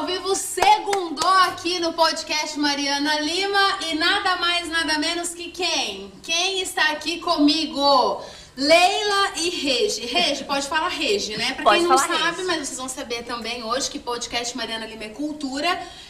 ao 0.00 0.06
vivo, 0.06 0.34
segundou 0.34 1.28
aqui 1.28 1.78
no 1.78 1.92
podcast 1.92 2.58
Mariana 2.58 3.20
Lima 3.20 3.78
e 3.86 3.94
nada 3.96 4.36
mais, 4.36 4.66
nada 4.66 4.98
menos 4.98 5.34
que 5.34 5.50
quem? 5.50 6.10
Quem 6.22 6.62
está 6.62 6.92
aqui 6.92 7.20
comigo? 7.20 8.22
Leila 8.56 9.32
e 9.36 9.50
Regi. 9.50 10.06
Regi, 10.06 10.44
pode 10.44 10.66
falar 10.66 10.88
Regi, 10.88 11.36
né? 11.36 11.52
Pra 11.52 11.64
Pode 11.64 11.80
quem 11.80 11.86
não 11.86 11.98
sabe, 11.98 12.36
Regi. 12.36 12.42
mas 12.44 12.56
vocês 12.68 12.78
vão 12.78 12.88
saber 12.88 13.24
também 13.24 13.62
hoje 13.62 13.90
que 13.90 13.98
podcast 13.98 14.56
Mariana 14.56 14.86
Lima 14.86 15.04
é 15.04 15.08
cultura. 15.10 15.68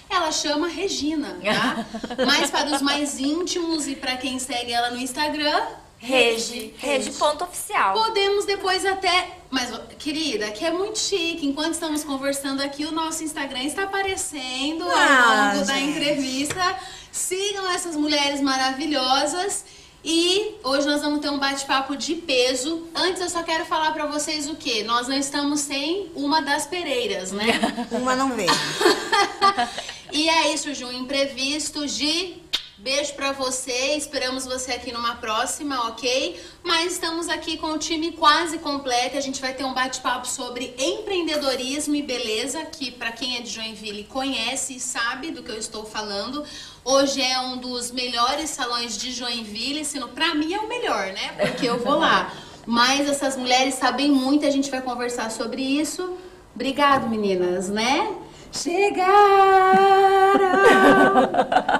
Ela 0.08 0.30
chama 0.30 0.68
Regina, 0.68 1.40
tá? 1.44 1.84
mas 2.24 2.48
para 2.48 2.70
os 2.72 2.80
mais 2.80 3.18
íntimos 3.18 3.88
e 3.88 3.96
para 3.96 4.16
quem 4.16 4.38
segue 4.38 4.72
ela 4.72 4.90
no 4.90 5.00
Instagram, 5.00 5.66
Regi. 6.02 6.72
Regi 6.78 7.10
ponto 7.12 7.44
oficial. 7.44 7.92
Podemos 7.92 8.46
depois 8.46 8.84
até. 8.86 9.36
Mas, 9.50 9.70
querida, 9.98 10.50
que 10.50 10.64
é 10.64 10.70
muito 10.70 10.98
chique. 10.98 11.46
Enquanto 11.46 11.74
estamos 11.74 12.02
conversando 12.02 12.62
aqui, 12.62 12.84
o 12.86 12.90
nosso 12.92 13.22
Instagram 13.22 13.62
está 13.64 13.82
aparecendo 13.82 14.84
ao 14.84 14.90
Ah, 14.90 15.52
longo 15.54 15.66
da 15.66 15.74
gente. 15.74 15.90
entrevista. 15.98 16.78
Sigam 17.12 17.70
essas 17.70 17.94
mulheres 17.96 18.40
maravilhosas. 18.40 19.64
E 20.02 20.54
hoje 20.64 20.86
nós 20.86 21.02
vamos 21.02 21.20
ter 21.20 21.28
um 21.28 21.38
bate-papo 21.38 21.94
de 21.94 22.14
peso. 22.14 22.88
Antes 22.94 23.20
eu 23.20 23.28
só 23.28 23.42
quero 23.42 23.66
falar 23.66 23.92
pra 23.92 24.06
vocês 24.06 24.48
o 24.48 24.56
quê? 24.56 24.82
Nós 24.82 25.06
não 25.06 25.16
estamos 25.18 25.60
sem 25.60 26.10
uma 26.14 26.40
das 26.40 26.66
Pereiras, 26.66 27.30
né? 27.32 27.60
Uma 27.92 28.16
não 28.16 28.34
veio. 28.34 28.48
E 30.12 30.28
aí 30.28 30.58
surgiu 30.58 30.88
um 30.88 30.92
imprevisto 30.92 31.86
de 31.86 32.34
beijo 32.82 33.12
pra 33.12 33.32
você, 33.32 33.94
esperamos 33.94 34.46
você 34.46 34.72
aqui 34.72 34.90
numa 34.90 35.16
próxima, 35.16 35.88
ok? 35.88 36.40
Mas 36.64 36.92
estamos 36.92 37.28
aqui 37.28 37.58
com 37.58 37.72
o 37.72 37.78
time 37.78 38.12
quase 38.12 38.56
completo, 38.58 39.18
a 39.18 39.20
gente 39.20 39.38
vai 39.38 39.52
ter 39.52 39.64
um 39.64 39.74
bate-papo 39.74 40.26
sobre 40.26 40.74
empreendedorismo 40.78 41.94
e 41.94 42.02
beleza, 42.02 42.64
que 42.64 42.90
pra 42.90 43.12
quem 43.12 43.36
é 43.36 43.40
de 43.42 43.50
Joinville 43.50 44.04
conhece 44.04 44.76
e 44.76 44.80
sabe 44.80 45.30
do 45.30 45.42
que 45.42 45.50
eu 45.50 45.58
estou 45.58 45.84
falando. 45.84 46.42
Hoje 46.82 47.20
é 47.20 47.38
um 47.40 47.58
dos 47.58 47.90
melhores 47.90 48.48
salões 48.48 48.96
de 48.96 49.12
Joinville, 49.12 49.84
se 49.84 50.00
não, 50.00 50.08
pra 50.08 50.34
mim 50.34 50.54
é 50.54 50.58
o 50.58 50.66
melhor, 50.66 51.12
né? 51.12 51.34
Porque 51.38 51.66
eu 51.66 51.78
vou 51.78 51.98
lá. 51.98 52.32
Mas 52.66 53.06
essas 53.08 53.36
mulheres 53.36 53.74
sabem 53.74 54.10
muito, 54.10 54.46
a 54.46 54.50
gente 54.50 54.70
vai 54.70 54.80
conversar 54.80 55.30
sobre 55.30 55.62
isso. 55.62 56.16
Obrigado, 56.54 57.08
meninas, 57.10 57.68
né? 57.68 58.10
Chegaram! 58.52 59.10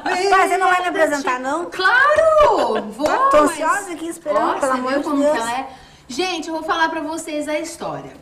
Mas 0.30 0.50
você 0.50 0.56
não 0.56 0.68
vai 0.68 0.80
me 0.82 0.88
apresentar, 0.88 1.40
não? 1.40 1.66
Claro! 1.70 2.82
Vou! 2.90 3.06
Tô 3.30 3.42
mas- 3.42 3.50
ansiosa 3.52 3.92
aqui 3.92 4.08
esperando, 4.08 4.56
Ó, 4.56 4.60
pelo 4.60 4.72
amor 4.72 4.94
de 4.98 5.02
como 5.04 5.22
Deus. 5.22 5.32
que 5.32 5.38
ela 5.38 5.52
é? 5.52 5.68
Gente, 6.08 6.48
eu 6.48 6.54
vou 6.54 6.62
falar 6.62 6.88
pra 6.88 7.00
vocês 7.00 7.48
a 7.48 7.58
história. 7.58 8.12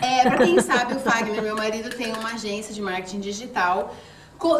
É, 0.00 0.22
pra 0.28 0.38
quem 0.38 0.60
sabe, 0.60 0.94
o 0.94 1.00
Fagner, 1.00 1.42
meu 1.42 1.56
marido, 1.56 1.90
tem 1.90 2.12
uma 2.14 2.30
agência 2.32 2.72
de 2.72 2.80
marketing 2.80 3.20
digital. 3.20 3.94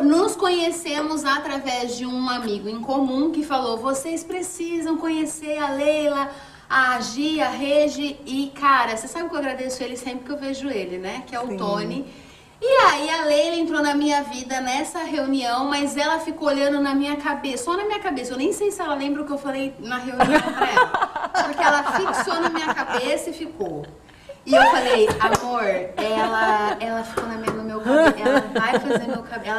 Nos 0.03 0.37
conhecemos 0.37 1.25
através 1.25 1.97
de 1.97 2.07
um 2.07 2.29
amigo 2.29 2.69
em 2.69 2.81
comum 2.81 3.31
que 3.33 3.43
falou: 3.45 3.79
vocês 3.79 4.23
precisam 4.25 4.97
conhecer 4.97 5.59
a 5.59 5.71
Leila, 5.71 6.31
a 6.69 7.01
Gi, 7.01 7.41
a 7.41 7.49
Regi. 7.49 8.19
E, 8.27 8.53
cara, 8.61 8.97
você 8.97 9.09
sabe 9.09 9.29
que 9.29 9.35
eu 9.35 9.39
agradeço 9.39 9.83
ele 9.83 9.97
sempre 9.97 10.25
que 10.25 10.31
eu 10.33 10.39
vejo 10.39 10.69
ele, 10.71 10.99
né? 10.99 11.23
Que 11.27 11.35
é 11.35 11.41
o 11.41 11.49
Sim. 11.49 11.57
Tony. 11.57 12.13
E 12.65 12.87
aí 12.87 13.11
a 13.11 13.25
Leila 13.25 13.57
entrou 13.57 13.83
na 13.83 13.93
minha 13.93 14.23
vida 14.23 14.61
nessa 14.61 15.01
reunião, 15.01 15.65
mas 15.65 15.97
ela 15.97 16.21
ficou 16.21 16.47
olhando 16.47 16.81
na 16.81 16.95
minha 16.95 17.17
cabeça, 17.17 17.65
só 17.65 17.77
na 17.77 17.85
minha 17.85 17.99
cabeça. 17.99 18.33
Eu 18.33 18.39
nem 18.39 18.53
sei 18.53 18.71
se 18.71 18.81
ela 18.81 18.95
lembra 18.95 19.23
o 19.23 19.27
que 19.27 19.33
eu 19.33 19.39
falei 19.39 19.75
na 19.81 19.99
reunião 19.99 20.41
pra 20.41 20.71
ela. 20.71 20.87
Porque 21.45 21.61
ela 21.61 21.83
fixou 21.83 22.41
na 22.41 22.51
minha 22.51 22.73
cabeça 22.73 23.31
e 23.31 23.33
ficou. 23.33 23.85
E 24.47 24.55
eu 24.55 24.63
falei, 24.63 25.09
amor, 25.19 25.65
ela, 25.97 26.77
ela 26.79 27.03
ficou 27.03 27.27
na 27.27 27.35
minha, 27.35 27.53
no 27.53 27.65
meu 27.65 27.81
cabelo, 27.81 28.29
ela 28.29 28.41
vai 28.55 28.79
fazer 28.79 29.09
meu 29.09 29.25
cabelo. 29.25 29.59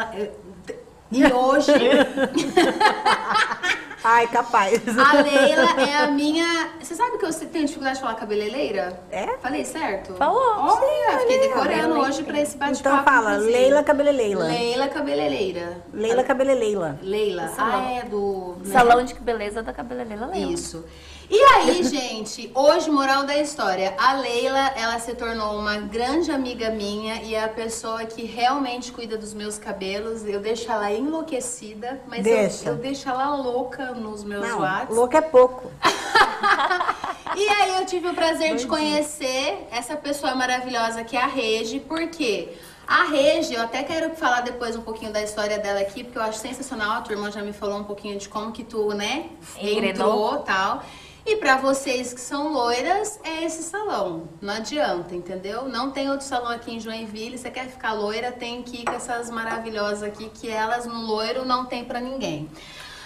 e 1.12 1.26
hoje, 1.26 1.74
Ai, 4.04 4.28
capaz. 4.28 4.82
a 4.98 5.22
Leila 5.22 5.82
é 5.82 5.96
a 6.04 6.08
minha. 6.12 6.72
Você 6.82 6.94
sabe 6.94 7.18
que 7.18 7.26
eu 7.26 7.34
tenho 7.34 7.66
dificuldade 7.66 7.96
de 7.96 8.02
falar 8.02 8.16
cabeleireira? 8.16 9.00
É? 9.10 9.38
Falei 9.42 9.64
certo? 9.64 10.14
Falou. 10.16 10.42
Olha, 10.58 11.20
fiquei 11.20 11.40
decorando 11.40 12.00
hoje 12.00 12.24
pra 12.24 12.40
esse 12.42 12.58
bate-papo. 12.58 12.80
Então 12.96 13.04
fala, 13.04 13.32
inclusive. 13.36 13.58
Leila 13.58 13.84
Cabeleleila. 13.84 14.46
Leila 14.46 14.88
cabeleireira. 14.90 15.78
Leila 15.94 16.24
Cabeleleila. 16.24 17.00
Leila. 17.02 17.52
Ah, 17.58 17.92
é 17.92 18.04
do. 18.04 18.58
né? 18.66 18.74
Salão 18.74 19.04
de 19.06 19.14
beleza 19.16 19.64
da 19.64 19.72
cabeleireira 19.72 20.26
Leila. 20.26 20.52
Isso. 20.52 20.84
E 21.30 21.40
aí, 21.42 21.84
gente, 21.84 22.52
hoje, 22.54 22.90
moral 22.92 23.24
da 23.26 23.38
história, 23.38 23.96
a 23.98 24.14
Leila, 24.14 24.72
ela 24.76 25.00
se 25.00 25.16
tornou 25.16 25.58
uma 25.58 25.78
grande 25.78 26.32
amiga 26.32 26.70
minha 26.70 27.22
e 27.24 27.34
é 27.34 27.44
a 27.44 27.48
pessoa 27.48 28.06
que 28.06 28.24
realmente 28.24 28.92
cuida 28.92 29.18
dos 29.18 29.34
meus 29.34 29.58
cabelos. 29.58 30.24
Eu 30.26 30.40
deixo 30.42 30.72
ela 30.72 30.92
enlouquecida, 30.92 32.02
mas 32.08 32.26
eu- 32.26 32.36
Deixa. 32.36 32.70
Eu, 32.70 32.76
deixo 32.76 33.10
ela 33.10 33.36
louca 33.36 33.92
nos 33.94 34.24
meus 34.24 34.48
Não, 34.48 34.60
WhatsApp. 34.60 34.94
louco 34.94 35.18
é 35.18 35.22
pouco. 35.22 35.72
E 37.36 37.48
aí 37.50 37.78
eu 37.80 37.86
tive 37.88 38.08
o 38.10 38.14
prazer 38.14 38.56
de 38.58 38.68
conhecer 38.68 39.68
essa 39.72 39.96
pessoa 39.96 40.36
maravilhosa 40.36 41.04
que 41.04 41.18
é 41.18 41.22
a 41.24 41.26
Regi, 41.26 41.80
porque 41.80 42.50
a 42.88 43.06
Regi, 43.06 43.56
eu 43.56 43.62
até 43.64 43.82
quero 43.82 44.16
falar 44.16 44.42
depois 44.42 44.76
um 44.76 44.82
pouquinho 44.84 45.12
da 45.12 45.20
história 45.20 45.58
dela 45.58 45.80
aqui, 45.80 46.04
porque 46.04 46.20
eu 46.20 46.22
acho 46.22 46.38
sensacional, 46.38 46.92
a 46.98 47.02
tua 47.02 47.14
irmã 47.16 47.32
já 47.32 47.42
me 47.42 47.52
falou 47.52 47.80
um 47.80 47.84
pouquinho 47.86 48.20
de 48.20 48.30
como 48.30 48.52
que 48.52 48.64
tu, 48.64 48.90
né, 48.90 49.30
entrou 49.60 50.38
tal. 50.40 50.84
E 51.26 51.38
pra 51.38 51.56
vocês 51.56 52.14
que 52.14 52.20
são 52.20 52.52
loiras, 52.52 53.18
é 53.24 53.46
esse 53.46 53.64
salão. 53.64 54.28
Não 54.42 54.56
adianta, 54.56 55.16
entendeu? 55.16 55.70
Não 55.70 55.90
tem 55.90 56.10
outro 56.10 56.26
salão 56.26 56.52
aqui 56.52 56.76
em 56.76 56.80
Joinville. 56.82 57.38
Você 57.38 57.50
quer 57.50 57.68
ficar 57.70 57.94
loira, 57.94 58.30
tem 58.30 58.62
que 58.62 58.82
ir 58.82 58.86
com 58.86 58.92
essas 58.92 59.30
maravilhosas 59.30 60.04
aqui, 60.04 60.30
que 60.30 60.50
elas 60.50 60.86
no 60.86 61.02
loiro 61.02 61.46
não 61.46 61.66
tem 61.66 61.86
pra 61.86 62.02
ninguém. 62.02 62.50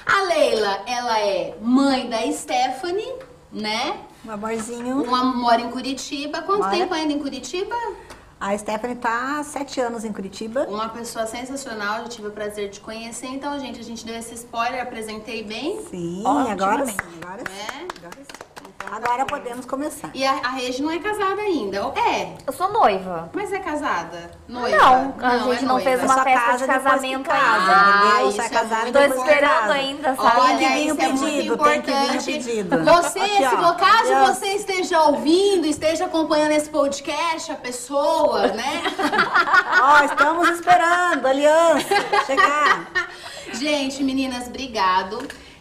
A 0.04 0.24
Leila, 0.24 0.82
ela 0.88 1.20
é 1.20 1.56
mãe 1.62 2.10
da 2.10 2.20
Stephanie, 2.32 3.14
né? 3.52 4.00
Um 4.26 4.32
amorzinho. 4.32 5.04
Uma 5.04 5.24
mora 5.24 5.62
em 5.62 5.70
Curitiba. 5.70 6.42
Quanto 6.42 6.64
Mora. 6.64 6.72
tempo 6.72 6.94
ainda 6.94 7.14
em 7.14 7.20
Curitiba? 7.20 7.76
A 8.40 8.56
Stephanie 8.56 8.96
tá 8.96 9.40
há 9.40 9.44
sete 9.44 9.80
anos 9.80 10.06
em 10.06 10.14
Curitiba. 10.14 10.68
Uma 10.70 10.90
pessoa 10.90 11.26
sensacional, 11.26 12.04
eu 12.04 12.10
tive 12.10 12.28
o 12.28 12.32
prazer 12.32 12.70
de 12.70 12.80
conhecer. 12.80 13.28
Então, 13.28 13.60
gente, 13.60 13.80
a 13.80 13.84
gente 13.84 14.06
deu 14.06 14.16
esse 14.16 14.36
spoiler, 14.36 14.82
apresentei 14.82 15.44
bem. 15.44 15.84
Sim, 15.90 16.24
Ótimo, 16.24 16.52
agora 16.52 16.86
sim. 16.86 16.98
Agora 17.22 17.40
sim. 17.40 17.58
É. 17.58 17.98
Agora 17.98 18.18
sim. 18.18 18.47
Agora 18.92 19.26
podemos 19.26 19.66
começar. 19.66 20.10
E 20.14 20.26
a, 20.26 20.32
a 20.32 20.50
Regi 20.50 20.82
não 20.82 20.90
é 20.92 21.00
casada 21.00 21.42
ainda. 21.42 21.78
É, 21.96 22.34
Eu 22.48 22.54
sou 22.54 22.72
noiva. 22.72 23.30
mas 23.34 23.52
é 23.52 23.60
casada? 23.60 24.32
Noiva? 24.48 24.78
Não, 24.78 25.14
a 25.22 25.36
é 25.36 25.40
gente 25.40 25.66
não 25.66 25.74
noiva. 25.76 25.90
fez 25.90 26.02
É 26.02 26.06
uma 26.06 26.24
festa 26.24 26.42
casa 26.46 26.58
de 26.58 26.66
casamento 26.74 27.24
casa, 27.24 27.42
Ah, 27.44 28.06
entendeu? 28.12 28.30
isso 28.30 28.42
é 28.42 28.46
é 28.46 28.50
casada 28.50 28.92
Tô 28.92 29.00
esperando 29.16 29.72
ainda, 29.72 30.16
sabe? 30.16 30.40
Olha, 30.40 30.58
Tem 30.58 30.68
que 30.70 30.74
vir 30.74 30.92
o 30.92 31.02
é 31.02 31.08
muito 31.10 31.22
pedido, 31.26 31.58
tem 31.58 31.82
que 31.82 31.92
vir 31.92 31.98
o 31.98 32.04
importante. 32.04 32.26
pedido. 32.26 32.84
Você, 32.84 33.20
Aqui, 33.20 33.38
se 33.38 33.46
ó. 33.46 33.50
for 33.50 33.76
caso 33.76 34.04
Deus. 34.08 34.28
você 34.30 34.46
esteja 34.54 35.02
ouvindo, 35.04 35.66
esteja 35.68 36.06
acompanhando 36.06 36.52
esse 36.52 36.70
podcast, 36.70 37.52
a 37.52 37.56
pessoa, 37.56 38.48
né? 38.48 38.84
Ó, 39.82 40.04
estamos 40.06 40.50
esperando, 40.50 41.26
aliança, 41.28 41.86
chegar. 42.26 42.88
Gente, 43.54 44.04
meninas, 44.04 44.48
obrigado. 44.48 45.20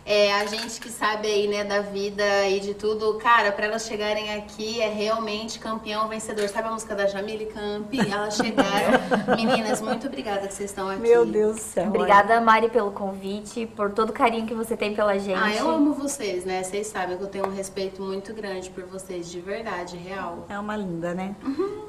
É, 0.08 0.32
a 0.34 0.46
gente 0.46 0.80
que 0.80 0.88
sabe 0.88 1.26
aí, 1.26 1.48
né, 1.48 1.64
da 1.64 1.80
vida 1.80 2.48
e 2.48 2.60
de 2.60 2.74
tudo, 2.74 3.14
cara, 3.14 3.50
pra 3.50 3.66
elas 3.66 3.86
chegarem 3.86 4.32
aqui 4.34 4.80
é 4.80 4.88
realmente 4.88 5.58
campeão 5.58 6.06
vencedor. 6.06 6.48
Sabe 6.48 6.68
a 6.68 6.70
música 6.70 6.94
da 6.94 7.08
Jamile 7.08 7.46
Campi? 7.46 7.98
Elas 7.98 8.36
chegaram. 8.36 9.00
Meninas, 9.34 9.80
muito 9.80 10.06
obrigada 10.06 10.46
que 10.46 10.54
vocês 10.54 10.70
estão 10.70 10.88
aqui. 10.88 11.00
Meu 11.00 11.26
Deus 11.26 11.56
do 11.56 11.60
céu. 11.60 11.88
Obrigada, 11.88 12.40
Mari, 12.40 12.70
pelo 12.70 12.92
convite, 12.92 13.66
por 13.66 13.90
todo 13.90 14.10
o 14.10 14.12
carinho 14.12 14.46
que 14.46 14.54
você 14.54 14.76
tem 14.76 14.94
pela 14.94 15.18
gente. 15.18 15.40
Ah, 15.42 15.52
eu 15.52 15.68
amo 15.68 15.92
vocês, 15.92 16.44
né? 16.44 16.62
Vocês 16.62 16.86
sabem 16.86 17.16
que 17.16 17.24
eu 17.24 17.28
tenho 17.28 17.46
um 17.48 17.52
respeito 17.52 18.00
muito 18.00 18.32
grande 18.32 18.70
por 18.70 18.84
vocês, 18.84 19.28
de 19.28 19.40
verdade, 19.40 19.96
real. 19.96 20.46
É 20.48 20.56
uma 20.56 20.76
linda, 20.76 21.14
né? 21.14 21.34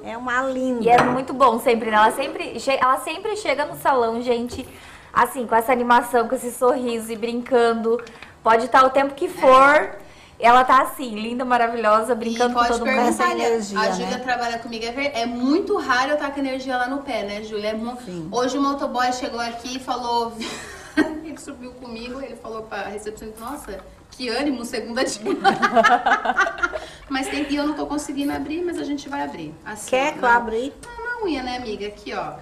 É 0.03 0.17
uma 0.17 0.41
linda. 0.41 0.83
E 0.83 0.89
é 0.89 1.03
muito 1.03 1.35
bom 1.35 1.59
sempre, 1.59 1.91
né? 1.91 1.97
Ela 1.97 2.11
sempre, 2.11 2.57
ela 2.81 2.97
sempre 2.97 3.37
chega 3.37 3.63
no 3.67 3.77
salão, 3.77 4.19
gente, 4.23 4.67
assim, 5.13 5.45
com 5.47 5.55
essa 5.55 5.71
animação, 5.71 6.27
com 6.27 6.35
esse 6.35 6.51
sorriso 6.51 7.11
e 7.11 7.15
brincando. 7.15 8.01
Pode 8.43 8.65
estar 8.65 8.85
o 8.85 8.89
tempo 8.89 9.13
que 9.13 9.27
for. 9.27 9.97
Ela 10.39 10.63
tá 10.63 10.83
assim, 10.83 11.15
linda, 11.15 11.43
maravilhosa, 11.43 12.13
brincando 12.13 12.51
e 12.51 12.53
com 12.53 12.59
pode 12.59 12.71
todo 12.73 12.85
mundo. 12.85 12.95
perguntar, 12.95 13.09
Essa 13.23 13.31
ali, 13.33 13.41
energia, 13.41 13.79
a 13.79 13.89
Júlia 13.91 14.17
né? 14.17 14.17
trabalha 14.19 14.59
comigo, 14.59 14.85
é, 14.85 14.91
ver- 14.91 15.11
é 15.15 15.25
muito 15.25 15.75
raro 15.77 16.09
eu 16.11 16.13
estar 16.13 16.29
com 16.31 16.39
energia 16.39 16.77
lá 16.77 16.87
no 16.87 16.99
pé, 16.99 17.23
né, 17.23 17.41
Júlia? 17.41 17.69
É 17.69 17.73
mu- 17.73 17.97
Sim. 18.05 18.29
Hoje 18.31 18.55
o 18.55 18.61
motoboy 18.61 19.11
chegou 19.13 19.39
aqui 19.39 19.77
e 19.77 19.79
falou, 19.79 20.31
ele 21.25 21.37
subiu 21.39 21.71
comigo, 21.71 22.21
ele 22.21 22.35
falou 22.35 22.61
pra 22.61 22.83
recepcionista, 22.83 23.43
nossa, 23.43 23.79
que 24.11 24.29
ânimo, 24.29 24.63
segunda 24.63 25.03
dia. 25.03 25.23
mas 27.09 27.27
tem, 27.27 27.45
e 27.49 27.55
eu 27.55 27.65
não 27.65 27.73
tô 27.73 27.85
conseguindo 27.87 28.31
abrir, 28.31 28.63
mas 28.63 28.77
a 28.77 28.83
gente 28.83 29.09
vai 29.09 29.23
abrir. 29.23 29.53
Assim, 29.65 29.89
Quer 29.89 30.13
que 30.13 30.23
eu 30.23 30.29
abra 30.29 30.53
aí? 30.55 30.71
na 30.85 31.25
unha, 31.25 31.41
né, 31.41 31.57
amiga? 31.57 31.87
Aqui, 31.87 32.13
ó. 32.13 32.33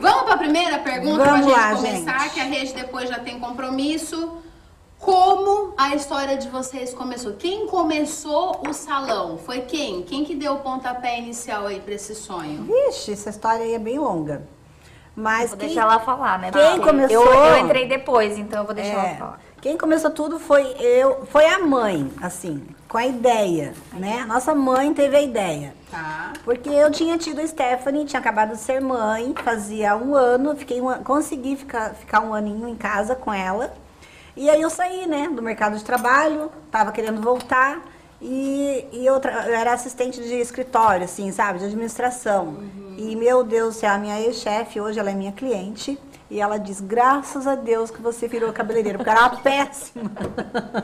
Vamos 0.00 0.22
pra 0.24 0.36
primeira 0.38 0.78
pergunta 0.78 1.24
Vamos 1.24 1.46
pra 1.46 1.56
lá, 1.56 1.74
gente 1.74 1.76
começar, 2.04 2.18
gente. 2.20 2.34
que 2.34 2.40
a 2.40 2.44
rede 2.44 2.72
depois 2.74 3.08
já 3.08 3.18
tem 3.18 3.38
compromisso. 3.38 4.38
Como 4.98 5.72
a 5.78 5.94
história 5.94 6.36
de 6.36 6.48
vocês 6.50 6.92
começou? 6.92 7.32
Quem 7.32 7.66
começou 7.66 8.60
o 8.68 8.72
salão? 8.74 9.38
Foi 9.38 9.62
quem? 9.62 10.02
Quem 10.02 10.24
que 10.24 10.34
deu 10.34 10.54
o 10.54 10.58
pontapé 10.58 11.18
inicial 11.18 11.66
aí 11.66 11.80
pra 11.80 11.94
esse 11.94 12.14
sonho? 12.14 12.64
Vixe, 12.64 13.12
essa 13.12 13.30
história 13.30 13.64
aí 13.64 13.72
é 13.74 13.78
bem 13.78 13.98
longa. 13.98 14.42
Mas 15.16 15.50
Vou 15.50 15.58
quem, 15.58 15.68
deixar 15.68 15.82
ela 15.82 16.00
falar, 16.00 16.38
né? 16.38 16.50
quem 16.52 16.62
Porque 16.72 16.86
começou- 16.86 17.24
Eu, 17.24 17.32
eu 17.32 17.58
entrei 17.58 17.86
depois, 17.88 18.38
então 18.38 18.60
eu 18.60 18.64
vou 18.66 18.74
deixar 18.74 18.90
É, 19.04 19.08
ela 19.08 19.16
falar. 19.18 19.40
Quem 19.60 19.76
começou 19.78 20.10
tudo 20.10 20.38
foi 20.38 20.62
eu, 20.78 21.26
foi 21.26 21.46
a 21.46 21.58
mãe, 21.58 22.10
assim, 22.22 22.62
com 22.90 22.98
a 22.98 23.06
ideia, 23.06 23.72
né? 23.92 24.24
Nossa 24.26 24.52
mãe 24.52 24.92
teve 24.92 25.16
a 25.16 25.22
ideia. 25.22 25.72
Tá. 25.88 26.32
Porque 26.44 26.68
eu 26.68 26.90
tinha 26.90 27.16
tido 27.16 27.40
a 27.40 27.46
Stephanie, 27.46 28.04
tinha 28.04 28.18
acabado 28.18 28.50
de 28.50 28.58
ser 28.58 28.80
mãe, 28.80 29.32
fazia 29.44 29.96
um 29.96 30.16
ano, 30.16 30.56
fiquei 30.56 30.80
um 30.80 30.88
an- 30.88 30.98
consegui 31.04 31.54
ficar, 31.54 31.94
ficar 31.94 32.18
um 32.20 32.34
aninho 32.34 32.68
em 32.68 32.74
casa 32.74 33.14
com 33.14 33.32
ela. 33.32 33.72
E 34.36 34.50
aí 34.50 34.60
eu 34.60 34.68
saí, 34.68 35.06
né, 35.06 35.28
do 35.28 35.40
mercado 35.40 35.76
de 35.78 35.84
trabalho, 35.84 36.50
tava 36.68 36.90
querendo 36.90 37.20
voltar. 37.22 37.80
E, 38.20 38.84
e 38.92 39.06
eu, 39.06 39.14
eu 39.14 39.54
era 39.54 39.72
assistente 39.72 40.20
de 40.20 40.34
escritório, 40.34 41.04
assim, 41.04 41.30
sabe, 41.30 41.60
de 41.60 41.66
administração. 41.66 42.56
E, 42.98 43.14
meu 43.14 43.44
Deus 43.44 43.76
céu, 43.76 43.92
a 43.92 43.98
minha 43.98 44.20
ex-chefe, 44.20 44.80
hoje 44.80 44.98
ela 44.98 45.10
é 45.10 45.14
minha 45.14 45.32
cliente. 45.32 45.96
E 46.30 46.40
ela 46.40 46.58
diz, 46.58 46.80
graças 46.80 47.44
a 47.46 47.56
Deus 47.56 47.90
que 47.90 48.00
você 48.00 48.28
virou 48.28 48.52
cabeleireira, 48.52 48.96
porque 48.96 49.10
era 49.10 49.20
uma 49.22 49.30
péssima. 49.42 50.10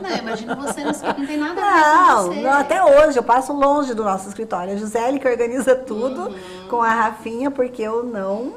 Não, 0.01 0.17
imagino 0.17 0.55
você, 0.57 0.83
não, 0.83 0.91
não 0.91 1.25
tem 1.25 1.37
nada 1.37 1.61
a 1.61 1.73
ver 1.73 1.81
Não, 1.81 2.17
com 2.27 2.33
você. 2.33 2.41
não, 2.41 2.51
até 2.51 2.83
hoje 2.83 3.17
eu 3.17 3.23
passo 3.23 3.53
longe 3.53 3.93
do 3.93 4.03
nosso 4.03 4.27
escritório. 4.27 4.73
A 4.73 4.75
Gisele 4.77 5.19
que 5.19 5.27
organiza 5.27 5.73
tudo 5.73 6.35
com 6.69 6.81
a 6.81 6.89
Rafinha, 6.89 7.49
porque 7.49 7.81
eu 7.81 8.03
não, 8.03 8.55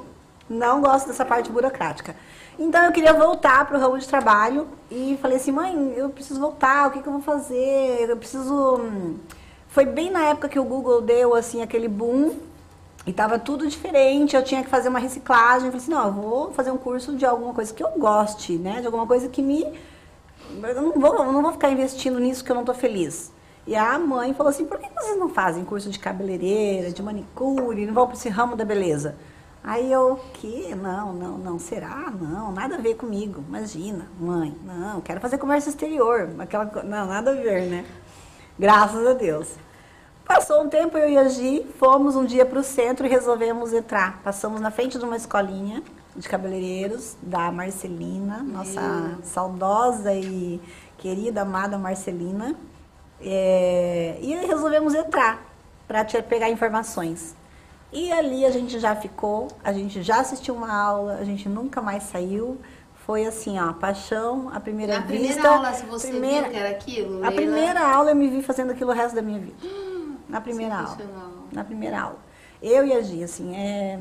não 0.49 0.81
gosto 0.81 1.07
dessa 1.07 1.25
parte 1.25 1.51
burocrática. 1.51 2.17
Então 2.59 2.85
eu 2.85 2.93
queria 2.93 3.13
voltar 3.15 3.65
para 3.67 3.79
o 3.79 3.81
ramo 3.81 3.97
de 3.97 4.07
trabalho 4.09 4.67
e 4.91 5.17
falei 5.23 5.37
assim, 5.37 5.53
mãe, 5.53 5.95
eu 5.97 6.11
preciso 6.11 6.41
voltar, 6.41 6.89
o 6.89 6.91
que, 6.91 7.01
que 7.03 7.09
eu 7.09 7.13
vou 7.13 7.23
fazer? 7.23 8.07
Eu 8.11 8.17
preciso. 8.17 8.77
hum, 8.79 9.17
Foi 9.69 9.87
bem 9.87 10.11
na 10.11 10.25
época 10.25 10.49
que 10.49 10.59
o 10.59 10.65
Google 10.65 11.01
deu 11.01 11.35
assim 11.37 11.63
aquele 11.63 11.87
boom 11.89 12.33
e 13.07 13.13
tava 13.13 13.39
tudo 13.39 13.67
diferente, 13.67 14.37
eu 14.37 14.45
tinha 14.45 14.63
que 14.63 14.69
fazer 14.69 14.89
uma 14.89 14.99
reciclagem. 14.99 15.67
Eu 15.67 15.73
falei 15.73 15.77
assim, 15.79 15.91
não, 15.91 16.07
eu 16.07 16.13
vou 16.13 16.53
fazer 16.53 16.71
um 16.71 16.77
curso 16.77 17.17
de 17.17 17.25
alguma 17.25 17.55
coisa 17.55 17.73
que 17.73 17.83
eu 17.83 17.91
goste, 17.99 18.57
né? 18.57 18.81
De 18.81 18.87
alguma 18.87 19.07
coisa 19.07 19.29
que 19.29 19.43
me 19.43 19.65
eu 20.63 20.83
não 20.83 20.93
vou, 20.93 21.15
eu 21.15 21.33
não 21.33 21.43
vou 21.43 21.53
ficar 21.53 21.71
investindo 21.71 22.19
nisso 22.19 22.45
que 22.45 22.51
eu 22.51 22.57
não 22.57 22.65
tô 22.65 22.75
feliz. 22.75 23.33
E 23.67 23.77
a 23.77 23.99
mãe 23.99 24.35
falou 24.35 24.51
assim, 24.51 24.67
por 24.67 24.79
que 24.79 24.89
vocês 24.93 25.19
não 25.19 25.29
fazem 25.29 25.65
curso 25.65 25.91
de 25.91 25.99
cabeleireira, 25.99 26.91
de 26.91 27.03
manicure, 27.03 27.87
não 27.87 27.95
vão 27.95 28.07
para 28.07 28.17
esse 28.17 28.29
ramo 28.29 28.57
da 28.57 28.65
beleza? 28.65 29.17
Aí 29.63 29.93
eu, 29.93 30.19
que? 30.35 30.75
Não, 30.75 31.13
não, 31.13 31.39
não, 31.39 31.59
será? 31.59 32.11
Não, 32.11 32.51
nada 32.51 32.77
a 32.77 32.79
ver 32.79 32.95
comigo. 32.95 33.45
Imagina, 33.47 34.09
mãe, 34.19 34.57
não, 34.65 35.01
quero 35.03 35.21
fazer 35.21 35.39
comércio 35.39 35.69
exterior. 35.69 36.31
Aquela, 36.39 36.65
não, 36.83 37.07
nada 37.07 37.31
a 37.31 37.35
ver, 37.35 37.67
né? 37.67 37.85
Graças 38.59 39.07
a 39.07 39.13
Deus. 39.13 39.55
Passou 40.31 40.63
um 40.63 40.69
tempo, 40.69 40.97
eu 40.97 41.09
e 41.09 41.19
a 41.19 41.27
Gi 41.29 41.67
fomos 41.77 42.15
um 42.15 42.25
dia 42.25 42.47
para 42.47 42.61
o 42.61 42.63
centro 42.63 43.05
e 43.05 43.09
resolvemos 43.11 43.73
entrar. 43.73 44.21
Passamos 44.23 44.61
na 44.61 44.71
frente 44.71 44.97
de 44.97 45.05
uma 45.05 45.17
escolinha 45.17 45.83
de 46.15 46.29
cabeleireiros 46.29 47.17
da 47.21 47.51
Marcelina, 47.51 48.39
nossa 48.41 49.19
saudosa 49.25 50.15
e 50.15 50.61
querida, 50.99 51.41
amada 51.43 51.77
Marcelina. 51.77 52.55
É, 53.21 54.19
e 54.23 54.33
resolvemos 54.47 54.95
entrar 54.95 55.43
para 55.89 56.05
pegar 56.23 56.49
informações. 56.49 57.35
E 57.93 58.13
ali 58.13 58.47
a 58.47 58.53
gente 58.53 58.79
já 58.79 58.95
ficou, 58.95 59.49
a 59.65 59.73
gente 59.73 60.01
já 60.01 60.21
assistiu 60.21 60.55
uma 60.55 60.73
aula, 60.73 61.15
a 61.15 61.25
gente 61.25 61.49
nunca 61.49 61.83
mais 61.83 62.05
saiu. 62.05 62.57
Foi 63.05 63.27
assim, 63.27 63.59
ó, 63.59 63.73
paixão, 63.73 64.49
a 64.55 64.61
primeira 64.61 64.99
A 64.99 65.03
primeira 65.03 65.35
vista. 65.35 65.49
aula, 65.51 65.73
se 65.73 65.85
você 65.87 66.07
primeira- 66.13 66.43
viu 66.43 66.51
que 66.53 66.57
era 66.57 66.71
aquilo, 66.71 67.27
a 67.27 67.33
primeira 67.33 67.81
aula 67.81 68.13
eu 68.13 68.15
me 68.15 68.29
vi 68.29 68.43
fazendo 68.45 68.71
aquilo 68.71 68.93
o 68.93 68.95
resto 68.95 69.17
da 69.17 69.23
minha 69.23 69.41
vida. 69.41 69.57
Na 70.31 70.41
primeira 70.41 70.77
aula. 70.77 70.99
Na 71.53 71.65
primeira 71.65 72.01
aula. 72.01 72.19
Eu 72.63 72.87
e 72.87 72.93
a 72.93 73.01
Gi, 73.03 73.25
assim, 73.25 73.55
é... 73.57 73.99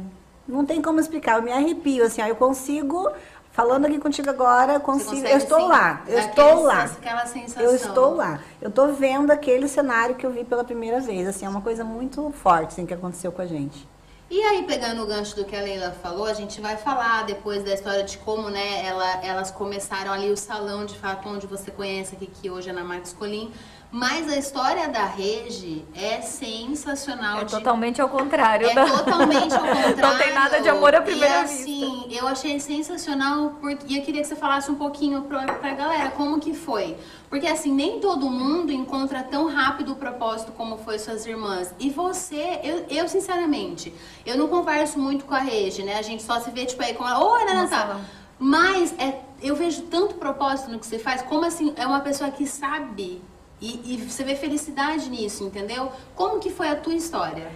não 0.48 0.66
tem 0.66 0.82
como 0.82 1.00
explicar, 1.00 1.38
eu 1.38 1.42
me 1.44 1.52
arrepio, 1.52 2.06
assim, 2.06 2.22
ó, 2.22 2.26
eu 2.26 2.36
consigo, 2.36 3.10
falando 3.52 3.86
aqui 3.86 3.98
contigo 4.00 4.30
agora, 4.30 4.74
eu 4.74 4.80
consigo, 4.82 5.26
eu 5.26 5.38
estou 5.38 5.60
sen- 5.60 5.68
lá, 5.68 6.04
eu 6.08 6.20
estou 6.20 6.64
lá. 6.64 6.84
Aquela 6.84 7.26
sensação. 7.26 7.64
Eu 7.64 7.76
estou 7.76 8.16
lá. 8.16 8.40
Eu 8.62 8.70
estou 8.70 8.94
vendo 8.94 9.32
aquele 9.32 9.68
cenário 9.68 10.16
que 10.16 10.26
eu 10.26 10.32
vi 10.32 10.44
pela 10.44 10.64
primeira 10.64 11.00
vez, 11.00 11.28
assim, 11.28 11.46
é 11.46 11.50
uma 11.50 11.62
coisa 11.62 11.84
muito 11.84 12.32
forte, 12.32 12.74
assim, 12.74 12.86
que 12.86 12.94
aconteceu 12.94 13.32
com 13.32 13.42
a 13.42 13.46
gente. 13.46 13.88
E 14.32 14.44
aí, 14.44 14.62
pegando 14.64 15.02
o 15.02 15.08
gancho 15.08 15.36
do 15.36 15.44
que 15.44 15.56
a 15.56 15.62
Leila 15.62 15.90
falou, 16.04 16.26
a 16.26 16.34
gente 16.34 16.62
vai 16.62 16.78
falar 16.78 17.24
depois 17.26 17.64
da 17.64 17.74
história 17.74 18.04
de 18.04 18.16
como, 18.20 18.48
né, 18.50 18.86
ela- 18.86 19.26
elas 19.26 19.50
começaram 19.50 20.12
ali 20.12 20.30
o 20.30 20.38
salão, 20.38 20.86
de 20.86 20.96
fato, 21.00 21.28
onde 21.28 21.48
você 21.48 21.72
conhece 21.72 22.16
aqui, 22.16 22.28
que 22.28 22.48
hoje 22.48 22.70
é 22.70 22.74
na 22.74 22.84
Marcos 22.84 23.12
Colim. 23.14 23.52
Mas 23.92 24.32
a 24.32 24.38
história 24.38 24.88
da 24.88 25.06
Regi 25.06 25.84
é 25.96 26.22
sensacional. 26.22 27.40
É 27.42 27.44
de- 27.46 27.52
totalmente 27.52 28.00
ao 28.00 28.08
contrário. 28.08 28.68
É 28.68 28.74
da- 28.76 28.86
totalmente 28.86 29.52
ao 29.54 29.62
contrário. 29.62 29.98
Não 29.98 30.18
tem 30.18 30.32
nada 30.32 30.62
de 30.62 30.70
amor 30.70 30.94
à 30.94 31.02
primeira 31.02 31.40
e, 31.40 31.44
assim, 31.44 32.08
eu 32.12 32.28
achei 32.28 32.60
sensacional 32.60 33.56
porque 33.60 33.86
e 33.92 33.98
eu 33.98 34.04
queria 34.04 34.22
que 34.22 34.28
você 34.28 34.36
falasse 34.36 34.70
um 34.70 34.76
pouquinho 34.76 35.24
pra, 35.24 35.42
pra 35.54 35.74
galera 35.74 36.12
como 36.12 36.40
que 36.40 36.54
foi. 36.54 36.96
Porque 37.32 37.48
assim, 37.48 37.72
nem 37.74 38.00
todo 38.00 38.30
mundo 38.30 38.72
encontra 38.72 39.24
tão 39.24 39.48
rápido 39.48 39.94
o 39.94 39.96
propósito 39.96 40.52
como 40.52 40.78
foi 40.78 41.00
suas 41.00 41.26
irmãs. 41.26 41.74
E 41.80 41.90
você, 41.90 42.60
eu, 42.64 42.86
eu 42.90 43.10
sinceramente, 43.10 43.92
eu 44.24 44.38
não 44.38 44.48
converso 44.48 45.00
muito 45.00 45.26
com 45.26 45.34
a 45.34 45.40
Regi, 45.40 45.82
né? 45.82 45.98
A 45.98 46.04
gente 46.04 46.22
só 46.22 46.40
se 46.40 46.52
vê 46.52 46.66
tipo 46.66 46.84
aí 46.84 46.94
com 46.94 47.08
ela, 47.08 47.24
oi, 47.24 47.68
salão. 47.68 48.02
Mas 48.38 48.94
é, 49.00 49.20
eu 49.42 49.56
vejo 49.56 49.82
tanto 49.84 50.14
propósito 50.16 50.70
no 50.72 50.78
que 50.80 50.86
você 50.86 51.00
faz, 51.00 51.24
como 51.24 51.44
assim, 51.44 51.74
é 51.76 51.86
uma 51.88 52.00
pessoa 52.02 52.30
que 52.30 52.46
sabe 52.46 53.22
e, 53.62 53.94
e 53.94 53.98
você 53.98 54.24
vê 54.24 54.36
felicidade 54.36 55.10
nisso, 55.10 55.44
entendeu? 55.44 55.92
Como 56.16 56.40
que 56.40 56.50
foi 56.50 56.70
a 56.70 56.76
tua 56.76 56.94
história? 56.94 57.52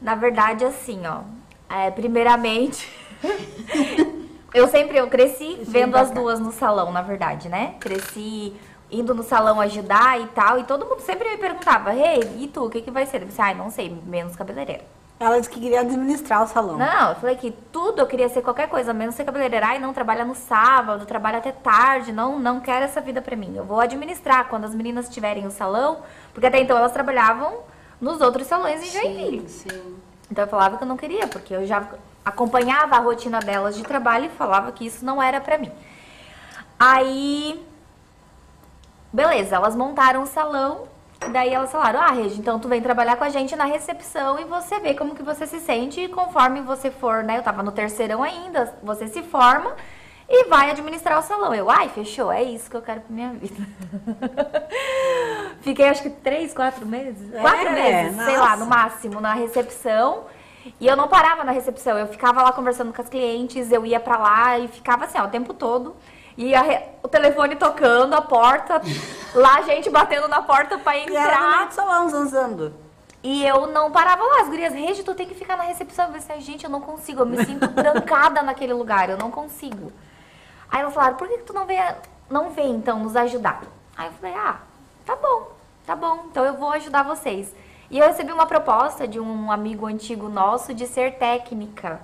Na 0.00 0.14
verdade, 0.14 0.64
assim, 0.64 1.00
ó. 1.06 1.22
é, 1.68 1.90
primeiramente, 1.90 2.88
eu 4.52 4.66
sempre 4.68 4.98
eu 4.98 5.08
cresci 5.08 5.58
vendo 5.62 5.96
as 5.96 6.10
duas 6.10 6.40
no 6.40 6.52
salão, 6.52 6.90
na 6.90 7.02
verdade, 7.02 7.48
né? 7.48 7.74
Cresci 7.78 8.54
indo 8.90 9.14
no 9.14 9.22
salão 9.22 9.60
ajudar 9.60 10.20
e 10.20 10.26
tal, 10.28 10.58
e 10.58 10.64
todo 10.64 10.84
mundo 10.84 11.00
sempre 11.00 11.28
me 11.30 11.38
perguntava, 11.38 11.94
hey, 11.94 12.20
e 12.38 12.48
tu, 12.48 12.66
o 12.66 12.70
que, 12.70 12.82
que 12.82 12.90
vai 12.90 13.06
ser? 13.06 13.22
Eu 13.22 13.26
disse, 13.26 13.40
ai, 13.40 13.54
não 13.54 13.70
sei, 13.70 13.90
menos 14.06 14.36
cabeleireira. 14.36 14.84
Ela 15.20 15.38
disse 15.38 15.50
que 15.50 15.60
queria 15.60 15.80
administrar 15.82 16.42
o 16.42 16.48
salão. 16.48 16.76
Não, 16.76 17.10
eu 17.10 17.14
falei 17.16 17.36
que 17.36 17.52
tudo 17.70 18.00
eu 18.00 18.06
queria 18.06 18.28
ser 18.28 18.42
qualquer 18.42 18.68
coisa, 18.68 18.92
menos 18.92 19.14
ser 19.14 19.24
cabeleireira. 19.24 19.68
Ai, 19.68 19.78
não, 19.78 19.92
trabalha 19.92 20.24
no 20.24 20.34
sábado, 20.34 21.06
trabalha 21.06 21.38
até 21.38 21.52
tarde, 21.52 22.12
não, 22.12 22.40
não 22.40 22.58
quero 22.58 22.84
essa 22.84 23.00
vida 23.00 23.22
pra 23.22 23.36
mim. 23.36 23.54
Eu 23.56 23.64
vou 23.64 23.78
administrar 23.80 24.48
quando 24.48 24.64
as 24.64 24.74
meninas 24.74 25.08
tiverem 25.08 25.46
o 25.46 25.50
salão, 25.50 26.00
porque 26.32 26.46
até 26.46 26.60
então 26.60 26.76
elas 26.76 26.90
trabalhavam 26.90 27.60
nos 28.00 28.20
outros 28.20 28.48
salões 28.48 28.82
em 28.82 28.90
Joinville. 28.90 29.48
Sim, 29.48 29.70
sim. 29.70 29.96
Então 30.28 30.44
eu 30.44 30.50
falava 30.50 30.76
que 30.76 30.82
eu 30.82 30.88
não 30.88 30.96
queria, 30.96 31.28
porque 31.28 31.54
eu 31.54 31.64
já 31.64 31.86
acompanhava 32.24 32.96
a 32.96 32.98
rotina 32.98 33.38
delas 33.38 33.76
de 33.76 33.82
trabalho 33.82 34.26
e 34.26 34.30
falava 34.30 34.72
que 34.72 34.86
isso 34.86 35.04
não 35.04 35.22
era 35.22 35.40
pra 35.40 35.56
mim. 35.56 35.70
Aí, 36.78 37.64
beleza, 39.12 39.54
elas 39.54 39.76
montaram 39.76 40.22
o 40.22 40.26
salão, 40.26 40.84
e 40.84 40.91
daí 41.30 41.52
elas 41.52 41.70
falaram: 41.70 42.00
"Ah, 42.00 42.12
Regi, 42.12 42.38
então 42.40 42.58
tu 42.58 42.68
vem 42.68 42.80
trabalhar 42.80 43.16
com 43.16 43.24
a 43.24 43.28
gente 43.28 43.54
na 43.56 43.64
recepção 43.64 44.38
e 44.38 44.44
você 44.44 44.78
vê 44.80 44.94
como 44.94 45.14
que 45.14 45.22
você 45.22 45.46
se 45.46 45.60
sente 45.60 46.00
e 46.00 46.08
conforme 46.08 46.60
você 46.62 46.90
for, 46.90 47.22
né, 47.22 47.38
eu 47.38 47.42
tava 47.42 47.62
no 47.62 47.72
terceirão 47.72 48.22
ainda, 48.22 48.74
você 48.82 49.06
se 49.08 49.22
forma 49.22 49.74
e 50.28 50.44
vai 50.48 50.70
administrar 50.70 51.18
o 51.18 51.22
salão". 51.22 51.54
Eu: 51.54 51.70
"Ai, 51.70 51.88
fechou, 51.88 52.30
é 52.32 52.42
isso 52.42 52.70
que 52.70 52.76
eu 52.76 52.82
quero 52.82 53.00
pra 53.02 53.14
minha 53.14 53.30
vida". 53.32 53.54
Fiquei 55.62 55.88
acho 55.88 56.02
que 56.02 56.10
três, 56.10 56.52
quatro 56.52 56.84
meses, 56.86 57.32
É, 57.32 57.40
quatro 57.40 57.70
meses, 57.72 58.16
sei 58.24 58.36
lá, 58.36 58.50
nossa. 58.50 58.56
no 58.56 58.66
máximo 58.66 59.20
na 59.20 59.32
recepção. 59.32 60.24
E 60.80 60.86
eu 60.86 60.96
não 60.96 61.08
parava 61.08 61.42
na 61.42 61.50
recepção, 61.50 61.98
eu 61.98 62.06
ficava 62.06 62.40
lá 62.40 62.52
conversando 62.52 62.92
com 62.92 63.02
as 63.02 63.08
clientes, 63.08 63.72
eu 63.72 63.84
ia 63.84 63.98
pra 63.98 64.16
lá 64.16 64.58
e 64.60 64.68
ficava 64.68 65.06
assim, 65.06 65.18
ó, 65.18 65.24
o 65.24 65.28
tempo 65.28 65.52
todo. 65.52 65.96
E 66.36 66.54
a 66.54 66.62
re- 66.62 66.82
o 67.02 67.08
telefone 67.08 67.56
tocando, 67.56 68.14
a 68.14 68.22
porta, 68.22 68.80
lá 69.34 69.56
a 69.56 69.62
gente 69.62 69.90
batendo 69.90 70.28
na 70.28 70.42
porta 70.42 70.78
pra 70.78 70.96
E 70.96 71.02
ela 71.14 71.56
no 71.58 71.64
entrar. 71.64 72.08
zanzando. 72.08 72.74
E 73.22 73.46
eu 73.46 73.66
não 73.68 73.90
parava 73.90 74.22
lá, 74.24 74.40
as 74.40 74.48
gurias, 74.48 74.72
Regi, 74.72 75.02
tu 75.04 75.14
tem 75.14 75.26
que 75.28 75.34
ficar 75.34 75.56
na 75.56 75.62
recepção. 75.64 76.06
Eu 76.06 76.12
pensei, 76.12 76.40
gente, 76.40 76.64
eu 76.64 76.70
não 76.70 76.80
consigo, 76.80 77.20
eu 77.20 77.26
me 77.26 77.44
sinto 77.44 77.68
trancada 77.72 78.42
naquele 78.42 78.72
lugar, 78.72 79.08
eu 79.10 79.16
não 79.18 79.30
consigo. 79.30 79.92
Aí 80.70 80.80
elas 80.80 80.92
falaram, 80.94 81.16
por 81.16 81.28
que, 81.28 81.38
que 81.38 81.44
tu 81.44 81.52
não 81.52 81.66
vem, 81.66 81.78
não 82.28 82.50
vem 82.50 82.70
então 82.72 82.98
nos 82.98 83.14
ajudar? 83.14 83.62
Aí 83.96 84.06
eu 84.06 84.12
falei, 84.12 84.34
ah, 84.34 84.56
tá 85.06 85.14
bom, 85.14 85.48
tá 85.86 85.94
bom, 85.94 86.24
então 86.30 86.44
eu 86.44 86.54
vou 86.54 86.70
ajudar 86.70 87.02
vocês. 87.04 87.54
E 87.90 87.98
eu 87.98 88.06
recebi 88.06 88.32
uma 88.32 88.46
proposta 88.46 89.06
de 89.06 89.20
um 89.20 89.52
amigo 89.52 89.86
antigo 89.86 90.28
nosso 90.28 90.72
de 90.72 90.86
ser 90.86 91.12
técnica 91.18 92.00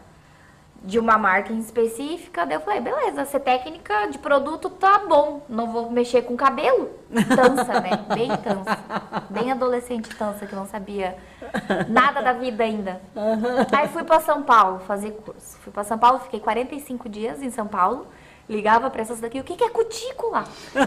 de 0.82 0.98
uma 0.98 1.18
marca 1.18 1.52
em 1.52 1.58
específica. 1.58 2.46
Daí 2.46 2.56
eu 2.56 2.60
falei, 2.60 2.80
beleza, 2.80 3.24
ser 3.24 3.40
técnica 3.40 4.06
de 4.06 4.18
produto 4.18 4.70
tá 4.70 5.00
bom. 5.00 5.42
Não 5.48 5.70
vou 5.72 5.90
mexer 5.90 6.22
com 6.22 6.36
cabelo. 6.36 6.90
Tansa, 7.34 7.80
né? 7.80 8.04
Bem 8.14 8.28
tansa. 8.36 8.78
Bem 9.28 9.52
adolescente 9.52 10.14
tansa, 10.16 10.46
que 10.46 10.54
não 10.54 10.66
sabia 10.66 11.16
nada 11.88 12.22
da 12.22 12.32
vida 12.32 12.64
ainda. 12.64 13.00
Aí 13.72 13.88
fui 13.88 14.04
pra 14.04 14.20
São 14.20 14.42
Paulo 14.42 14.80
fazer 14.80 15.12
curso. 15.12 15.58
Fui 15.58 15.72
pra 15.72 15.84
São 15.84 15.98
Paulo, 15.98 16.20
fiquei 16.20 16.40
45 16.40 17.08
dias 17.08 17.42
em 17.42 17.50
São 17.50 17.66
Paulo. 17.66 18.06
Ligava 18.48 18.88
pra 18.90 19.02
essas 19.02 19.20
daqui, 19.20 19.38
o 19.38 19.44
que, 19.44 19.56
que 19.56 19.64
é 19.64 19.68
cutícula? 19.70 20.44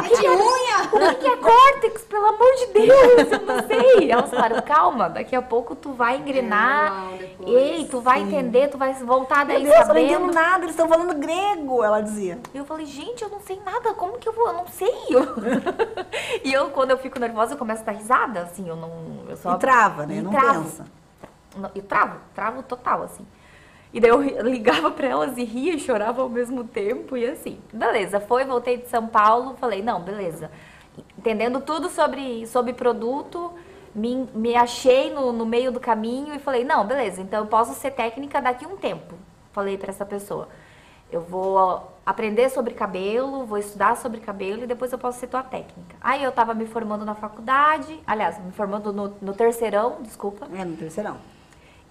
É 0.00 0.16
de 0.16 0.28
unha! 0.28 0.88
O 0.92 0.98
que, 0.98 1.14
que 1.16 1.26
é 1.26 1.36
córtex? 1.36 2.02
Pelo 2.04 2.26
amor 2.26 2.54
de 2.56 2.66
Deus, 2.72 3.32
eu 3.32 3.40
não 3.42 3.66
sei. 3.66 4.10
Elas 4.10 4.30
falaram, 4.30 4.62
calma, 4.62 5.08
daqui 5.10 5.36
a 5.36 5.42
pouco 5.42 5.74
tu 5.76 5.92
vai 5.92 6.16
engrenar. 6.16 7.08
Ei, 7.46 7.86
tu 7.90 8.00
vai 8.00 8.20
entender, 8.22 8.68
tu 8.68 8.78
vai 8.78 8.94
voltar 8.94 9.44
Meu 9.44 9.56
daí 9.56 9.64
Deus, 9.64 9.88
eu 9.88 9.94
não 9.94 9.98
entendo 10.00 10.20
sabendo. 10.20 10.34
nada, 10.34 10.58
eles 10.64 10.70
estão 10.70 10.88
falando 10.88 11.14
grego, 11.14 11.82
ela 11.84 12.00
dizia. 12.00 12.38
E 12.54 12.58
eu 12.58 12.64
falei, 12.64 12.86
gente, 12.86 13.22
eu 13.22 13.28
não 13.28 13.40
sei 13.40 13.60
nada, 13.64 13.92
como 13.94 14.18
que 14.18 14.28
eu 14.28 14.32
vou? 14.32 14.46
Eu 14.48 14.54
não 14.54 14.66
sei. 14.68 14.90
e 16.44 16.52
eu, 16.52 16.70
quando 16.70 16.92
eu 16.92 16.98
fico 16.98 17.18
nervosa, 17.18 17.54
eu 17.54 17.58
começo 17.58 17.82
a 17.82 17.86
dar 17.86 17.92
risada, 17.92 18.40
assim, 18.42 18.68
eu 18.68 18.76
não... 18.76 18.90
Eu 19.28 19.36
só... 19.36 19.54
E 19.54 19.58
trava, 19.58 20.06
né? 20.06 20.16
E 20.16 20.22
Não 20.22 20.30
travo. 20.30 20.62
pensa. 20.64 20.84
Não, 21.56 21.70
Eu 21.74 21.82
travo, 21.82 22.16
travo 22.34 22.62
total, 22.62 23.02
assim. 23.02 23.26
E 23.92 24.00
daí 24.00 24.10
eu 24.10 24.42
ligava 24.42 24.90
pra 24.90 25.08
elas 25.08 25.36
e 25.36 25.44
ria 25.44 25.74
e 25.74 25.78
chorava 25.78 26.22
ao 26.22 26.28
mesmo 26.28 26.64
tempo 26.64 27.16
e 27.16 27.26
assim. 27.26 27.58
Beleza, 27.72 28.20
foi, 28.20 28.44
voltei 28.44 28.76
de 28.76 28.88
São 28.88 29.06
Paulo, 29.06 29.56
falei, 29.58 29.82
não, 29.82 30.00
beleza. 30.00 30.50
Entendendo 31.18 31.60
tudo 31.60 31.88
sobre, 31.88 32.46
sobre 32.46 32.72
produto, 32.72 33.52
me, 33.94 34.28
me 34.34 34.54
achei 34.54 35.12
no, 35.12 35.32
no 35.32 35.44
meio 35.44 35.72
do 35.72 35.80
caminho 35.80 36.34
e 36.34 36.38
falei, 36.38 36.64
não, 36.64 36.86
beleza, 36.86 37.20
então 37.20 37.40
eu 37.40 37.46
posso 37.46 37.74
ser 37.74 37.90
técnica 37.90 38.40
daqui 38.40 38.64
um 38.64 38.76
tempo. 38.76 39.14
Falei 39.52 39.76
pra 39.76 39.90
essa 39.90 40.06
pessoa. 40.06 40.48
Eu 41.10 41.22
vou 41.22 41.90
aprender 42.06 42.48
sobre 42.50 42.72
cabelo, 42.72 43.44
vou 43.44 43.58
estudar 43.58 43.96
sobre 43.96 44.20
cabelo 44.20 44.62
e 44.62 44.66
depois 44.66 44.92
eu 44.92 44.98
posso 44.98 45.18
ser 45.18 45.26
tua 45.26 45.42
técnica. 45.42 45.96
Aí 46.00 46.22
eu 46.22 46.30
tava 46.30 46.54
me 46.54 46.66
formando 46.66 47.04
na 47.04 47.16
faculdade, 47.16 48.00
aliás, 48.06 48.38
me 48.38 48.52
formando 48.52 48.92
no, 48.92 49.12
no 49.20 49.34
terceirão, 49.34 49.96
desculpa. 50.00 50.46
É, 50.54 50.64
no 50.64 50.76
terceirão. 50.76 51.16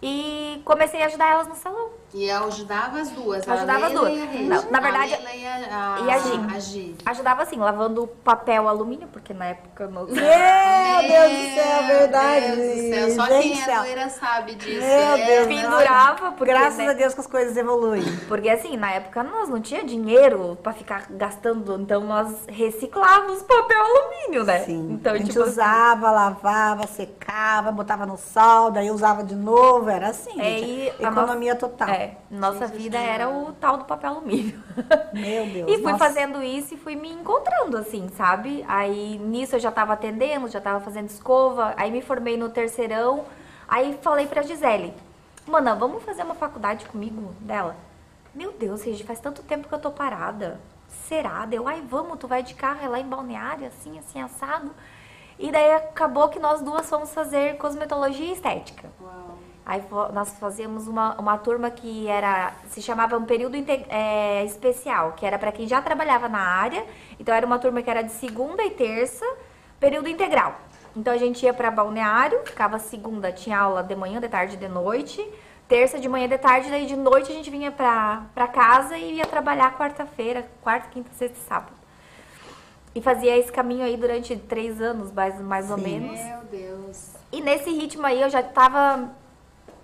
E 0.01 0.61
comecei 0.63 1.01
a 1.01 1.07
ajudar 1.07 1.31
elas 1.31 1.47
no 1.47 1.55
salão. 1.55 1.89
E 2.11 2.27
eu 2.27 2.45
ajudava 2.45 2.99
as 2.99 3.09
duas. 3.11 3.47
Ajudava 3.47 3.85
as 3.85 3.93
duas. 3.93 4.11
E. 4.11 4.43
Na- 4.47 4.63
na 4.63 4.79
verdade, 4.79 5.13
a 5.13 5.35
e 5.35 5.45
a, 5.45 5.55
a, 5.55 5.99
e 6.01 6.11
a 6.11 6.17
Gi. 6.17 6.55
a 6.55 6.59
Gi. 6.59 6.95
Ajudava 7.05 7.43
assim, 7.43 7.57
lavando 7.57 8.07
papel 8.23 8.67
alumínio, 8.67 9.07
porque 9.13 9.31
na 9.31 9.45
época 9.45 9.87
não. 9.87 10.05
Meu 10.05 10.13
Deus 10.15 11.31
do 11.31 11.55
céu, 11.55 11.83
verdade. 11.87 12.45
Meu 12.47 12.55
Deus 12.55 12.75
do 12.75 12.89
céu. 12.89 13.09
Só 13.11 13.25
Gente 13.41 13.63
quem 13.63 13.73
é 13.73 13.79
loira 13.79 14.09
sabe 14.09 14.55
disso. 14.55 14.79
Meu 14.79 14.89
É, 14.89 15.25
Deus, 15.25 15.47
né? 15.47 15.61
Pendurava, 15.61 16.31
porque, 16.31 16.51
Graças 16.51 16.77
né, 16.77 16.87
a 16.89 16.93
Deus 16.93 17.13
que 17.13 17.19
as 17.19 17.27
coisas 17.27 17.55
evoluem. 17.55 18.03
porque 18.27 18.49
assim, 18.49 18.75
na 18.75 18.91
época 18.91 19.23
nós 19.23 19.47
não 19.47 19.61
tinha 19.61 19.83
dinheiro 19.83 20.57
pra 20.63 20.73
ficar 20.73 21.05
gastando, 21.11 21.79
então 21.79 22.01
nós 22.01 22.33
reciclávamos 22.47 23.43
papel 23.43 23.77
alumínio, 23.85 24.43
né? 24.45 24.59
Sim. 24.61 24.93
Então, 24.93 25.13
a 25.13 25.17
gente 25.17 25.29
tipo, 25.31 25.43
usava, 25.43 26.09
lavava, 26.09 26.87
secava, 26.87 27.71
botava 27.71 28.05
no 28.07 28.17
sol, 28.17 28.71
daí 28.71 28.89
usava 28.89 29.23
de 29.23 29.35
novo. 29.35 29.89
Era 29.89 30.07
assim, 30.09 30.39
É, 30.41 30.43
gente. 30.57 30.93
a 31.05 31.09
Economia 31.09 31.55
total. 31.55 31.89
É, 31.89 31.98
nossa 32.29 32.67
vida 32.67 32.97
era 32.97 33.29
o 33.29 33.53
tal 33.53 33.77
do 33.77 33.85
papel 33.85 34.11
alumínio. 34.11 34.63
Meu 35.13 35.45
Deus. 35.51 35.71
E 35.71 35.75
fui 35.75 35.91
nossa. 35.91 35.97
fazendo 35.97 36.41
isso 36.43 36.73
e 36.73 36.77
fui 36.77 36.95
me 36.95 37.11
encontrando, 37.11 37.77
assim, 37.77 38.07
sabe? 38.09 38.63
Aí 38.67 39.17
nisso 39.17 39.55
eu 39.55 39.59
já 39.59 39.71
tava 39.71 39.93
atendendo, 39.93 40.47
já 40.47 40.61
tava 40.61 40.79
fazendo 40.79 41.09
escova, 41.09 41.73
aí 41.77 41.91
me 41.91 42.01
formei 42.01 42.37
no 42.37 42.49
terceirão. 42.49 43.25
Aí 43.67 43.99
falei 44.01 44.25
pra 44.25 44.41
Gisele, 44.41 44.93
Mana, 45.49 45.73
vamos 45.73 46.03
fazer 46.03 46.21
uma 46.21 46.35
faculdade 46.35 46.85
comigo 46.85 47.33
dela? 47.39 47.75
Meu 48.35 48.51
Deus, 48.51 48.83
Regi, 48.83 49.03
faz 49.03 49.19
tanto 49.19 49.41
tempo 49.41 49.67
que 49.67 49.73
eu 49.73 49.79
tô 49.79 49.89
parada. 49.89 50.59
Será? 50.87 51.43
Deu, 51.47 51.67
ai, 51.67 51.81
vamos, 51.81 52.19
tu 52.19 52.27
vai 52.27 52.43
de 52.43 52.53
carro, 52.53 52.79
é 52.83 52.87
lá 52.87 52.99
em 52.99 53.07
Balneário, 53.07 53.65
assim, 53.65 53.97
assim, 53.97 54.21
assado. 54.21 54.71
E 55.39 55.51
daí 55.51 55.71
acabou 55.73 56.29
que 56.29 56.37
nós 56.37 56.61
duas 56.61 56.87
fomos 56.87 57.11
fazer 57.15 57.57
cosmetologia 57.57 58.27
e 58.27 58.33
estética. 58.33 58.91
Uau. 59.01 59.28
Aí 59.69 59.83
nós 60.11 60.31
fazíamos 60.39 60.88
uma, 60.88 61.13
uma 61.19 61.38
turma 61.38 61.69
que 61.69 62.07
era 62.07 62.53
se 62.71 62.81
chamava 62.81 63.15
um 63.15 63.23
período 63.23 63.55
é, 63.88 64.43
especial, 64.43 65.11
que 65.11 65.23
era 65.23 65.38
para 65.38 65.51
quem 65.51 65.67
já 65.67 65.79
trabalhava 65.79 66.27
na 66.27 66.39
área. 66.39 66.83
Então 67.19 67.35
era 67.35 67.45
uma 67.45 67.59
turma 67.59 67.79
que 67.83 67.88
era 67.88 68.01
de 68.01 68.11
segunda 68.13 68.63
e 68.63 68.71
terça, 68.71 69.23
período 69.79 70.09
integral. 70.09 70.59
Então 70.95 71.13
a 71.13 71.17
gente 71.17 71.45
ia 71.45 71.53
para 71.53 71.69
balneário, 71.69 72.39
ficava 72.45 72.79
segunda, 72.79 73.31
tinha 73.31 73.59
aula 73.59 73.83
de 73.83 73.95
manhã, 73.95 74.19
de 74.19 74.27
tarde, 74.27 74.55
e 74.55 74.57
de 74.57 74.67
noite. 74.67 75.23
Terça 75.67 75.99
de 75.99 76.09
manhã, 76.09 76.27
de 76.27 76.39
tarde, 76.39 76.67
daí 76.71 76.88
de 76.88 76.95
noite 76.95 77.31
a 77.31 77.35
gente 77.35 77.51
vinha 77.51 77.71
pra, 77.71 78.23
pra 78.33 78.47
casa 78.47 78.97
e 78.97 79.17
ia 79.17 79.25
trabalhar 79.27 79.77
quarta-feira, 79.77 80.47
quarta, 80.63 80.89
quinta, 80.89 81.11
sexta 81.13 81.38
e 81.38 81.47
sábado. 81.47 81.73
E 82.95 83.01
fazia 83.03 83.38
esse 83.38 83.51
caminho 83.51 83.85
aí 83.85 83.95
durante 83.95 84.35
três 84.35 84.81
anos, 84.81 85.11
mais, 85.11 85.39
mais 85.39 85.69
ou 85.69 85.77
menos. 85.77 86.19
Meu 86.19 86.41
Deus. 86.45 87.11
E 87.31 87.39
nesse 87.39 87.69
ritmo 87.69 88.03
aí 88.07 88.19
eu 88.19 88.31
já 88.31 88.41
tava. 88.41 89.11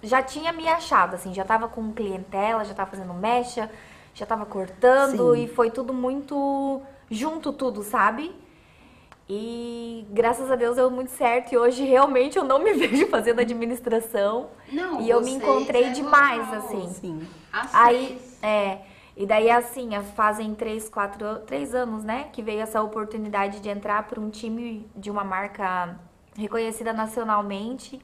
Já 0.05 0.21
tinha 0.21 0.51
me 0.51 0.67
achado, 0.67 1.15
assim, 1.15 1.33
já 1.33 1.43
tava 1.43 1.67
com 1.67 1.91
clientela, 1.93 2.63
já 2.63 2.73
tava 2.73 2.91
fazendo 2.91 3.13
mecha, 3.13 3.69
já 4.13 4.25
tava 4.25 4.45
cortando 4.45 5.35
Sim. 5.35 5.43
e 5.43 5.47
foi 5.47 5.69
tudo 5.71 5.93
muito 5.93 6.81
junto, 7.09 7.51
tudo, 7.51 7.83
sabe? 7.83 8.33
E 9.27 10.05
graças 10.11 10.51
a 10.51 10.55
Deus 10.55 10.75
deu 10.75 10.89
muito 10.91 11.09
certo 11.09 11.51
e 11.51 11.57
hoje 11.57 11.83
realmente 11.83 12.37
eu 12.37 12.43
não 12.43 12.59
me 12.59 12.73
vejo 12.77 13.07
fazendo 13.07 13.39
administração. 13.41 14.49
Não, 14.71 15.01
e 15.01 15.09
eu 15.09 15.21
me 15.21 15.31
encontrei 15.31 15.85
é 15.85 15.89
demais, 15.89 16.47
total. 16.47 16.59
assim. 16.59 16.93
Sim. 16.93 17.27
As 17.51 17.73
Aí, 17.73 18.21
é. 18.41 18.79
E 19.17 19.25
daí, 19.25 19.49
assim, 19.49 19.89
fazem 20.13 20.53
três, 20.53 20.89
quatro, 20.89 21.39
três 21.47 21.73
anos, 21.73 22.03
né? 22.03 22.27
Que 22.33 22.41
veio 22.41 22.59
essa 22.59 22.81
oportunidade 22.81 23.61
de 23.61 23.69
entrar 23.69 24.03
para 24.03 24.19
um 24.19 24.29
time 24.29 24.85
de 24.95 25.09
uma 25.09 25.23
marca 25.23 25.97
reconhecida 26.37 26.91
nacionalmente, 26.91 27.99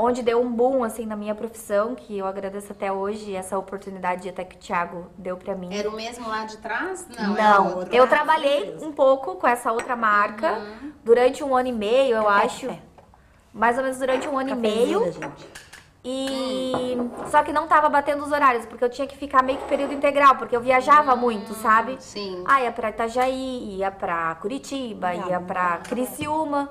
onde 0.00 0.22
deu 0.22 0.40
um 0.40 0.50
boom, 0.50 0.84
assim, 0.84 1.04
na 1.04 1.16
minha 1.16 1.34
profissão, 1.34 1.96
que 1.96 2.16
eu 2.16 2.24
agradeço 2.24 2.70
até 2.70 2.90
hoje, 2.92 3.34
essa 3.34 3.58
oportunidade 3.58 4.28
até 4.28 4.44
que 4.44 4.54
o 4.54 4.58
Thiago 4.58 5.06
deu 5.18 5.36
para 5.36 5.56
mim. 5.56 5.74
Era 5.76 5.90
o 5.90 5.92
mesmo 5.92 6.28
lá 6.28 6.44
de 6.44 6.56
trás? 6.58 7.04
Não, 7.18 7.36
era 7.36 7.58
Não, 7.58 7.76
outro. 7.78 7.94
eu 7.94 8.06
trabalhei 8.06 8.76
um 8.80 8.92
pouco 8.92 9.34
com 9.34 9.46
essa 9.48 9.72
outra 9.72 9.96
marca 9.96 10.56
durante 11.04 11.42
um 11.42 11.54
ano 11.54 11.68
e 11.68 11.72
meio, 11.72 12.14
eu 12.16 12.22
Café, 12.24 12.44
acho. 12.46 12.66
café. 12.68 12.80
Mais 13.52 13.76
ou 13.76 13.82
menos 13.82 13.98
durante 13.98 14.28
um 14.28 14.38
ano 14.38 14.50
e 14.50 14.54
meio. 14.54 15.00
Cafezinho, 15.00 15.22
gente. 15.30 15.68
E 16.04 16.96
só 17.28 17.42
que 17.42 17.52
não 17.52 17.66
tava 17.66 17.88
batendo 17.88 18.22
os 18.24 18.30
horários, 18.30 18.64
porque 18.66 18.84
eu 18.84 18.88
tinha 18.88 19.06
que 19.06 19.16
ficar 19.16 19.42
meio 19.42 19.58
que 19.58 19.64
período 19.66 19.92
integral, 19.92 20.36
porque 20.36 20.54
eu 20.56 20.60
viajava 20.60 21.16
muito, 21.16 21.52
sabe? 21.54 21.96
Sim. 21.98 22.44
Ah, 22.46 22.62
ia 22.62 22.70
pra 22.70 22.90
Itajaí, 22.90 23.76
ia 23.78 23.90
pra 23.90 24.36
Curitiba, 24.36 25.12
ia 25.12 25.40
pra 25.40 25.78
Criciúma. 25.78 26.70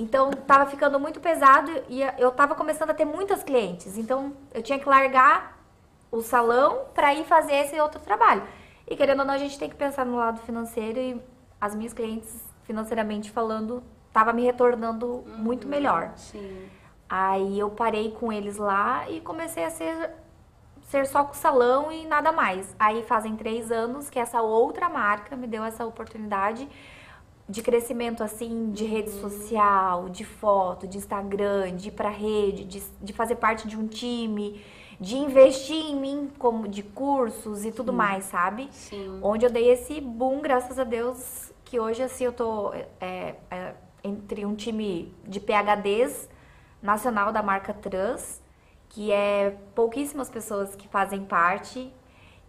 Então 0.00 0.30
tava 0.30 0.64
ficando 0.64 0.98
muito 0.98 1.20
pesado 1.20 1.70
e 1.86 2.00
eu 2.16 2.30
tava 2.30 2.54
começando 2.54 2.88
a 2.88 2.94
ter 2.94 3.04
muitas 3.04 3.42
clientes. 3.42 3.98
Então 3.98 4.32
eu 4.54 4.62
tinha 4.62 4.78
que 4.78 4.88
largar 4.88 5.58
o 6.10 6.22
salão 6.22 6.86
pra 6.94 7.12
ir 7.12 7.24
fazer 7.24 7.52
esse 7.52 7.78
outro 7.78 8.00
trabalho. 8.00 8.42
E 8.88 8.96
querendo 8.96 9.20
ou 9.20 9.26
não, 9.26 9.34
a 9.34 9.38
gente 9.38 9.58
tem 9.58 9.68
que 9.68 9.76
pensar 9.76 10.06
no 10.06 10.16
lado 10.16 10.40
financeiro 10.40 10.98
e 10.98 11.22
as 11.60 11.74
minhas 11.74 11.92
clientes, 11.92 12.42
financeiramente 12.64 13.30
falando, 13.30 13.82
tava 14.10 14.32
me 14.32 14.42
retornando 14.42 15.22
muito 15.36 15.68
melhor. 15.68 16.12
Sim. 16.16 16.66
Aí 17.06 17.58
eu 17.58 17.68
parei 17.68 18.10
com 18.12 18.32
eles 18.32 18.56
lá 18.56 19.08
e 19.10 19.20
comecei 19.20 19.64
a 19.64 19.70
ser, 19.70 20.12
ser 20.88 21.06
só 21.06 21.24
com 21.24 21.32
o 21.32 21.36
salão 21.36 21.92
e 21.92 22.06
nada 22.06 22.32
mais. 22.32 22.74
Aí 22.78 23.02
fazem 23.02 23.36
três 23.36 23.70
anos 23.70 24.08
que 24.08 24.18
essa 24.18 24.40
outra 24.40 24.88
marca 24.88 25.36
me 25.36 25.46
deu 25.46 25.62
essa 25.62 25.84
oportunidade 25.84 26.66
de 27.50 27.62
crescimento 27.62 28.22
assim, 28.22 28.70
de 28.70 28.84
rede 28.84 29.10
social, 29.10 30.08
de 30.08 30.24
foto, 30.24 30.86
de 30.86 30.96
Instagram, 30.96 31.74
de 31.74 31.88
ir 31.88 31.90
pra 31.90 32.08
rede, 32.08 32.64
de, 32.64 32.80
de 33.02 33.12
fazer 33.12 33.34
parte 33.34 33.66
de 33.66 33.76
um 33.76 33.88
time, 33.88 34.62
de 35.00 35.16
investir 35.16 35.74
em 35.74 35.96
mim 35.96 36.30
como 36.38 36.68
de 36.68 36.84
cursos 36.84 37.64
e 37.64 37.72
tudo 37.72 37.92
mais, 37.92 38.24
sabe? 38.26 38.68
Sim. 38.70 39.18
Onde 39.20 39.44
eu 39.44 39.50
dei 39.50 39.68
esse 39.68 40.00
boom, 40.00 40.40
graças 40.40 40.78
a 40.78 40.84
Deus, 40.84 41.52
que 41.64 41.80
hoje 41.80 42.04
assim 42.04 42.24
eu 42.24 42.32
tô 42.32 42.72
é, 43.00 43.34
é, 43.50 43.74
entre 44.04 44.46
um 44.46 44.54
time 44.54 45.12
de 45.26 45.40
PHDs 45.40 46.28
nacional 46.80 47.32
da 47.32 47.42
marca 47.42 47.74
Trans, 47.74 48.40
que 48.88 49.10
é 49.10 49.56
pouquíssimas 49.74 50.30
pessoas 50.30 50.76
que 50.76 50.86
fazem 50.86 51.24
parte. 51.24 51.92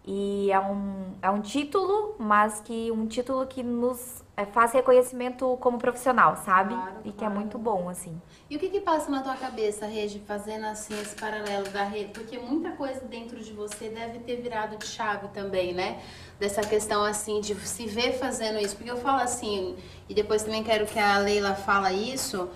E 0.04 0.50
é 0.50 0.58
um, 0.58 1.14
é 1.22 1.30
um 1.30 1.40
título, 1.40 2.16
mas 2.18 2.60
que 2.60 2.90
um 2.90 3.06
título 3.06 3.46
que 3.46 3.62
nos 3.62 4.24
faz 4.46 4.72
reconhecimento 4.72 5.56
como 5.60 5.78
profissional, 5.78 6.36
sabe? 6.36 6.74
Claro, 6.74 6.94
e 7.04 7.12
que 7.12 7.24
é 7.24 7.28
muito 7.28 7.58
bom, 7.58 7.88
assim. 7.88 8.20
E 8.48 8.56
o 8.56 8.58
que 8.58 8.68
que 8.68 8.80
passa 8.80 9.10
na 9.10 9.22
tua 9.22 9.34
cabeça, 9.34 9.86
Regi, 9.86 10.20
fazendo 10.26 10.66
assim 10.66 10.94
esse 11.00 11.14
paralelo 11.16 11.68
da 11.70 11.84
rede? 11.84 12.12
Porque 12.12 12.38
muita 12.38 12.72
coisa 12.72 13.00
dentro 13.00 13.38
de 13.38 13.52
você 13.52 13.88
deve 13.88 14.20
ter 14.20 14.36
virado 14.36 14.76
de 14.76 14.86
chave 14.86 15.28
também, 15.28 15.72
né? 15.72 16.00
Dessa 16.38 16.62
questão 16.62 17.04
assim 17.04 17.40
de 17.40 17.54
se 17.54 17.86
ver 17.86 18.12
fazendo 18.12 18.58
isso. 18.58 18.76
Porque 18.76 18.90
eu 18.90 18.96
falo 18.96 19.22
assim, 19.22 19.76
e 20.08 20.14
depois 20.14 20.42
também 20.42 20.62
quero 20.62 20.86
que 20.86 20.98
a 20.98 21.18
Leila 21.18 21.54
fala 21.54 21.92
isso, 21.92 22.48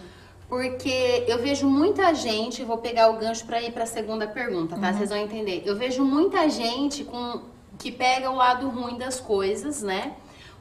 porque 0.48 1.24
eu 1.26 1.38
vejo 1.38 1.68
muita 1.68 2.14
gente, 2.14 2.62
vou 2.64 2.78
pegar 2.78 3.10
o 3.10 3.18
gancho 3.18 3.44
para 3.44 3.60
ir 3.60 3.72
para 3.72 3.82
a 3.82 3.86
segunda 3.86 4.26
pergunta, 4.26 4.76
tá? 4.76 4.92
Vocês 4.92 5.10
vão 5.10 5.18
entender. 5.18 5.62
Eu 5.64 5.76
vejo 5.76 6.04
muita 6.04 6.48
gente 6.48 7.04
com 7.04 7.40
que 7.78 7.92
pega 7.92 8.30
o 8.30 8.34
lado 8.34 8.68
ruim 8.68 8.96
das 8.96 9.20
coisas, 9.20 9.82
né? 9.82 10.14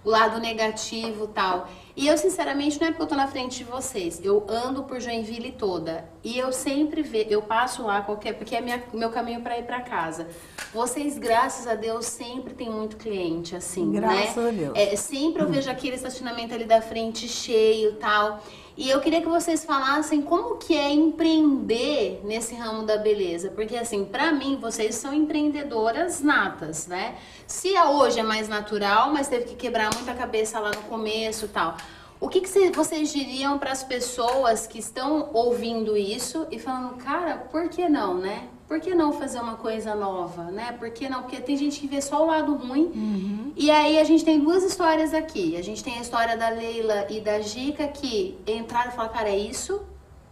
O 0.06 0.10
lado 0.12 0.40
negativo, 0.40 1.28
tal. 1.28 1.68
E 1.96 2.08
eu, 2.08 2.18
sinceramente, 2.18 2.80
não 2.80 2.88
é 2.88 2.92
porque 2.92 3.04
eu 3.04 3.08
tô 3.08 3.16
na 3.16 3.28
frente 3.28 3.60
de 3.60 3.64
vocês. 3.64 4.20
Eu 4.24 4.46
ando 4.50 4.84
por 4.84 5.00
Joinville 5.00 5.54
toda. 5.54 6.10
E 6.24 6.38
eu 6.38 6.52
sempre 6.52 7.02
vejo, 7.02 7.30
eu 7.30 7.42
passo 7.42 7.84
lá 7.84 8.02
qualquer, 8.02 8.34
porque 8.34 8.56
é 8.56 8.60
minha, 8.60 8.84
meu 8.94 9.10
caminho 9.10 9.42
para 9.42 9.58
ir 9.58 9.64
para 9.64 9.80
casa. 9.80 10.28
Vocês, 10.74 11.18
graças 11.18 11.68
a 11.68 11.76
Deus, 11.76 12.06
sempre 12.06 12.54
tem 12.54 12.70
muito 12.70 12.98
cliente, 12.98 13.56
assim, 13.56 13.94
Graças 13.94 14.36
né? 14.36 14.50
a 14.50 14.52
Deus. 14.52 14.74
É, 14.76 14.96
sempre 14.98 15.42
eu 15.42 15.48
vejo 15.50 15.70
aquele 15.70 15.96
estacionamento 15.96 16.54
ali 16.54 16.66
da 16.66 16.82
frente 16.82 17.30
cheio 17.30 17.94
tal. 17.94 18.42
E 18.78 18.90
eu 18.90 19.00
queria 19.00 19.22
que 19.22 19.28
vocês 19.28 19.64
falassem 19.64 20.22
como 20.22 20.58
que 20.58 20.76
é 20.76 20.92
empreender 20.92 22.20
nesse 22.26 22.56
ramo 22.56 22.84
da 22.84 22.98
beleza. 22.98 23.50
Porque, 23.52 23.78
assim, 23.78 24.04
pra 24.04 24.34
mim, 24.34 24.58
vocês 24.60 24.96
são 24.96 25.14
empreendedoras 25.14 26.22
natas, 26.22 26.86
né? 26.86 27.16
Se 27.48 27.74
a 27.78 27.92
hoje 27.92 28.20
é 28.20 28.24
mais 28.24 28.50
natural, 28.50 29.14
mas 29.14 29.30
teve 29.30 29.46
que 29.46 29.56
quebrar 29.56 29.94
muita 29.96 30.14
cabeça 30.14 30.60
lá 30.60 30.72
no 30.72 30.82
começo 30.84 31.46
e 31.46 31.50
tal. 31.50 31.78
O 32.20 32.30
que, 32.30 32.42
que 32.42 32.50
cê- 32.50 32.72
vocês 32.72 33.12
diriam 33.12 33.58
para 33.60 33.72
as 33.72 33.84
pessoas 33.84 34.66
que 34.66 34.80
estão 34.80 35.30
ouvindo 35.34 35.96
isso 35.98 36.48
e 36.50 36.58
falando, 36.58 36.96
cara, 36.96 37.38
por 37.52 37.68
que 37.70 37.88
não, 37.90 38.16
né? 38.16 38.48
Por 38.68 38.80
que 38.80 38.96
não 38.96 39.14
fazer 39.14 39.40
uma 39.40 39.56
coisa 39.56 39.94
nova, 39.94 40.44
né? 40.46 40.72
Por 40.80 40.90
que 40.90 41.08
não? 41.08 41.22
Porque 41.22 41.40
tem 41.40 41.56
gente 41.56 41.80
que 41.80 41.86
vê 41.88 42.02
só 42.02 42.24
o 42.24 42.28
lado 42.28 42.56
ruim. 42.56 43.54
E 43.56 43.70
aí 43.70 44.00
a 44.00 44.04
gente 44.04 44.26
tem 44.26 44.40
duas 44.40 44.64
histórias 44.64 45.14
aqui. 45.14 45.56
A 45.56 45.62
gente 45.62 45.84
tem 45.84 45.98
a 46.00 46.02
história 46.02 46.36
da 46.36 46.50
Leila 46.50 47.06
e 47.10 47.20
da 47.22 47.40
Gica 47.42 47.88
que 47.88 48.36
entraram 48.48 48.90
e 48.92 48.96
falaram, 48.96 49.14
cara, 49.14 49.30
é 49.30 49.38
isso. 49.38 49.82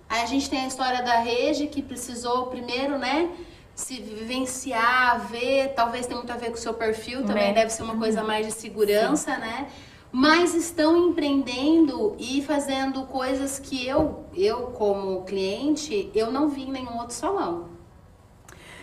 Aí 0.09 0.21
a 0.21 0.25
gente 0.25 0.49
tem 0.49 0.61
a 0.61 0.67
história 0.67 1.03
da 1.03 1.19
Regi 1.19 1.67
que 1.67 1.81
precisou 1.83 2.47
primeiro, 2.47 2.97
né? 2.97 3.29
Se 3.75 3.95
vivenciar, 4.01 5.27
ver, 5.27 5.73
talvez 5.75 6.05
tenha 6.07 6.17
muito 6.17 6.31
a 6.33 6.37
ver 6.37 6.47
com 6.47 6.53
o 6.55 6.57
seu 6.57 6.73
perfil 6.73 7.23
também, 7.25 7.49
Né? 7.49 7.53
deve 7.53 7.69
ser 7.71 7.83
uma 7.83 7.97
coisa 7.97 8.23
mais 8.23 8.45
de 8.47 8.51
segurança, 8.53 9.37
né? 9.37 9.67
Mas 10.15 10.53
estão 10.53 11.09
empreendendo 11.09 12.15
e 12.19 12.41
fazendo 12.43 13.01
coisas 13.07 13.57
que 13.57 13.85
eu, 13.87 14.25
eu 14.35 14.67
como 14.67 15.23
cliente, 15.23 16.11
eu 16.13 16.31
não 16.31 16.49
vi 16.49 16.63
em 16.65 16.71
nenhum 16.71 16.99
outro 16.99 17.15
salão. 17.15 17.65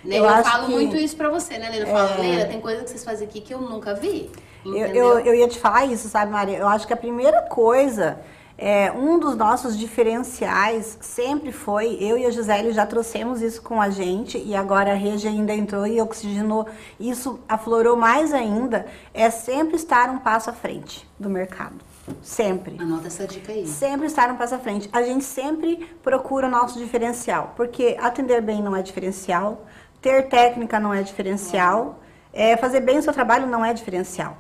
Né? 0.04 0.18
Eu 0.18 0.24
Eu, 0.26 0.42
falo 0.42 0.66
que- 0.66 0.72
muito 0.72 0.96
isso 0.96 1.16
pra 1.16 1.28
você, 1.30 1.56
né, 1.56 1.70
Leila? 1.70 1.86
Eu 1.88 1.92
falo, 1.94 2.14
É. 2.14 2.26
Leila, 2.26 2.44
tem 2.46 2.60
coisa 2.60 2.82
que 2.82 2.90
vocês 2.90 3.04
fazem 3.04 3.28
aqui 3.28 3.40
que 3.40 3.54
eu 3.54 3.60
nunca 3.60 3.94
vi. 3.94 4.28
Eu, 4.66 4.74
eu, 4.74 5.18
eu 5.20 5.34
ia 5.34 5.46
te 5.48 5.58
falar 5.58 5.86
isso, 5.86 6.08
sabe, 6.08 6.32
Maria? 6.32 6.58
Eu 6.58 6.66
acho 6.68 6.84
que 6.86 6.92
a 6.92 6.96
primeira 6.96 7.42
coisa, 7.42 8.18
é, 8.62 8.92
um 8.92 9.18
dos 9.18 9.34
nossos 9.34 9.76
diferenciais 9.76 10.98
sempre 11.00 11.50
foi, 11.50 11.96
eu 11.98 12.18
e 12.18 12.26
a 12.26 12.30
Gisele 12.30 12.72
já 12.72 12.84
trouxemos 12.84 13.40
isso 13.40 13.62
com 13.62 13.80
a 13.80 13.88
gente, 13.88 14.36
e 14.36 14.54
agora 14.54 14.92
a 14.92 14.94
Regi 14.94 15.26
ainda 15.26 15.54
entrou 15.54 15.86
e 15.86 15.98
oxigenou, 15.98 16.66
isso 17.00 17.40
aflorou 17.48 17.96
mais 17.96 18.34
ainda, 18.34 18.84
é 19.14 19.30
sempre 19.30 19.76
estar 19.76 20.10
um 20.10 20.18
passo 20.18 20.50
à 20.50 20.52
frente 20.52 21.08
do 21.18 21.30
mercado. 21.30 21.76
Sempre. 22.20 22.76
Anota 22.78 23.06
essa 23.06 23.26
dica 23.26 23.50
aí. 23.50 23.66
Sempre 23.66 24.06
estar 24.06 24.30
um 24.30 24.36
passo 24.36 24.56
à 24.56 24.58
frente. 24.58 24.90
A 24.92 25.02
gente 25.02 25.24
sempre 25.24 25.88
procura 26.02 26.46
o 26.46 26.50
nosso 26.50 26.78
diferencial, 26.78 27.54
porque 27.56 27.96
atender 27.98 28.42
bem 28.42 28.62
não 28.62 28.76
é 28.76 28.82
diferencial, 28.82 29.64
ter 30.02 30.28
técnica 30.28 30.78
não 30.78 30.92
é 30.92 31.02
diferencial, 31.02 31.98
é, 32.30 32.58
fazer 32.58 32.80
bem 32.80 32.98
o 32.98 33.02
seu 33.02 33.12
trabalho 33.14 33.46
não 33.46 33.64
é 33.64 33.72
diferencial. 33.72 34.36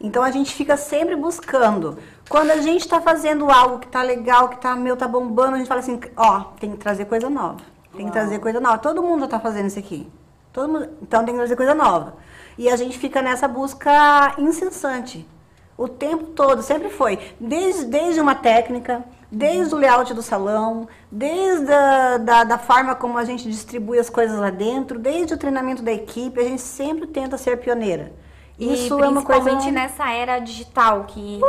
Então 0.00 0.22
a 0.22 0.30
gente 0.30 0.54
fica 0.54 0.76
sempre 0.76 1.14
buscando. 1.14 1.98
Quando 2.28 2.50
a 2.50 2.56
gente 2.56 2.80
está 2.80 3.00
fazendo 3.00 3.50
algo 3.50 3.78
que 3.78 3.88
tá 3.88 4.02
legal, 4.02 4.48
que 4.48 4.58
tá 4.58 4.74
meu 4.74 4.96
tá 4.96 5.06
bombando, 5.06 5.56
a 5.56 5.58
gente 5.58 5.68
fala 5.68 5.80
assim, 5.80 6.00
ó, 6.16 6.40
tem 6.58 6.70
que 6.70 6.78
trazer 6.78 7.04
coisa 7.04 7.28
nova. 7.28 7.60
Tem 7.94 8.06
que 8.06 8.12
trazer 8.12 8.38
coisa 8.38 8.60
nova. 8.60 8.78
Todo 8.78 9.02
mundo 9.02 9.28
tá 9.28 9.38
fazendo 9.38 9.66
isso 9.66 9.78
aqui. 9.78 10.10
Todo 10.52 10.72
mundo, 10.72 10.88
então 11.02 11.24
tem 11.24 11.34
que 11.34 11.38
trazer 11.38 11.56
coisa 11.56 11.74
nova. 11.74 12.16
E 12.56 12.68
a 12.68 12.76
gente 12.76 12.98
fica 12.98 13.20
nessa 13.20 13.46
busca 13.46 14.34
incessante. 14.38 15.28
O 15.76 15.86
tempo 15.86 16.24
todo, 16.26 16.62
sempre 16.62 16.88
foi. 16.88 17.18
Desde, 17.38 17.84
desde 17.84 18.20
uma 18.20 18.34
técnica, 18.34 19.04
desde 19.30 19.74
o 19.74 19.78
layout 19.78 20.12
do 20.14 20.22
salão, 20.22 20.88
desde 21.10 21.72
a 21.72 22.18
da, 22.18 22.44
da 22.44 22.58
forma 22.58 22.94
como 22.94 23.18
a 23.18 23.24
gente 23.24 23.48
distribui 23.48 23.98
as 23.98 24.10
coisas 24.10 24.38
lá 24.38 24.50
dentro, 24.50 24.98
desde 24.98 25.34
o 25.34 25.38
treinamento 25.38 25.82
da 25.82 25.92
equipe, 25.92 26.40
a 26.40 26.44
gente 26.44 26.62
sempre 26.62 27.06
tenta 27.06 27.38
ser 27.38 27.58
pioneira. 27.58 28.12
E 28.60 28.74
Isso 28.74 29.02
é 29.02 29.08
uma 29.08 29.22
coisa... 29.22 29.40
principalmente 29.42 29.70
nessa 29.72 30.10
era 30.12 30.38
digital, 30.38 31.04
que 31.08 31.40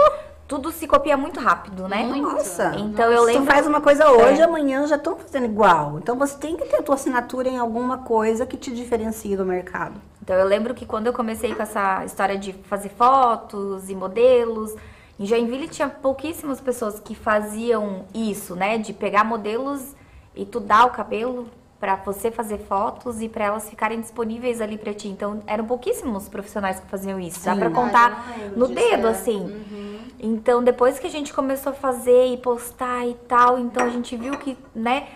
tudo 0.48 0.72
se 0.72 0.88
copia 0.88 1.16
muito 1.18 1.40
rápido, 1.40 1.88
né? 1.88 2.04
Muito. 2.04 2.22
Nossa, 2.22 2.74
Então 2.78 3.12
eu 3.12 3.26
Se 3.26 3.34
tu 3.34 3.38
lembro. 3.40 3.52
faz 3.54 3.68
uma 3.68 3.82
coisa 3.82 4.10
hoje, 4.10 4.42
É. 4.42 4.44
amanhã 4.46 4.88
já 4.88 4.96
estão 4.96 5.18
fazendo 5.18 5.46
igual. 5.46 5.98
Então 6.00 6.18
você 6.18 6.38
tem 6.38 6.56
que 6.58 6.66
ter 6.66 6.78
a 6.78 6.82
tua 6.82 6.96
assinatura 6.96 7.50
em 7.50 7.58
alguma 7.58 7.98
coisa 8.00 8.46
que 8.46 8.56
te 8.58 8.72
diferencie 8.74 9.36
do 9.36 9.46
mercado. 9.46 9.96
Então 10.24 10.36
eu 10.36 10.46
lembro 10.48 10.74
que 10.74 10.86
quando 10.86 11.08
eu 11.08 11.14
comecei 11.14 11.54
com 11.54 11.62
essa 11.64 12.04
história 12.06 12.38
de 12.38 12.54
fazer 12.54 12.90
fotos 12.90 13.90
e 13.90 13.96
modelos, 13.96 14.74
em 15.20 15.26
Joinville 15.26 15.68
tinha 15.68 15.90
pouquíssimas 15.90 16.60
pessoas 16.62 17.00
que 17.00 17.14
faziam 17.14 18.06
isso, 18.14 18.56
né? 18.56 18.78
De 18.78 18.94
pegar 18.94 19.24
modelos 19.26 19.96
e 20.36 20.46
tu 20.46 20.60
dar 20.62 20.86
o 20.86 20.92
cabelo 20.92 21.48
pra 21.82 21.96
você 21.96 22.30
fazer 22.30 22.60
fotos 22.60 23.22
e 23.22 23.28
pra 23.28 23.44
elas 23.46 23.68
ficarem 23.68 24.00
disponíveis 24.00 24.62
ali 24.62 24.78
pra 24.78 24.94
ti. 24.94 25.08
Então 25.10 25.42
eram 25.48 25.66
pouquíssimos 25.66 26.30
profissionais 26.30 26.80
que 26.80 26.86
faziam 26.88 27.20
isso. 27.20 27.44
Dá 27.44 27.54
Sim. 27.56 27.60
pra 27.60 27.68
Ah, 27.70 27.72
contar 27.72 28.28
no 28.56 28.68
dedo, 28.68 29.08
é. 29.08 29.10
assim. 29.10 30.06
Então, 30.20 30.64
depois 30.64 31.00
que 31.00 31.08
a 31.08 31.10
gente 31.10 31.34
começou 31.34 31.72
a 31.72 31.76
fazer 31.76 32.28
e 32.28 32.38
postar 32.38 33.08
e 33.08 33.16
tal, 33.28 33.58
então 33.58 33.84
a 33.84 33.90
gente 33.90 34.16
viu 34.16 34.38
que, 34.38 34.56
né, 34.76 35.08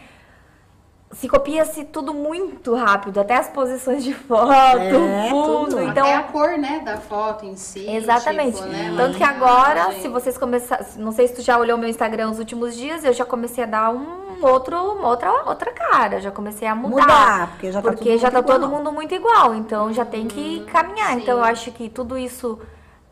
se 1.16 1.30
copia-se 1.30 1.86
tudo 1.86 2.14
muito 2.14 2.76
rápido, 2.76 3.22
até 3.22 3.36
as 3.38 3.48
posições 3.48 4.04
de 4.04 4.14
foto, 4.14 4.52
É, 4.52 4.90
tudo. 4.90 5.66
tudo. 5.70 5.82
Então, 5.82 6.04
Até 6.04 6.16
a 6.16 6.24
cor, 6.24 6.58
né, 6.58 6.82
da 6.84 6.98
foto 6.98 7.46
em 7.46 7.56
si. 7.56 7.90
Exatamente. 7.90 8.58
tipo, 8.58 8.68
né, 8.68 8.94
Tanto 8.98 9.18
que 9.18 9.24
agora, 9.24 9.94
se 9.94 10.10
vocês 10.10 10.38
começarem. 10.38 10.86
Não 10.98 11.14
sei 11.14 11.28
se 11.28 11.36
tu 11.36 11.42
já 11.42 11.58
olhou 11.58 11.78
meu 11.78 11.88
Instagram 11.88 12.28
nos 12.28 12.40
últimos 12.40 12.76
dias, 12.76 13.06
eu 13.06 13.14
já 13.14 13.24
comecei 13.24 13.64
a 13.64 13.68
dar 13.68 13.92
um 13.92 14.44
outro, 14.46 14.76
uma 14.76 15.08
outra, 15.08 15.32
outra 15.48 15.72
cara. 15.72 16.20
Já 16.20 16.32
comecei 16.32 16.68
a 16.68 16.76
mudar. 16.76 17.02
Mudar, 17.02 17.48
porque 17.52 17.72
já 17.72 17.82
tá 17.82 17.90
porque 17.92 18.10
tudo 18.12 18.22
já 18.22 18.32
tá 18.32 18.44
todo 18.44 18.68
mundo 18.68 18.92
muito 18.92 19.16
igual. 19.16 19.56
Então 19.56 19.94
já 19.94 20.04
tem 20.04 20.28
que 20.28 20.66
caminhar. 20.66 21.14
sim. 21.14 21.22
Então 21.22 21.38
eu 21.38 21.44
acho 21.46 21.72
que 21.72 21.88
tudo 21.88 22.18
isso 22.18 22.60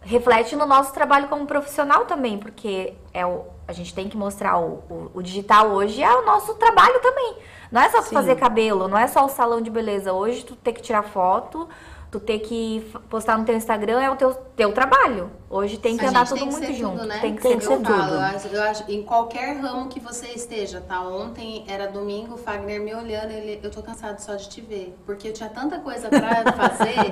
reflete 0.02 0.58
no 0.58 0.66
nosso 0.66 0.94
trabalho 0.94 1.30
como 1.30 1.46
profissional 1.46 2.04
também, 2.04 2.38
porque 2.38 2.94
é 3.14 3.26
o, 3.26 3.46
a 3.68 3.74
gente 3.74 3.94
tem 3.94 4.08
que 4.10 4.18
mostrar 4.18 4.58
o, 4.60 4.84
o, 4.90 5.12
o 5.16 5.22
digital 5.22 5.70
hoje 5.70 6.02
é 6.04 6.14
o 6.16 6.26
nosso 6.26 6.54
trabalho 6.56 7.00
também. 7.02 7.38
Não 7.72 7.82
é 7.82 7.90
só 7.90 8.02
tu 8.02 8.10
Sim. 8.10 8.16
fazer 8.16 8.36
cabelo, 8.36 8.88
não 8.88 8.98
é 8.98 9.08
só 9.08 9.26
o 9.26 9.30
salão 9.30 9.62
de 9.62 9.70
beleza. 9.70 10.14
Hoje 10.14 10.44
tu 10.44 10.56
tem 10.56 10.74
que 10.74 10.82
tirar 10.82 11.02
foto, 11.04 11.68
tu 12.12 12.20
tem 12.20 12.38
que 12.38 12.86
postar 13.10 13.36
no 13.38 13.46
teu 13.46 13.56
Instagram, 13.56 14.00
é 14.00 14.10
o 14.12 14.16
teu, 14.16 14.36
teu 14.56 14.72
trabalho. 14.74 15.32
Hoje 15.50 15.78
tem 15.80 15.98
que 15.98 16.06
A 16.06 16.10
andar 16.10 16.28
tudo 16.28 16.38
tem 16.38 16.48
que 16.48 16.52
muito 16.54 16.68
ser 16.68 16.74
junto. 16.74 16.98
tudo, 16.98 17.08
né? 17.08 17.18
Tem 17.20 17.36
que 17.36 17.42
Tem 17.42 17.52
ser 17.54 17.58
que 17.58 17.66
eu 17.66 17.70
ser 17.70 17.78
tudo. 17.78 17.90
falo, 17.90 18.04
tudo. 18.04 18.14
eu 18.16 18.22
acho, 18.22 18.48
eu 18.50 18.64
acho- 18.64 18.92
em 18.92 19.02
qualquer 19.04 19.58
ramo 19.60 19.88
que 19.88 20.00
você 20.00 20.28
esteja, 20.28 20.82
tá? 20.82 21.02
Ontem 21.02 21.64
era 21.68 21.88
domingo, 21.88 22.36
o 22.36 22.38
Fagner 22.38 22.80
me 22.80 22.94
olhando, 22.94 23.32
ele, 23.32 23.60
eu 23.64 23.72
tô 23.72 23.82
cansado 23.82 24.20
só 24.20 24.36
de 24.36 24.48
te 24.50 24.62
ver, 24.62 24.96
porque 25.06 25.30
eu 25.30 25.34
tinha 25.34 25.50
tanta 25.50 25.80
coisa 25.80 26.10
pra 26.10 26.52
fazer. 26.54 27.12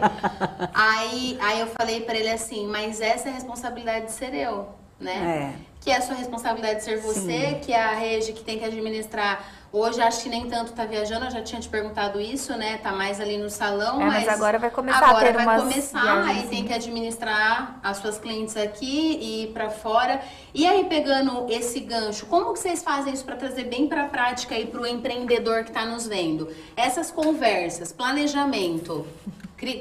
aí, 0.73 1.37
aí 1.41 1.59
eu 1.61 1.67
falei 1.67 2.01
pra 2.01 2.15
ele 2.15 2.29
assim, 2.29 2.67
mas 2.67 3.01
essa 3.01 3.29
é 3.29 3.31
a 3.31 3.35
responsabilidade 3.35 4.05
de 4.07 4.11
ser 4.11 4.33
eu, 4.35 4.67
né? 4.99 5.55
É. 5.67 5.70
Que 5.81 5.89
é 5.89 5.97
a 5.97 6.01
sua 6.01 6.15
responsabilidade 6.15 6.75
de 6.75 6.83
ser 6.85 6.99
você, 7.01 7.59
que 7.61 7.73
é 7.73 7.81
a 7.81 7.91
Regi 7.95 8.33
que 8.33 8.43
tem 8.43 8.59
que 8.59 8.63
administrar. 8.65 9.43
Hoje 9.73 10.01
acho 10.01 10.23
que 10.23 10.29
nem 10.29 10.47
tanto 10.49 10.73
tá 10.73 10.85
viajando, 10.85 11.25
eu 11.25 11.31
já 11.31 11.41
tinha 11.41 11.59
te 11.61 11.69
perguntado 11.69 12.19
isso, 12.19 12.55
né? 12.57 12.77
Tá 12.77 12.91
mais 12.91 13.21
ali 13.21 13.37
no 13.37 13.49
salão, 13.49 14.01
É, 14.01 14.05
mas 14.05 14.27
agora 14.27 14.59
vai 14.59 14.69
começar 14.69 14.99
a 14.99 15.09
agora 15.11 15.27
ter 15.27 15.43
vai 15.45 15.59
começar, 15.59 16.01
viagens, 16.01 16.27
aí 16.27 16.47
tem 16.49 16.59
sim. 16.59 16.67
que 16.67 16.73
administrar 16.73 17.79
as 17.81 17.97
suas 17.97 18.17
clientes 18.19 18.57
aqui 18.57 19.17
e 19.21 19.43
ir 19.45 19.47
pra 19.53 19.69
fora. 19.69 20.21
E 20.53 20.67
aí 20.67 20.83
pegando 20.85 21.47
esse 21.49 21.79
gancho, 21.79 22.25
como 22.25 22.51
que 22.51 22.59
vocês 22.59 22.83
fazem 22.83 23.13
isso 23.13 23.23
para 23.23 23.37
trazer 23.37 23.63
bem 23.63 23.87
pra 23.87 24.03
prática 24.03 24.53
aí 24.55 24.67
pro 24.67 24.85
empreendedor 24.85 25.63
que 25.63 25.71
tá 25.71 25.85
nos 25.85 26.05
vendo? 26.05 26.49
Essas 26.75 27.09
conversas, 27.09 27.93
planejamento, 27.93 29.07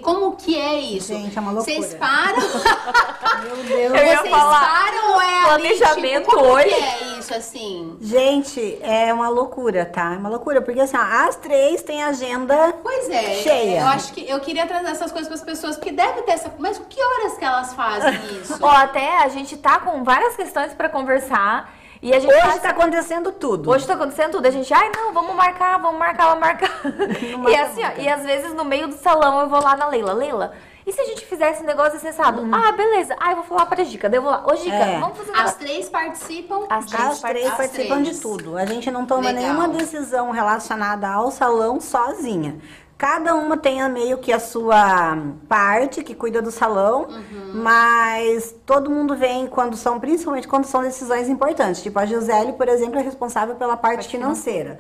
como 0.02 0.36
que 0.36 0.58
é 0.58 0.78
isso? 0.78 1.12
Gente, 1.12 1.36
é 1.36 1.40
uma 1.40 1.52
loucura. 1.52 1.76
Vocês 1.76 1.94
param? 1.94 2.38
Meu 3.44 3.56
Deus. 3.64 3.94
Eu 3.98 4.04
ia 4.06 4.18
Vocês 4.18 4.30
falar, 4.30 4.60
param 4.60 5.14
ou 5.14 5.20
é 5.22 5.44
planejamento 5.44 6.24
tipo, 6.24 6.36
como 6.36 6.50
hoje. 6.52 6.68
que 6.68 6.74
é 6.74 7.18
isso 7.18 7.34
assim? 7.34 7.96
Gente, 8.00 8.78
é 8.82 9.12
uma 9.12 9.28
loucura, 9.28 9.84
tá? 9.86 10.14
É 10.14 10.18
uma 10.18 10.28
loucura, 10.28 10.60
porque 10.60 10.80
assim, 10.80 10.96
ó, 10.96 11.00
as 11.28 11.36
três 11.36 11.82
têm 11.82 12.02
agenda 12.02 12.74
Pois 12.82 13.08
é, 13.08 13.34
Cheia. 13.42 13.80
eu 13.80 13.86
acho 13.86 14.12
que 14.12 14.28
eu 14.28 14.38
queria 14.40 14.66
trazer 14.66 14.88
essas 14.90 15.10
coisas 15.10 15.28
para 15.28 15.36
as 15.36 15.44
pessoas, 15.44 15.76
porque 15.76 15.92
deve 15.92 16.22
ter 16.22 16.32
essa. 16.32 16.52
Mas 16.58 16.78
que 16.88 17.02
horas 17.02 17.38
que 17.38 17.44
elas 17.44 17.72
fazem 17.74 18.14
isso? 18.40 18.58
Ó, 18.60 18.68
até 18.68 19.18
a 19.22 19.28
gente 19.28 19.56
tá 19.56 19.78
com 19.80 20.04
várias 20.04 20.36
questões 20.36 20.72
pra 20.74 20.88
conversar. 20.88 21.74
E 22.02 22.14
a 22.14 22.18
gente 22.18 22.32
Hoje 22.32 22.40
tá- 22.40 22.58
tá 22.60 22.70
acontecendo 22.70 23.30
tudo. 23.30 23.70
Hoje 23.70 23.86
tá 23.86 23.92
acontecendo 23.92 24.32
tudo. 24.32 24.46
A 24.46 24.50
gente, 24.50 24.72
ai, 24.72 24.90
não, 24.96 25.12
vamos 25.12 25.34
marcar, 25.34 25.78
vamos 25.78 25.98
marcar, 25.98 26.28
vamos 26.28 26.40
marcar. 26.40 26.70
e 27.50 27.56
assim, 27.56 27.82
ó, 27.84 27.90
e 28.00 28.08
às 28.08 28.22
vezes 28.22 28.54
no 28.54 28.64
meio 28.64 28.88
do 28.88 28.94
salão 28.94 29.40
eu 29.40 29.48
vou 29.50 29.62
lá 29.62 29.76
na 29.76 29.86
Leila. 29.86 30.14
Leila, 30.14 30.52
e 30.86 30.92
se 30.92 31.00
a 31.00 31.04
gente 31.04 31.26
fizesse 31.26 31.62
um 31.62 31.66
negócio 31.66 31.96
acessado? 31.98 32.40
Ah, 32.52 32.72
beleza. 32.72 33.14
Ah, 33.20 33.32
eu 33.32 33.36
vou 33.36 33.44
falar 33.44 33.66
pra 33.66 33.84
Dica. 33.84 34.08
Daí 34.08 34.16
eu 34.18 34.22
vou 34.22 34.30
lá. 34.30 34.42
Ô, 34.46 34.54
Dica, 34.54 34.74
É. 34.74 34.98
vamos 34.98 35.18
fazer 35.18 35.32
As 35.36 35.54
três 35.56 35.90
participam. 35.90 36.64
As 36.70 36.86
três 36.86 37.04
As 37.06 37.20
três 37.20 37.46
As 37.46 37.54
participam 37.56 38.00
três. 38.02 38.16
de 38.16 38.22
tudo. 38.22 38.56
A 38.56 38.64
gente 38.64 38.90
não 38.90 39.04
toma 39.04 39.30
Legal. 39.30 39.42
nenhuma 39.42 39.68
decisão 39.68 40.30
relacionada 40.30 41.06
ao 41.06 41.30
salão 41.30 41.80
sozinha. 41.82 42.56
Cada 43.00 43.34
uma 43.34 43.56
tem 43.56 43.82
meio 43.88 44.18
que 44.18 44.30
a 44.30 44.38
sua 44.38 45.16
parte 45.48 46.04
que 46.04 46.14
cuida 46.14 46.42
do 46.42 46.50
salão, 46.50 47.08
mas 47.54 48.54
todo 48.66 48.90
mundo 48.90 49.16
vem 49.16 49.46
quando 49.46 49.74
são, 49.74 49.98
principalmente 49.98 50.46
quando 50.46 50.66
são 50.66 50.82
decisões 50.82 51.26
importantes. 51.26 51.82
Tipo, 51.82 51.98
a 51.98 52.04
Gisele, 52.04 52.52
por 52.52 52.68
exemplo, 52.68 52.98
é 52.98 53.02
responsável 53.02 53.54
pela 53.54 53.74
parte 53.74 54.06
financeira. 54.06 54.78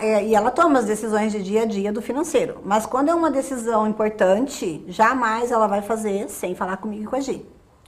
É, 0.00 0.24
e 0.24 0.34
ela 0.34 0.50
toma 0.50 0.78
as 0.78 0.86
decisões 0.86 1.30
de 1.30 1.42
dia 1.42 1.64
a 1.64 1.66
dia 1.66 1.92
do 1.92 2.00
financeiro. 2.00 2.62
Mas 2.64 2.86
quando 2.86 3.10
é 3.10 3.14
uma 3.14 3.30
decisão 3.30 3.86
importante, 3.86 4.82
jamais 4.88 5.50
ela 5.52 5.66
vai 5.66 5.82
fazer 5.82 6.30
sem 6.30 6.54
falar 6.54 6.78
comigo 6.78 7.02
e 7.02 7.06
com 7.06 7.16
a 7.16 7.20
Gi. 7.20 7.44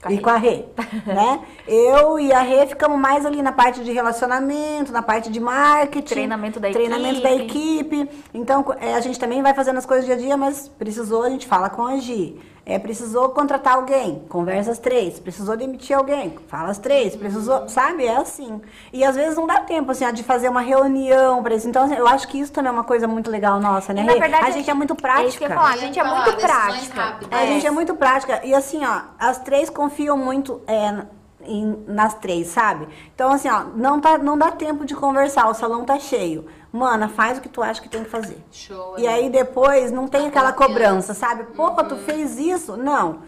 E 0.09 0.19
com 0.19 0.31
a 0.31 0.37
Rê, 0.37 0.65
né? 1.05 1.41
Eu 1.67 2.21
e 2.21 2.33
a 2.33 2.41
Rê 2.41 2.67
ficamos 2.67 2.97
mais 2.99 3.27
ali 3.27 3.43
na 3.43 3.51
parte 3.51 3.83
de 3.83 3.91
relacionamento, 3.91 4.93
na 4.93 5.03
parte 5.03 5.29
de 5.29 5.41
marketing. 5.41 6.15
Treinamento 6.15 6.61
da 6.61 6.71
treinamento 6.71 7.21
da 7.21 7.33
equipe. 7.33 8.03
equipe. 8.03 8.25
Então, 8.33 8.65
é, 8.81 8.95
a 8.95 9.01
gente 9.01 9.19
também 9.19 9.43
vai 9.43 9.55
fazendo 9.55 9.77
as 9.77 9.85
coisas 9.85 10.07
dia 10.07 10.15
a 10.15 10.19
dia, 10.19 10.37
mas 10.37 10.69
precisou, 10.69 11.25
a 11.25 11.31
gente 11.31 11.49
fala 11.49 11.69
com 11.69 11.85
a 11.85 11.97
Gi. 11.97 12.39
É, 12.69 12.79
precisou 12.79 13.31
contratar 13.31 13.77
alguém, 13.77 14.23
conversa 14.29 14.71
as 14.71 14.79
três. 14.79 15.19
Precisou 15.19 15.57
demitir 15.57 15.97
alguém, 15.97 16.37
fala 16.49 16.69
as 16.69 16.77
três. 16.77 17.17
Precisou, 17.17 17.67
sabe? 17.67 18.05
É 18.05 18.19
assim. 18.19 18.61
E 18.93 19.03
às 19.03 19.17
vezes 19.17 19.37
não 19.37 19.47
dá 19.47 19.61
tempo, 19.63 19.91
assim, 19.91 20.05
de 20.13 20.23
fazer 20.23 20.51
uma 20.51 20.61
reunião 20.61 21.43
para 21.43 21.55
isso. 21.55 21.67
Então, 21.67 21.85
assim, 21.85 21.95
eu 21.95 22.07
acho 22.07 22.29
que 22.29 22.39
isso 22.39 22.53
também 22.53 22.69
é 22.69 22.73
uma 22.73 22.85
coisa 22.85 23.09
muito 23.09 23.31
legal 23.31 23.59
nossa, 23.59 23.95
né? 23.95 24.03
Na 24.03 24.13
Rê? 24.13 24.21
verdade, 24.21 24.45
a 24.49 24.51
gente 24.51 24.69
é 24.69 24.75
muito 24.75 24.95
prática. 24.95 25.25
É 25.25 25.29
isso 25.29 25.39
que 25.39 25.45
eu 25.45 25.49
ia 25.49 25.55
falar, 25.55 25.71
a 25.73 25.77
gente 25.79 25.99
é 25.99 26.05
muito 26.05 26.37
prática. 26.37 27.17
A 27.31 27.47
gente 27.47 27.67
é 27.67 27.71
muito 27.71 27.95
prática. 27.95 28.41
E 28.45 28.55
assim, 28.55 28.85
ó, 28.85 29.01
as 29.19 29.39
três 29.39 29.71
confiam 29.71 30.19
muito 30.19 30.61
é, 30.67 31.05
em- 31.47 31.85
nas 31.87 32.13
três, 32.15 32.49
sabe? 32.49 32.87
Então, 33.15 33.33
assim, 33.33 33.49
ó, 33.49 33.65
não, 33.75 33.99
tá, 33.99 34.19
não 34.19 34.37
dá 34.37 34.51
tempo 34.51 34.85
de 34.85 34.95
conversar, 34.95 35.49
o 35.49 35.55
salão 35.55 35.87
tá 35.87 35.99
cheio. 35.99 36.45
Mana, 36.73 37.09
faz 37.09 37.39
o 37.39 37.41
que 37.41 37.49
tu 37.49 37.63
acha 37.63 37.81
que 37.81 37.89
tem 37.89 38.05
que 38.05 38.11
fazer. 38.11 38.39
Show. 38.53 38.99
E 38.99 39.07
aí 39.07 39.31
depois 39.31 39.91
não 39.91 40.07
tem 40.07 40.27
aquela 40.27 40.53
cobrança, 40.53 41.15
sabe? 41.15 41.45
Pô, 41.55 41.71
tu 41.71 41.97
fez 41.97 42.39
isso? 42.39 42.77
Não. 42.77 43.23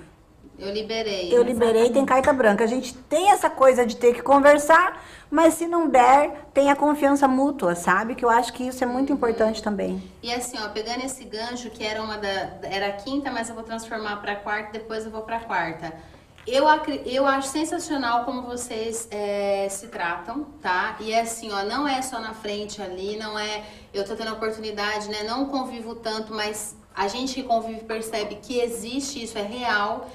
Eu 0.60 0.70
liberei. 0.70 1.34
Eu 1.34 1.42
liberei, 1.42 1.90
tem 1.90 2.04
carta 2.04 2.34
branca. 2.34 2.62
A 2.62 2.66
gente 2.66 2.94
tem 2.94 3.30
essa 3.30 3.48
coisa 3.48 3.86
de 3.86 3.96
ter 3.96 4.12
que 4.12 4.20
conversar, 4.20 5.02
mas 5.30 5.54
se 5.54 5.66
não 5.66 5.88
der, 5.88 6.50
tem 6.52 6.70
a 6.70 6.76
confiança 6.76 7.26
mútua, 7.26 7.74
sabe? 7.74 8.14
Que 8.14 8.26
eu 8.26 8.28
acho 8.28 8.52
que 8.52 8.66
isso 8.66 8.84
é 8.84 8.86
muito 8.86 9.10
importante 9.10 9.62
também. 9.62 10.02
E 10.22 10.30
assim, 10.30 10.58
ó, 10.62 10.68
pegando 10.68 11.02
esse 11.02 11.24
gancho, 11.24 11.70
que 11.70 11.82
era 11.82 12.02
uma 12.02 12.18
da. 12.18 12.58
Era 12.62 12.88
a 12.88 12.92
quinta, 12.92 13.30
mas 13.30 13.48
eu 13.48 13.54
vou 13.54 13.64
transformar 13.64 14.16
pra 14.16 14.36
quarta, 14.36 14.72
depois 14.72 15.06
eu 15.06 15.10
vou 15.10 15.22
pra 15.22 15.40
quarta. 15.40 15.94
Eu, 16.52 16.66
eu 17.06 17.26
acho 17.26 17.48
sensacional 17.48 18.24
como 18.24 18.42
vocês 18.42 19.06
é, 19.10 19.68
se 19.70 19.86
tratam, 19.86 20.44
tá? 20.60 20.96
E 20.98 21.12
é 21.12 21.20
assim, 21.20 21.52
ó, 21.52 21.62
não 21.62 21.86
é 21.86 22.02
só 22.02 22.18
na 22.18 22.34
frente 22.34 22.82
ali, 22.82 23.16
não 23.16 23.38
é. 23.38 23.64
Eu 23.94 24.04
tô 24.04 24.16
tendo 24.16 24.30
a 24.30 24.32
oportunidade, 24.32 25.08
né? 25.08 25.22
Não 25.22 25.46
convivo 25.46 25.94
tanto, 25.94 26.34
mas 26.34 26.76
a 26.94 27.06
gente 27.06 27.34
que 27.34 27.44
convive 27.44 27.84
percebe 27.84 28.36
que 28.42 28.58
existe, 28.58 29.22
isso 29.22 29.38
é 29.38 29.42
real. 29.42 30.10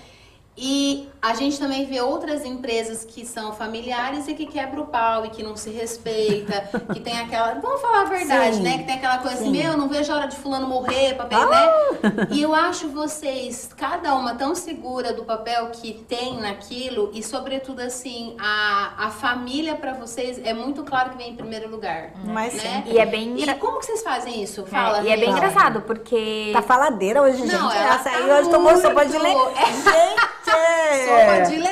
E 0.57 1.09
a 1.21 1.33
gente 1.33 1.59
também 1.59 1.85
vê 1.85 1.99
outras 1.99 2.45
empresas 2.45 3.03
que 3.03 3.25
são 3.25 3.51
familiares 3.51 4.25
e 4.27 4.33
que 4.33 4.45
quebra 4.45 4.79
o 4.79 4.85
pau 4.87 5.25
e 5.25 5.29
que 5.29 5.43
não 5.43 5.57
se 5.57 5.69
respeita, 5.69 6.69
que 6.93 6.99
tem 7.01 7.19
aquela. 7.19 7.55
Vamos 7.55 7.81
falar 7.81 8.01
a 8.01 8.05
verdade, 8.05 8.55
Sim. 8.57 8.61
né? 8.63 8.77
Que 8.77 8.83
tem 8.85 8.95
aquela 8.95 9.17
coisa 9.17 9.35
assim, 9.35 9.45
Sim. 9.53 9.63
meu, 9.63 9.75
não 9.75 9.89
vejo 9.89 10.11
a 10.13 10.15
hora 10.15 10.27
de 10.27 10.35
fulano 10.37 10.65
morrer, 10.67 11.15
papel, 11.15 11.39
Ah! 11.41 11.45
né? 11.49 12.27
E 12.31 12.41
eu 12.41 12.55
acho 12.55 12.87
vocês, 12.87 13.69
cada 13.75 14.15
uma 14.15 14.33
tão 14.35 14.55
segura 14.55 15.11
do 15.11 15.25
papel 15.25 15.67
que 15.71 15.93
tem 16.07 16.39
naquilo, 16.39 17.09
e 17.13 17.21
sobretudo 17.21 17.81
assim, 17.81 18.35
a, 18.39 18.93
a 19.07 19.09
família 19.09 19.75
pra 19.75 19.93
vocês 19.93 20.39
é 20.43 20.53
muito 20.53 20.83
claro 20.83 21.09
que 21.09 21.17
vem 21.17 21.31
em 21.31 21.35
primeiro 21.35 21.69
lugar. 21.69 22.11
Mas 22.23 22.53
né? 22.53 22.83
E 22.87 22.97
é 22.97 23.05
bem 23.05 23.35
E 23.37 23.53
como 23.55 23.79
que 23.79 23.85
vocês 23.87 24.01
fazem 24.03 24.41
isso? 24.41 24.61
É, 24.61 24.65
Fala, 24.65 25.01
e 25.01 25.09
é 25.09 25.17
bem 25.17 25.29
engraçado, 25.31 25.81
porque. 25.81 26.51
Tá 26.53 26.61
faladeira 26.61 27.21
hoje, 27.21 27.37
gente. 27.39 27.51
Não, 27.51 27.69
ela 27.71 27.85
ela 27.85 27.97
tá 27.97 28.03
saiu 28.03 28.33
hoje, 28.33 28.49
tomou 28.49 28.77
sopa 28.77 29.05
de 29.05 29.17
muito- 29.19 29.23
leite. 29.23 29.55
É. 30.44 30.44
Gente! 30.44 30.44
Sopa 30.51 31.41
de 31.49 31.65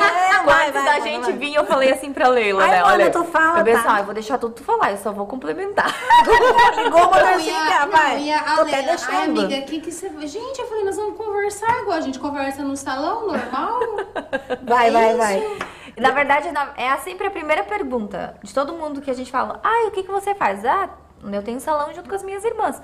Antes 0.00 0.44
vai, 0.44 0.72
da 0.72 1.00
gente 1.00 1.22
vai. 1.24 1.32
vir, 1.32 1.54
eu 1.54 1.64
falei 1.66 1.92
assim 1.92 2.12
pra 2.12 2.28
Leila, 2.28 2.62
Ai, 2.62 2.70
né? 2.70 2.80
mano, 2.82 2.92
Olha, 2.94 3.10
tu 3.10 3.24
fala, 3.24 3.58
eu 3.60 3.64
pensei, 3.64 3.82
tá? 3.82 3.94
ah, 3.94 3.98
eu 4.00 4.04
vou 4.04 4.14
deixar 4.14 4.38
tudo 4.38 4.54
tu 4.54 4.64
falar, 4.64 4.92
eu 4.92 4.98
só 4.98 5.12
vou 5.12 5.26
complementar. 5.26 5.94
Ligou 6.76 7.00
o 7.00 7.10
Não, 7.10 7.18
e 7.18 7.24
motorzinho, 7.24 7.56
a, 7.56 7.86
vai. 7.86 8.16
não, 8.16 8.18
e 8.20 8.32
a 8.32 8.38
até 8.40 8.62
Leila, 8.62 8.96
ai 9.08 9.24
amiga, 9.24 9.60
que 9.62 9.80
que 9.80 9.92
você... 9.92 10.08
Gente, 10.26 10.58
eu 10.60 10.66
falei, 10.66 10.84
nós 10.84 10.96
vamos 10.96 11.16
conversar 11.16 11.80
igual 11.80 11.98
a 11.98 12.00
gente 12.00 12.18
conversa 12.18 12.62
no 12.62 12.76
salão, 12.76 13.26
normal? 13.26 13.80
Vai, 14.62 14.88
É 14.88 14.90
vai, 14.90 15.16
vai. 15.16 15.58
Na 15.96 16.10
verdade, 16.10 16.48
é 16.76 16.96
sempre 16.98 17.26
a 17.26 17.30
primeira 17.30 17.62
pergunta 17.64 18.34
de 18.42 18.54
todo 18.54 18.72
mundo 18.72 19.00
que 19.02 19.10
a 19.10 19.14
gente 19.14 19.30
fala. 19.30 19.60
Ah, 19.62 19.86
o 19.88 19.90
que, 19.90 20.02
que 20.02 20.10
você 20.10 20.34
faz? 20.34 20.64
Ah, 20.64 20.88
eu 21.30 21.42
tenho 21.42 21.60
salão 21.60 21.92
junto 21.92 22.08
com 22.08 22.14
as 22.14 22.22
minhas 22.22 22.44
irmãs. 22.44 22.80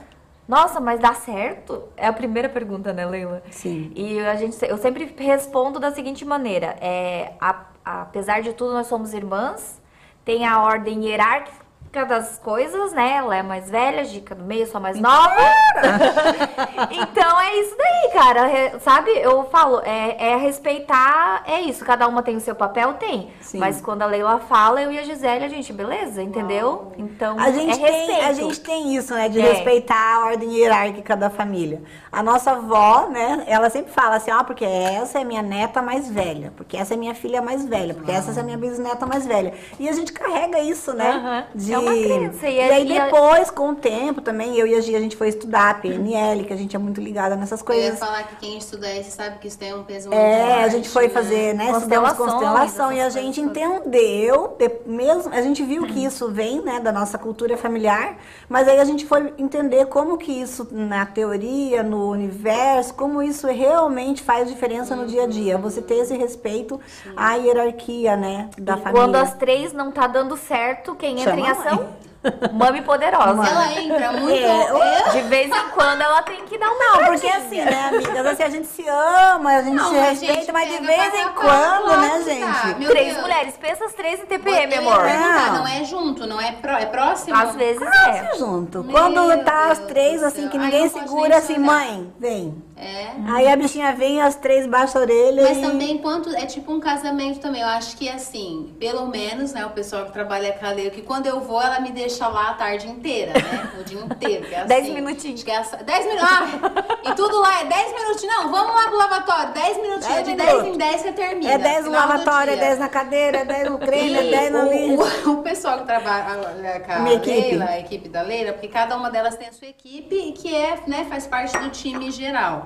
Nossa, 0.49 0.81
mas 0.81 1.01
dá 1.01 1.13
certo? 1.15 1.85
É 1.97 2.07
a 2.07 2.13
primeira 2.13 2.49
pergunta, 2.49 2.93
né, 2.93 3.05
Leila? 3.05 3.43
Sim. 3.51 3.91
E 3.97 4.21
a 4.21 4.35
gente, 4.37 4.57
eu 4.65 4.77
sempre 4.79 5.13
respondo 5.19 5.81
da 5.81 5.91
seguinte 5.93 6.25
maneira: 6.25 6.77
é, 6.81 7.33
a- 7.41 7.67
apesar 7.85 8.43
de 8.43 8.53
tudo, 8.53 8.73
nós 8.73 8.87
somos 8.87 9.13
irmãs, 9.13 9.83
tem 10.25 10.47
a 10.47 10.63
ordem 10.63 11.05
hierárquica 11.05 11.66
das 11.93 12.39
coisas, 12.39 12.93
né? 12.93 13.15
Ela 13.17 13.37
é 13.37 13.43
mais 13.43 13.71
velha, 13.71 14.05
Dica 14.05 14.35
do 14.35 14.45
meio, 14.45 14.63
eu 14.63 14.67
sou 14.67 14.81
mais 14.81 15.01
nova. 15.01 15.35
então 16.91 17.41
é 17.41 17.57
isso 17.61 17.75
daí, 17.77 18.11
cara. 18.13 18.79
Sabe? 18.81 19.11
Eu 19.13 19.45
falo, 19.45 19.81
é, 19.85 20.33
é 20.33 20.37
respeitar, 20.37 21.43
é 21.47 21.61
isso. 21.63 21.85
Cada 21.85 22.07
uma 22.07 22.23
tem 22.23 22.37
o 22.37 22.41
seu 22.41 22.55
papel, 22.55 22.95
tem. 22.95 23.31
Sim. 23.41 23.59
Mas 23.59 23.81
quando 23.81 24.03
a 24.03 24.07
Leila 24.07 24.39
fala, 24.41 24.83
eu 24.83 24.93
e 24.93 24.99
a 24.99 25.03
Gisele, 25.05 25.45
a 25.45 25.49
gente, 25.49 25.73
beleza? 25.73 26.23
Entendeu? 26.23 26.93
Então, 26.99 27.39
A 27.39 27.51
gente, 27.51 27.73
é 27.83 27.87
tem, 27.87 28.07
respeito. 28.07 28.25
a 28.29 28.33
gente 28.33 28.61
tem 28.61 28.95
isso, 28.95 29.15
né? 29.15 29.29
De 29.29 29.41
É. 29.41 29.53
respeitar 29.53 30.17
a 30.17 30.27
ordem 30.27 30.53
hierárquica 30.55 31.17
da 31.17 31.31
família. 31.31 31.83
A 32.13 32.23
nossa 32.23 32.53
avó, 32.53 33.09
né? 33.09 33.45
Ela 33.47 33.71
sempre 33.71 33.93
fala 33.93 34.17
assim, 34.17 34.31
ó, 34.31 34.43
porque 34.45 34.65
essa 34.65 35.21
é 35.21 35.25
minha 35.25 35.43
neta 35.43 35.81
mais 35.83 36.11
velha, 36.11 36.53
porque 36.57 36.77
essa 36.77 36.95
é 36.95 36.97
minha 36.97 37.15
filha 37.15 37.41
mais 37.41 37.65
velha, 37.65 37.95
porque 37.95 38.11
essa 38.11 38.39
é 38.39 38.43
minha 38.43 38.59
bisneta 38.59 39.07
mais 39.07 39.27
velha. 39.27 39.55
E 39.79 39.89
a 39.89 39.93
gente 39.93 40.13
carrega 40.13 40.59
isso, 40.61 40.93
né? 40.93 41.47
De... 41.55 41.86
É 41.87 42.19
uma 42.19 42.33
e 42.49 42.55
E, 42.55 42.59
é- 42.59 42.75
aí 42.75 42.87
e 42.89 42.99
a- 42.99 43.05
depois, 43.05 43.51
com 43.51 43.71
o 43.71 43.75
tempo 43.75 44.21
também, 44.21 44.57
eu 44.59 44.67
e 44.67 44.75
a 44.75 44.81
Gia, 44.81 44.99
a 44.99 45.01
gente 45.01 45.17
foi 45.17 45.29
estudar 45.29 45.71
a 45.71 45.75
PNL, 45.75 46.45
que 46.45 46.53
a 46.53 46.57
gente 46.57 46.75
é 46.75 46.79
muito 46.79 47.01
ligada 47.01 47.37
nessas 47.37 47.61
Eu 47.61 47.75
ia 47.75 47.83
coisas. 47.83 47.99
falar 47.99 48.25
que 48.25 48.37
quem 48.37 48.59
estuda 48.59 48.91
isso 48.95 49.11
sabe 49.13 49.39
que 49.39 49.49
isso 49.49 49.59
tem 49.59 49.75
um 49.75 49.85
peso 49.85 50.09
muito 50.09 50.21
É, 50.21 50.65
a 50.65 50.69
gente 50.69 50.89
foi 50.89 51.05
né? 51.05 51.09
fazer, 51.11 51.55
né? 51.55 51.71
Estudamos 51.71 52.13
Constelações, 52.13 52.33
constelação 52.33 52.93
e 52.93 53.01
a 53.01 53.09
gente 53.11 53.41
coisas 53.41 53.57
entendeu, 53.83 54.57
de- 54.59 54.71
mesmo, 54.87 55.33
a 55.33 55.41
gente 55.43 55.63
viu 55.63 55.87
que 55.87 56.05
isso 56.05 56.31
vem, 56.31 56.61
né, 56.63 56.81
da 56.81 56.93
nossa 56.93 57.19
cultura 57.19 57.57
familiar, 57.57 58.17
mas 58.49 58.69
aí 58.69 58.79
a 58.81 58.85
gente 58.85 59.05
foi 59.07 59.33
entender 59.39 59.87
como 59.87 60.17
que 60.19 60.33
isso 60.33 60.69
na 60.71 61.05
teoria, 61.07 61.83
no 61.83 62.11
universo, 62.11 62.95
como 62.95 63.23
isso 63.23 63.47
realmente 63.47 64.23
faz 64.23 64.49
diferença 64.49 64.95
no 64.97 65.07
dia 65.07 65.25
a 65.25 65.27
dia. 65.27 65.59
Você 65.59 65.81
ter 65.83 65.97
esse 65.97 66.17
respeito 66.17 66.81
à 67.17 67.35
hierarquia, 67.35 68.17
né, 68.17 68.49
da 68.59 68.75
E 68.75 68.81
família. 68.81 68.93
quando 69.03 69.17
as 69.17 69.35
três 69.35 69.73
não 69.73 69.91
tá 69.91 70.07
dando 70.07 70.37
certo, 70.37 70.95
quem 70.95 71.21
entra 71.21 71.33
Chama 71.35 71.47
em 71.47 71.51
a 71.51 71.55
mãe. 71.67 71.75
ação? 71.75 72.07
Mami 72.53 72.83
poderosa. 72.83 73.49
Ela 73.49 73.73
entra 73.81 74.13
muito. 74.13 74.33
É, 74.33 75.11
De 75.11 75.23
vez 75.23 75.47
em 75.49 75.69
quando 75.71 76.01
ela 76.01 76.23
tem 76.23 76.45
que 76.45 76.59
dar 76.59 76.71
um 76.71 76.79
Não, 76.79 77.05
porque 77.05 77.27
assim, 77.27 77.61
né, 77.61 77.89
amigas, 77.89 78.27
assim, 78.27 78.43
a 78.43 78.49
gente 78.49 78.67
se 78.67 78.85
ama, 78.89 79.51
a 79.51 79.63
gente 79.63 79.75
Não, 79.75 79.91
se 79.91 79.97
respeita, 79.97 80.35
gente, 80.35 80.53
mas 80.53 80.71
de 80.71 80.87
vez 80.87 81.15
em 81.15 81.29
quando, 81.31 81.97
né, 81.99 82.23
gente? 82.25 82.79
Meu 82.79 82.91
Três 82.91 83.13
Deus. 83.13 83.21
mulheres, 83.21 83.57
pensa 83.57 83.85
as 83.85 83.93
três 83.93 84.21
em 84.21 84.27
TPM, 84.27 84.75
amor. 84.75 85.05
Não. 85.05 85.55
não 85.59 85.67
é 85.67 85.85
junto, 85.85 86.27
não 86.27 86.41
é, 86.41 86.53
pró, 86.53 86.73
é 86.73 86.87
próximo? 86.87 87.37
Às 87.37 87.55
vezes 87.55 87.83
é. 87.83 88.37
junto. 88.37 88.83
Meu 88.83 88.93
Quando 88.93 89.45
tá 89.45 89.71
as 89.71 89.79
Deus 89.79 89.91
três, 89.91 90.21
do 90.21 90.27
assim, 90.27 90.49
que 90.49 90.59
ninguém 90.59 90.89
segura, 90.89 91.37
assim, 91.37 91.59
mãe, 91.59 92.13
vem. 92.19 92.66
É. 92.77 93.13
Aí 93.29 93.49
a 93.49 93.57
bichinha 93.57 93.95
vem, 93.95 94.21
as 94.21 94.35
três 94.35 94.67
baixam 94.67 95.01
a 95.01 95.05
orelha 95.05 95.43
Mas 95.43 95.59
e... 95.59 95.63
também, 95.63 95.99
quanto 95.99 96.29
é 96.35 96.45
tipo 96.45 96.73
um 96.73 96.79
casamento 96.79 97.41
também. 97.41 97.63
Eu 97.63 97.69
acho 97.69 97.97
que 97.97 98.09
assim, 98.09 98.75
pelo 98.79 99.07
menos, 99.07 99.53
né, 99.55 99.65
o 99.65 99.71
pessoal 99.71 100.05
que 100.05 100.13
trabalha 100.13 100.53
com 100.53 100.67
a 100.67 100.71
Leila, 100.71 100.91
que 100.91 101.01
quando 101.03 101.27
eu 101.27 101.41
vou, 101.41 101.61
ela 101.61 101.81
me 101.81 101.91
deixa 101.91 102.29
lá 102.29 102.51
a 102.51 102.55
tarde 102.55 102.87
inteira, 102.87 103.33
né? 103.33 103.73
O 103.81 103.85
dia 103.85 104.01
inteiro. 104.01 104.47
é 104.53 104.57
assim. 104.61 104.69
Dez 104.69 104.89
minutinhos. 104.91 105.45
É 105.47 105.85
dez 105.85 106.07
minutos. 106.07 106.29
Ah, 106.29 107.11
e 107.11 107.15
tudo 107.15 107.41
lá 107.41 107.63
é 107.63 107.65
dez 107.65 107.93
minutinhos. 107.93 108.37
Não, 108.37 108.51
vamos 108.51 108.75
lá 108.75 108.89
pro 108.89 108.99
lavatório. 108.99 109.55
Dez 109.55 109.77
minutinhos. 109.79 110.07
Dez 110.07 110.29
de 110.29 110.35
dez 110.35 110.65
em 110.65 110.77
dez 110.77 111.01
você 111.01 111.13
termina. 111.13 111.53
É 111.53 111.59
10 111.59 111.85
no 111.87 111.91
lavatório, 111.93 112.53
é. 112.53 112.57
10 112.57 112.79
na 112.79 112.89
cadeira, 112.89 113.39
é 113.39 113.45
10 113.45 113.71
no 113.71 113.79
creme, 113.79 114.15
é 114.15 114.31
10 114.31 114.53
no 114.53 114.61
ali. 114.61 114.97
o, 114.97 115.31
o 115.33 115.43
pessoal 115.43 115.79
que 115.79 115.87
trabalha 115.87 116.81
com 116.81 116.93
a 116.93 116.99
Minha 117.01 117.17
equipe. 117.17 117.41
Leila, 117.41 117.65
a 117.67 117.81
equipe 117.81 118.09
da 118.09 118.23
Leila, 118.23 118.53
porque 118.53 118.69
cada 118.69 118.97
uma 118.97 119.11
delas 119.11 119.37
tem 119.37 119.49
a 119.49 119.53
sua 119.53 119.69
equipe 119.69 120.33
que 120.33 120.55
é, 120.55 120.79
né, 120.87 121.07
faz 121.09 121.27
parte 121.27 121.57
do 121.59 121.71
time 121.71 122.11
geral. 122.11 122.66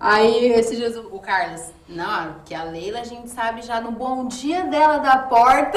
Aí, 0.00 0.52
esses 0.52 0.76
dias, 0.78 0.96
o 0.96 1.18
Carlos, 1.18 1.60
não, 1.88 2.34
porque 2.34 2.54
a 2.54 2.62
Leila 2.62 3.00
a 3.00 3.04
gente 3.04 3.28
sabe 3.30 3.62
já 3.62 3.80
no 3.80 3.90
bom 3.90 4.28
dia 4.28 4.62
dela 4.62 4.98
da 4.98 5.18
porta. 5.18 5.76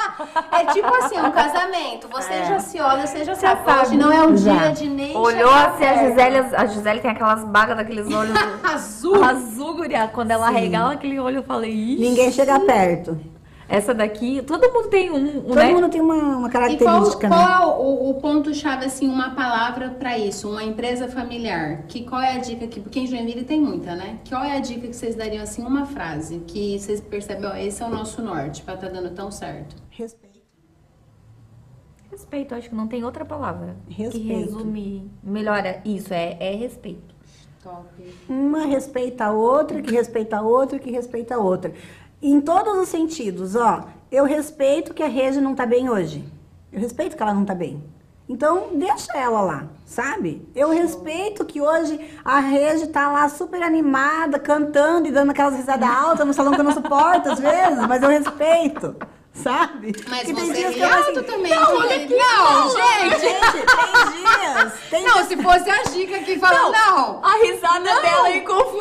é 0.52 0.64
tipo 0.72 0.88
assim, 0.96 1.18
um 1.20 1.30
casamento. 1.30 2.08
Você 2.08 2.32
É. 2.32 2.44
já 2.46 2.60
se 2.60 2.80
olha, 2.80 3.06
você 3.06 3.24
já 3.24 3.34
Já 3.34 3.40
sabe. 3.56 3.64
sabe. 3.66 3.80
Hoje 3.88 3.96
não 3.98 4.10
é 4.10 4.26
um 4.26 4.34
Já. 4.38 4.56
dia 4.56 4.72
de 4.72 4.88
nem 4.88 5.14
Olhou 5.14 5.50
assim, 5.52 5.84
a. 5.84 5.94
Gisele, 6.08 6.38
a 6.56 6.64
Gisele 6.64 7.00
tem 7.00 7.10
aquelas 7.10 7.44
bagas 7.44 7.76
daqueles 7.76 8.10
olhos 8.10 8.34
Azul. 8.64 9.22
azul, 9.22 9.74
guria. 9.74 10.08
Quando 10.08 10.30
ela 10.30 10.48
regala 10.48 10.94
aquele 10.94 11.20
olho, 11.20 11.36
eu 11.40 11.42
falei, 11.42 11.70
ih. 11.70 11.98
Ninguém 12.00 12.32
chega 12.32 12.58
perto. 12.60 13.20
Essa 13.68 13.92
daqui, 13.92 14.40
todo 14.42 14.72
mundo 14.72 14.88
tem 14.88 15.10
um, 15.10 15.42
Todo 15.42 15.54
né? 15.54 15.72
mundo 15.72 15.88
tem 15.90 16.00
uma, 16.00 16.14
uma 16.14 16.48
E 16.48 16.50
qual, 16.50 16.50
característica, 16.50 17.28
qual 17.28 17.46
né? 17.46 17.52
é 17.52 17.66
o, 17.66 18.10
o 18.10 18.14
ponto-chave, 18.14 18.86
assim, 18.86 19.06
uma 19.08 19.34
palavra 19.34 19.90
pra 19.90 20.18
isso? 20.18 20.48
Uma 20.50 20.64
empresa 20.64 21.06
familiar. 21.08 21.82
Que, 21.86 22.04
qual 22.04 22.20
é 22.20 22.32
a 22.32 22.38
dica 22.38 22.66
que. 22.66 22.80
Porque 22.80 23.00
em 23.00 23.06
Joinville 23.06 23.44
tem 23.44 23.60
muita, 23.60 23.94
né? 23.94 24.18
Qual 24.28 24.42
é 24.42 24.56
a 24.56 24.60
dica 24.60 24.86
que 24.88 24.96
vocês 24.96 25.14
dariam, 25.14 25.42
assim, 25.42 25.62
uma 25.62 25.84
frase 25.84 26.38
que 26.46 26.78
vocês 26.78 27.00
percebem, 27.00 27.44
ó, 27.44 27.54
esse 27.56 27.82
é 27.82 27.86
o 27.86 27.90
nosso 27.90 28.22
norte 28.22 28.62
pra 28.62 28.76
tá 28.76 28.88
dando 28.88 29.10
tão 29.10 29.30
certo? 29.30 29.76
Respeito. 29.90 30.38
Respeito, 32.10 32.54
acho 32.54 32.70
que 32.70 32.74
não 32.74 32.88
tem 32.88 33.04
outra 33.04 33.24
palavra 33.24 33.76
que 33.86 34.02
Respeito. 34.02 34.26
resume, 34.28 35.10
melhora 35.22 35.80
isso, 35.84 36.12
é, 36.14 36.36
é 36.40 36.54
respeito. 36.54 37.14
Top. 37.62 37.84
Uma 38.28 38.64
respeita 38.64 39.26
a 39.26 39.32
outra, 39.32 39.82
que 39.82 39.92
respeita 39.92 40.38
a 40.38 40.42
outra, 40.42 40.78
que 40.78 40.90
respeita 40.90 41.34
a 41.34 41.38
outra. 41.38 41.72
Em 42.20 42.40
todos 42.40 42.76
os 42.78 42.88
sentidos, 42.88 43.54
ó. 43.54 43.84
Eu 44.10 44.24
respeito 44.24 44.94
que 44.94 45.02
a 45.02 45.08
Rede 45.08 45.40
não 45.40 45.54
tá 45.54 45.66
bem 45.66 45.88
hoje. 45.90 46.24
Eu 46.72 46.80
respeito 46.80 47.16
que 47.16 47.22
ela 47.22 47.34
não 47.34 47.44
tá 47.44 47.54
bem. 47.54 47.82
Então, 48.28 48.68
deixa 48.74 49.16
ela 49.16 49.40
lá, 49.40 49.64
sabe? 49.86 50.46
Eu 50.54 50.68
respeito 50.70 51.46
que 51.46 51.62
hoje 51.62 51.98
a 52.22 52.40
Rede 52.40 52.88
tá 52.88 53.10
lá 53.10 53.26
super 53.28 53.62
animada, 53.62 54.38
cantando 54.38 55.08
e 55.08 55.12
dando 55.12 55.30
aquelas 55.30 55.56
risadas 55.56 55.88
altas 55.88 56.26
no 56.26 56.34
salão 56.34 56.52
que 56.52 56.60
eu 56.60 56.64
não 56.64 56.72
suporto 56.72 57.30
às 57.30 57.38
vezes, 57.40 57.86
mas 57.86 58.02
eu 58.02 58.10
respeito, 58.10 58.94
sabe? 59.32 59.94
Mas 60.06 60.26
Que 60.26 60.34
tem 60.34 60.44
você 60.44 60.52
dias 60.52 60.74
ri 60.74 60.74
que 60.74 60.80
eu 60.82 60.88
assim, 60.94 61.22
também. 61.22 61.54
Não, 61.54 61.76
olha 61.78 61.96
aqui, 61.96 62.14
não, 62.16 62.70
gente. 62.70 63.20
Gente, 63.20 63.52
tem 63.52 64.22
dias, 64.22 64.72
tem 64.90 65.04
Não, 65.04 65.17
se 65.28 65.36
fosse 65.36 65.70
a 65.70 65.84
Gica 65.90 66.18
que 66.20 66.38
fala, 66.38 66.70
não. 66.70 67.20
A 67.22 67.32
risada 67.42 67.80
dela 68.00 68.26
aí 68.26 68.40
confundiu! 68.40 68.78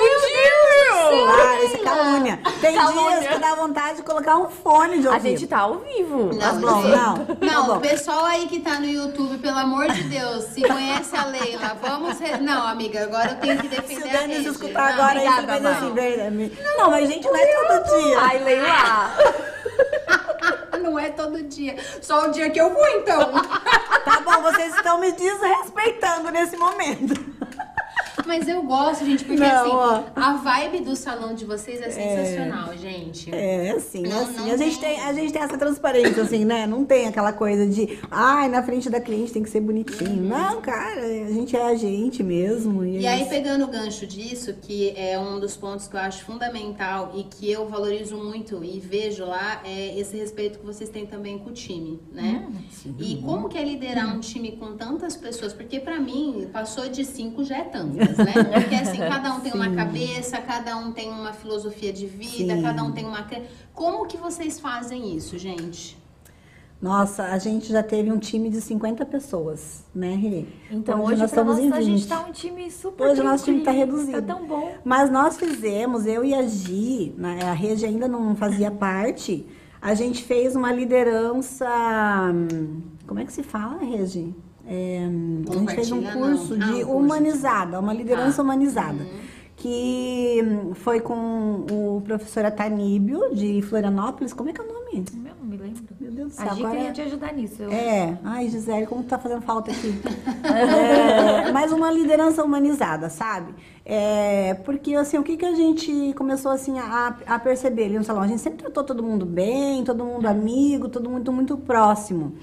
Ah, 1.30 1.64
esse 1.64 1.78
calúnia. 1.80 2.40
Tem 2.62 2.76
Calúnia. 2.76 3.20
dias 3.20 3.34
que 3.34 3.40
dá 3.40 3.56
vontade 3.56 3.98
de 3.98 4.04
colocar 4.04 4.38
um 4.38 4.50
fone 4.50 5.00
de 5.00 5.08
A 5.08 5.12
ouvido. 5.12 5.24
gente 5.38 5.48
tá 5.48 5.60
ao 5.60 5.76
vivo. 5.80 6.30
Não, 6.34 6.40
Tá 6.40 6.54
bom, 6.54 6.82
gente. 6.82 6.96
não. 6.96 7.26
Tá 7.26 7.36
Não, 7.46 7.78
o 7.78 7.80
pessoal 7.82 8.26
aí 8.26 8.48
que 8.48 8.60
tá 8.60 8.80
no 8.80 8.86
YouTube, 8.86 9.38
pelo 9.40 9.58
amor 9.60 9.92
de 9.92 10.04
Deus, 10.04 10.46
se 10.46 10.62
conhece 10.62 11.16
a 11.16 11.26
Leila, 11.26 11.78
vamos. 11.82 12.20
re- 12.20 12.38
Não, 12.38 12.68
amiga, 12.68 13.04
agora 13.04 13.32
eu 13.32 13.36
tenho 13.38 13.58
que 13.58 13.70
Se 13.70 13.76
defender 13.82 14.14
o 14.14 14.18
a 14.18 14.22
Denis 14.22 14.46
escutar 14.48 14.96
Não, 14.96 15.04
agora, 15.04 15.12
obrigada, 15.20 15.54
ele 15.56 15.62
vai 15.64 15.72
assim, 15.74 15.94
verdade. 15.94 16.58
Não, 16.78 16.90
mas 16.92 17.08
gente, 17.10 17.26
não 17.28 17.36
é 17.36 17.46
todo 17.46 17.98
dia. 18.04 18.20
Ai, 18.20 18.44
Leila. 18.44 19.18
Não 20.84 20.98
é 20.98 21.10
todo 21.10 21.44
dia. 21.44 21.76
Só 22.02 22.28
o 22.28 22.32
dia 22.32 22.50
que 22.50 22.60
eu 22.60 22.74
vou, 22.74 22.88
então. 22.90 23.32
Tá 24.06 24.22
bom, 24.22 24.42
vocês 24.42 24.76
estão 24.76 25.00
me 25.00 25.12
desrespeitando 25.12 26.32
nesse 26.32 26.58
momento. 26.58 27.14
Mas 28.28 28.48
eu 28.48 28.62
gosto, 28.64 29.06
gente, 29.06 29.24
porque 29.24 29.40
Não, 29.40 29.48
assim, 29.62 29.70
ó. 29.72 30.04
a 30.16 30.34
vibe 30.34 30.82
do 30.82 30.96
salão 30.96 31.34
de 31.34 31.46
vocês 31.46 31.82
é 31.82 31.90
sensacional, 31.90 32.76
gente. 32.78 33.34
É, 33.34 33.72
assim, 33.72 34.02
Não, 34.04 34.22
assim. 34.22 34.36
não 34.38 34.52
a, 34.52 34.58
gente 34.58 34.80
tem. 34.80 35.00
a 35.00 35.14
gente 35.14 35.32
tem 35.34 35.42
essa 35.42 35.58
transparência, 35.58 36.22
assim, 36.24 36.44
né? 36.44 36.68
Não 36.68 36.84
tem 36.84 37.08
aquela 37.08 37.32
coisa 37.32 37.66
de, 37.66 37.98
ai, 38.12 38.50
na 38.50 38.62
frente 38.62 38.90
da 38.90 39.00
cliente 39.00 39.32
tem 39.32 39.42
que 39.44 39.50
ser 39.50 39.62
bonitinho. 39.62 40.22
Não, 40.24 40.62
cara, 40.62 41.02
a 41.02 41.32
gente 41.32 41.56
é 41.56 41.64
a 41.64 41.76
gente 41.76 42.22
mesmo. 42.22 42.84
E, 42.84 43.00
E 43.00 43.06
é 43.06 43.14
aí, 43.14 43.22
isso. 43.22 43.30
pegando 43.30 43.64
o 43.64 43.68
gancho 43.68 44.06
disso, 44.06 44.54
que 44.62 44.94
é 44.98 45.18
um 45.18 45.40
dos 45.40 45.56
pontos 45.56 45.88
que 45.88 45.96
eu 45.96 46.00
acho 46.02 46.26
fundamental 46.26 47.14
e 47.16 47.24
que 47.24 47.50
eu 47.50 47.68
valorizo 47.68 48.18
muito 48.18 48.64
e 48.64 48.80
vejo 48.80 49.26
lá, 49.26 49.62
é 49.64 49.98
esse 49.98 50.18
respeito 50.18 50.60
que 50.60 50.66
vocês 50.66 50.90
têm 50.90 51.06
também 51.06 51.38
com 51.40 51.50
o 51.50 51.54
time, 51.54 52.00
né? 52.12 52.46
E 53.00 53.22
como 53.24 53.48
que 53.48 53.58
é 53.58 53.64
liderar 53.64 54.14
um 54.16 54.20
time 54.20 54.52
com 54.54 54.76
tantas 54.76 55.16
pessoas? 55.16 55.54
Porque 55.54 55.80
pra 55.80 56.00
mim, 56.00 56.50
passou 56.52 56.90
de 56.90 57.06
cinco 57.06 57.44
já 57.44 57.60
é 57.60 57.64
tantas, 57.64 58.17
né? 58.18 58.34
Porque 58.54 58.76
assim, 58.76 58.98
cada 59.08 59.34
um 59.34 59.40
tem 59.40 59.54
uma 59.54 59.72
cabeça, 59.72 60.38
cada 60.42 60.78
um 60.78 60.92
tem 60.92 61.10
uma 61.10 61.34
filosofia 61.34 61.92
de 61.94 62.06
vida, 62.06 62.56
Sim. 62.56 62.62
cada 62.62 62.84
um 62.84 62.92
tem 62.92 63.06
uma... 63.06 63.26
Como 63.74 64.06
que 64.08 64.18
vocês 64.18 64.60
fazem 64.60 65.16
isso, 65.16 65.38
gente? 65.38 65.98
Nossa, 66.80 67.24
a 67.24 67.40
gente 67.40 67.70
já 67.72 67.82
teve 67.82 68.12
um 68.12 68.20
time 68.20 68.52
de 68.52 68.62
50 68.62 69.04
pessoas, 69.08 69.84
né, 69.96 70.14
Rê? 70.14 70.46
Então 70.70 71.04
hoje, 71.04 71.20
nós 71.22 71.32
pra 71.32 71.42
estamos 71.42 71.56
nós, 71.58 71.66
em 71.66 71.72
a 71.74 71.82
gente 71.82 72.02
20. 72.02 72.08
tá 72.08 72.20
um 72.20 72.32
time 72.32 72.70
super 72.70 73.08
Hoje 73.08 73.22
o 73.22 73.24
nosso 73.24 73.46
time 73.46 73.62
tá 73.64 73.72
tranquilo, 73.74 73.98
reduzido. 73.98 74.22
Tá 74.28 74.36
tão 74.36 74.46
bom. 74.46 74.76
Mas 74.84 75.10
nós 75.10 75.38
fizemos, 75.38 76.06
eu 76.06 76.24
e 76.24 76.36
a 76.36 76.44
Gi, 76.48 77.16
né, 77.18 77.40
a 77.46 77.54
Rede 77.54 77.84
ainda 77.84 78.08
não 78.08 78.36
fazia 78.36 78.70
parte, 78.70 79.44
a 79.82 79.96
gente 79.96 80.24
fez 80.24 80.56
uma 80.56 80.72
liderança. 80.72 81.66
hum, 82.32 82.82
Como 83.08 83.20
é 83.20 83.26
que 83.26 83.34
se 83.34 83.42
fala, 83.42 83.80
Regi? 83.84 84.36
É, 84.68 85.08
a 85.50 85.54
gente 85.60 85.74
fez 85.76 85.92
um 85.92 86.04
curso 86.04 86.56
não. 86.58 86.68
Ah, 86.68 86.72
de 86.72 86.84
curso. 86.84 86.92
humanizada, 86.98 87.80
uma 87.80 87.94
liderança 87.94 88.38
Tá. 88.38 88.44
humanizada. 88.44 89.06
Que 89.56 90.40
hum, 90.46 90.76
foi 90.76 91.00
com 91.00 91.66
o 91.72 92.02
professor 92.06 92.46
Ataníbio, 92.46 93.34
de 93.34 93.60
Florianópolis. 93.64 94.32
Como 94.32 94.50
é 94.50 94.54
que 94.54 94.62
é 94.62 94.64
o 94.64 94.68
nome? 94.68 95.04
Eu 95.16 95.36
não 95.42 95.46
me 95.48 95.58
lembro. 95.58 95.82
Meu 96.00 96.12
Deus 96.12 96.36
do 96.36 96.42
A 96.42 96.46
céu. 96.46 96.56
Gica 96.56 96.68
agora- 96.68 96.80
ia 96.84 96.92
te 96.92 97.02
ajudar 97.02 97.34
nisso. 97.34 97.64
Eu... 97.64 97.72
é, 97.72 98.20
ai 98.24 98.48
Gisele, 98.50 98.86
como 98.86 99.04
tá 99.04 99.18
fazendo 99.18 99.42
falta 99.42 99.72
aqui. 99.72 99.96
é, 100.46 101.52
mas 101.52 101.72
uma 101.72 101.92
liderança 101.92 102.44
humanizada, 102.44 103.10
sabe? 103.10 103.54
É, 103.84 104.54
porque 104.66 104.94
assim, 104.94 105.18
o 105.18 105.24
que, 105.24 105.36
que 105.38 105.46
a 105.46 105.56
gente 105.56 106.14
começou 106.16 106.52
assim 106.52 106.78
a, 106.78 107.16
a 107.26 107.40
perceber 107.40 107.86
ali 107.86 107.98
no 107.98 108.04
salão? 108.04 108.22
A 108.22 108.28
gente 108.28 108.42
sempre 108.42 108.60
tratou 108.60 108.84
todo 108.84 109.02
mundo 109.02 109.26
bem, 109.26 109.84
todo 109.84 110.04
mundo 110.06 110.28
amigo, 110.28 110.88
todo 110.88 111.10
mundo 111.10 111.32
muito 111.34 111.58
próximo. 111.58 112.34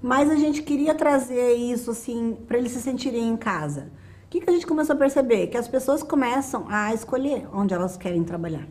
Mas 0.00 0.30
a 0.30 0.36
gente 0.36 0.62
queria 0.62 0.94
trazer 0.94 1.54
isso 1.54 1.90
assim 1.90 2.36
para 2.46 2.58
eles 2.58 2.72
se 2.72 2.80
sentirem 2.80 3.28
em 3.28 3.36
casa. 3.36 3.90
O 4.26 4.30
que, 4.30 4.40
que 4.40 4.50
a 4.50 4.52
gente 4.52 4.66
começou 4.66 4.94
a 4.94 4.98
perceber? 4.98 5.46
Que 5.48 5.56
as 5.56 5.66
pessoas 5.66 6.02
começam 6.02 6.66
a 6.68 6.92
escolher 6.92 7.48
onde 7.52 7.72
elas 7.74 7.96
querem 7.96 8.22
trabalhar 8.22 8.68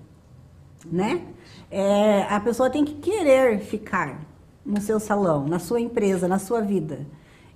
né? 0.91 1.21
É, 1.69 2.23
a 2.29 2.39
pessoa 2.39 2.69
tem 2.69 2.85
que 2.85 2.95
querer 2.95 3.59
ficar 3.59 4.21
no 4.65 4.81
seu 4.81 4.99
salão, 4.99 5.47
na 5.47 5.59
sua 5.59 5.79
empresa, 5.79 6.27
na 6.27 6.39
sua 6.39 6.61
vida. 6.61 7.05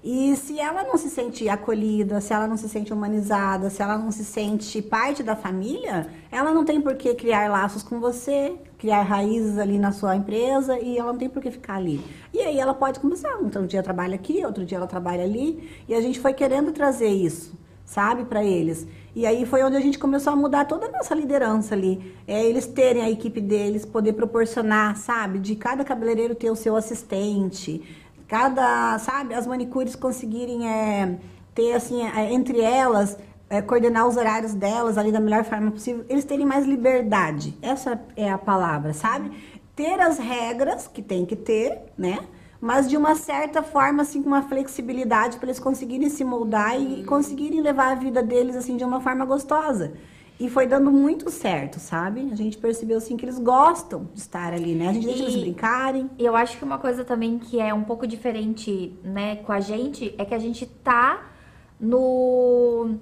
E 0.03 0.35
se 0.35 0.59
ela 0.59 0.83
não 0.83 0.97
se 0.97 1.09
sente 1.09 1.47
acolhida, 1.47 2.19
se 2.21 2.33
ela 2.33 2.47
não 2.47 2.57
se 2.57 2.67
sente 2.67 2.91
humanizada, 2.91 3.69
se 3.69 3.83
ela 3.83 3.97
não 3.97 4.11
se 4.11 4.25
sente 4.25 4.81
parte 4.81 5.21
da 5.21 5.35
família, 5.35 6.07
ela 6.31 6.51
não 6.51 6.65
tem 6.65 6.81
por 6.81 6.95
que 6.95 7.13
criar 7.13 7.49
laços 7.49 7.83
com 7.83 7.99
você, 7.99 8.55
criar 8.81 9.03
raízes 9.03 9.59
ali 9.59 9.77
na 9.77 9.91
sua 9.91 10.15
empresa 10.15 10.79
e 10.79 10.97
ela 10.97 11.13
não 11.13 11.19
tem 11.19 11.29
por 11.29 11.39
que 11.39 11.51
ficar 11.51 11.75
ali. 11.75 12.03
E 12.33 12.39
aí 12.39 12.59
ela 12.59 12.73
pode 12.73 12.99
começar, 12.99 13.37
um 13.37 13.67
dia 13.67 13.83
trabalha 13.83 14.15
aqui, 14.15 14.43
outro 14.43 14.65
dia 14.65 14.79
ela 14.79 14.87
trabalha 14.87 15.23
ali, 15.23 15.69
e 15.87 15.93
a 15.93 16.01
gente 16.01 16.19
foi 16.19 16.33
querendo 16.33 16.71
trazer 16.71 17.09
isso 17.09 17.55
sabe, 17.91 18.23
para 18.23 18.41
eles. 18.41 18.87
E 19.13 19.25
aí 19.25 19.45
foi 19.45 19.61
onde 19.63 19.75
a 19.75 19.81
gente 19.81 19.99
começou 19.99 20.31
a 20.31 20.35
mudar 20.35 20.63
toda 20.63 20.85
a 20.85 20.91
nossa 20.91 21.13
liderança 21.13 21.75
ali. 21.75 22.15
É, 22.25 22.41
eles 22.41 22.65
terem 22.65 23.01
a 23.01 23.09
equipe 23.09 23.41
deles, 23.41 23.85
poder 23.85 24.13
proporcionar, 24.13 24.95
sabe, 24.95 25.39
de 25.39 25.57
cada 25.57 25.83
cabeleireiro 25.83 26.33
ter 26.33 26.49
o 26.49 26.55
seu 26.55 26.77
assistente, 26.77 27.81
cada, 28.29 28.97
sabe, 28.97 29.33
as 29.33 29.45
manicures 29.45 29.93
conseguirem 29.93 30.69
é, 30.69 31.19
ter, 31.53 31.73
assim, 31.73 32.01
é, 32.01 32.31
entre 32.31 32.61
elas, 32.61 33.17
é, 33.51 33.61
coordenar 33.61 34.07
os 34.07 34.15
horários 34.17 34.53
delas 34.53 34.97
ali 34.97 35.11
da 35.11 35.19
melhor 35.19 35.43
forma 35.43 35.69
possível, 35.71 36.05
eles 36.09 36.25
terem 36.25 36.45
mais 36.45 36.65
liberdade. 36.65 37.57
Essa 37.61 37.99
é 38.15 38.31
a 38.31 38.37
palavra, 38.37 38.93
sabe? 38.93 39.29
Ter 39.75 39.99
as 39.99 40.17
regras 40.17 40.87
que 40.87 41.01
tem 41.01 41.25
que 41.25 41.35
ter, 41.35 41.79
né? 41.97 42.19
mas 42.63 42.87
de 42.87 42.95
uma 42.95 43.15
certa 43.15 43.63
forma, 43.63 44.03
assim, 44.03 44.21
com 44.21 44.27
uma 44.29 44.43
flexibilidade 44.43 45.37
para 45.37 45.47
eles 45.47 45.59
conseguirem 45.59 46.09
se 46.11 46.23
moldar 46.23 46.79
e 46.79 47.03
conseguirem 47.05 47.59
levar 47.59 47.91
a 47.91 47.95
vida 47.95 48.21
deles, 48.21 48.55
assim, 48.55 48.77
de 48.77 48.83
uma 48.83 49.01
forma 49.01 49.25
gostosa. 49.25 49.93
E 50.39 50.47
foi 50.47 50.67
dando 50.67 50.91
muito 50.91 51.31
certo, 51.31 51.79
sabe? 51.79 52.29
A 52.31 52.35
gente 52.35 52.59
percebeu, 52.59 52.97
assim, 52.99 53.17
que 53.17 53.25
eles 53.25 53.39
gostam 53.39 54.07
de 54.13 54.19
estar 54.19 54.53
ali, 54.53 54.75
né? 54.75 54.89
A 54.89 54.93
gente 54.93 55.07
deixa 55.07 55.23
E- 55.23 55.25
eles 55.25 55.41
brincarem. 55.41 56.07
E 56.19 56.23
eu 56.23 56.35
acho 56.35 56.55
que 56.59 56.63
uma 56.63 56.77
coisa 56.77 57.03
também 57.03 57.39
que 57.39 57.59
é 57.59 57.73
um 57.73 57.83
pouco 57.83 58.05
diferente, 58.05 58.95
né, 59.03 59.37
com 59.37 59.51
a 59.51 59.59
gente, 59.59 60.13
é 60.19 60.23
que 60.23 60.35
a 60.35 60.39
gente 60.39 60.67
tá 60.67 61.31
no 61.79 62.95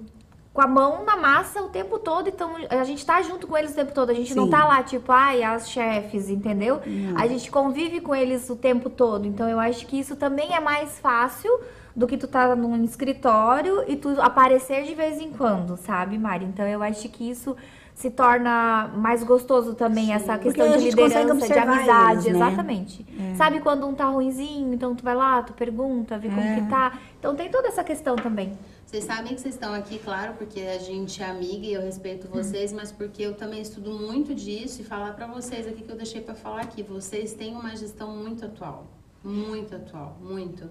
com 0.52 0.60
a 0.60 0.66
mão 0.66 1.04
na 1.04 1.16
massa 1.16 1.62
o 1.62 1.68
tempo 1.68 1.98
todo, 1.98 2.28
então 2.28 2.52
a 2.68 2.82
gente 2.84 3.06
tá 3.06 3.22
junto 3.22 3.46
com 3.46 3.56
eles 3.56 3.70
o 3.70 3.74
tempo 3.74 3.92
todo. 3.92 4.10
A 4.10 4.14
gente 4.14 4.34
não 4.34 4.44
Sim. 4.46 4.50
tá 4.50 4.64
lá, 4.66 4.82
tipo, 4.82 5.12
ai, 5.12 5.42
as 5.44 5.68
chefes, 5.70 6.28
entendeu? 6.28 6.80
A 7.16 7.26
gente 7.28 7.50
convive 7.50 8.00
com 8.00 8.14
eles 8.14 8.50
o 8.50 8.56
tempo 8.56 8.90
todo. 8.90 9.26
Então 9.26 9.48
eu 9.48 9.60
acho 9.60 9.86
que 9.86 9.98
isso 9.98 10.16
também 10.16 10.52
é 10.54 10.60
mais 10.60 10.98
fácil 10.98 11.50
do 11.94 12.06
que 12.06 12.16
tu 12.16 12.26
tá 12.26 12.54
num 12.56 12.82
escritório 12.84 13.84
e 13.86 13.94
tu 13.96 14.20
aparecer 14.20 14.84
de 14.84 14.94
vez 14.94 15.20
em 15.20 15.30
quando, 15.30 15.76
sabe, 15.76 16.18
Mari? 16.18 16.44
Então 16.46 16.66
eu 16.66 16.82
acho 16.82 17.08
que 17.08 17.30
isso 17.30 17.56
se 17.94 18.10
torna 18.10 18.90
mais 18.96 19.22
gostoso 19.22 19.74
também, 19.74 20.14
essa 20.14 20.38
Porque 20.38 20.54
questão 20.54 20.78
de 20.78 20.84
liderança, 20.90 21.46
de 21.46 21.58
amizade, 21.58 22.28
eles, 22.28 22.38
né? 22.40 22.46
exatamente. 22.46 23.06
Sabe 23.36 23.60
quando 23.60 23.86
um 23.86 23.94
tá 23.94 24.06
ruinzinho, 24.06 24.72
então 24.72 24.94
tu 24.94 25.04
vai 25.04 25.14
lá, 25.14 25.42
tu 25.42 25.52
pergunta, 25.52 26.16
vê 26.18 26.28
como 26.28 26.40
É. 26.40 26.54
que 26.54 26.62
tá. 26.62 26.92
Então 27.18 27.34
tem 27.36 27.50
toda 27.50 27.68
essa 27.68 27.84
questão 27.84 28.16
também. 28.16 28.56
Vocês 28.90 29.04
sabem 29.04 29.36
que 29.36 29.40
vocês 29.40 29.54
estão 29.54 29.72
aqui, 29.72 30.00
claro, 30.00 30.34
porque 30.34 30.62
a 30.62 30.78
gente 30.78 31.22
é 31.22 31.26
amiga 31.26 31.64
e 31.64 31.74
eu 31.74 31.80
respeito 31.80 32.26
vocês, 32.26 32.72
mas 32.72 32.90
porque 32.90 33.22
eu 33.22 33.34
também 33.36 33.62
estudo 33.62 33.92
muito 33.92 34.34
disso 34.34 34.80
e 34.80 34.84
falar 34.84 35.12
pra 35.12 35.28
vocês 35.28 35.64
aqui 35.68 35.84
que 35.84 35.92
eu 35.92 35.96
deixei 35.96 36.20
pra 36.20 36.34
falar 36.34 36.62
aqui. 36.62 36.82
Vocês 36.82 37.32
têm 37.32 37.54
uma 37.54 37.76
gestão 37.76 38.10
muito 38.16 38.46
atual, 38.46 38.88
muito 39.22 39.76
atual, 39.76 40.18
muito. 40.20 40.68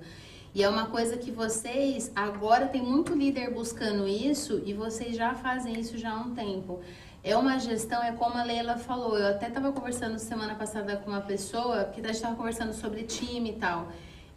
E 0.53 0.61
é 0.61 0.67
uma 0.67 0.87
coisa 0.87 1.15
que 1.15 1.31
vocês, 1.31 2.11
agora 2.13 2.67
tem 2.67 2.81
muito 2.81 3.13
líder 3.13 3.53
buscando 3.53 4.05
isso 4.05 4.61
e 4.65 4.73
vocês 4.73 5.15
já 5.15 5.33
fazem 5.33 5.79
isso 5.79 5.97
já 5.97 6.11
há 6.11 6.17
um 6.19 6.35
tempo. 6.35 6.81
É 7.23 7.37
uma 7.37 7.57
gestão, 7.57 8.03
é 8.03 8.11
como 8.11 8.37
a 8.37 8.43
Leila 8.43 8.75
falou. 8.75 9.17
Eu 9.17 9.29
até 9.29 9.47
estava 9.47 9.71
conversando 9.71 10.19
semana 10.19 10.55
passada 10.55 10.97
com 10.97 11.09
uma 11.09 11.21
pessoa 11.21 11.85
que 11.85 12.01
a 12.01 12.07
gente 12.07 12.15
estava 12.15 12.35
conversando 12.35 12.73
sobre 12.73 13.03
time 13.03 13.51
e 13.51 13.55
tal. 13.55 13.87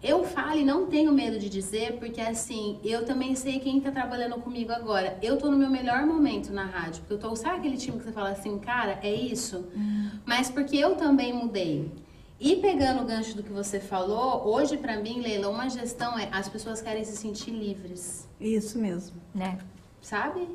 Eu 0.02 0.24
falo 0.24 0.58
e 0.58 0.64
não 0.64 0.86
tenho 0.86 1.12
medo 1.12 1.38
de 1.38 1.48
dizer, 1.48 1.98
porque 1.98 2.20
assim, 2.20 2.80
eu 2.82 3.04
também 3.04 3.36
sei 3.36 3.60
quem 3.60 3.80
tá 3.80 3.92
trabalhando 3.92 4.34
comigo 4.40 4.72
agora. 4.72 5.16
Eu 5.22 5.36
tô 5.36 5.48
no 5.48 5.56
meu 5.56 5.70
melhor 5.70 6.04
momento 6.04 6.52
na 6.52 6.64
rádio, 6.64 7.02
porque 7.02 7.14
eu 7.14 7.18
tô, 7.18 7.36
sabe 7.36 7.58
aquele 7.58 7.76
time 7.76 7.98
que 7.98 8.04
você 8.04 8.12
fala 8.12 8.30
assim, 8.30 8.58
cara, 8.58 8.98
é 9.02 9.14
isso? 9.14 9.64
Mas 10.26 10.50
porque 10.50 10.76
eu 10.76 10.96
também 10.96 11.32
mudei. 11.32 11.88
E 12.40 12.56
pegando 12.56 13.02
o 13.02 13.06
gancho 13.06 13.36
do 13.36 13.42
que 13.44 13.52
você 13.52 13.78
falou, 13.78 14.44
hoje 14.48 14.76
pra 14.76 14.98
mim, 14.98 15.20
Leila, 15.20 15.48
uma 15.48 15.68
gestão 15.68 16.18
é 16.18 16.28
as 16.32 16.48
pessoas 16.48 16.82
querem 16.82 17.04
se 17.04 17.16
sentir 17.16 17.52
livres, 17.52 18.28
Isso 18.40 18.80
mesmo. 18.80 19.16
Né? 19.32 19.58
sabe? 20.00 20.48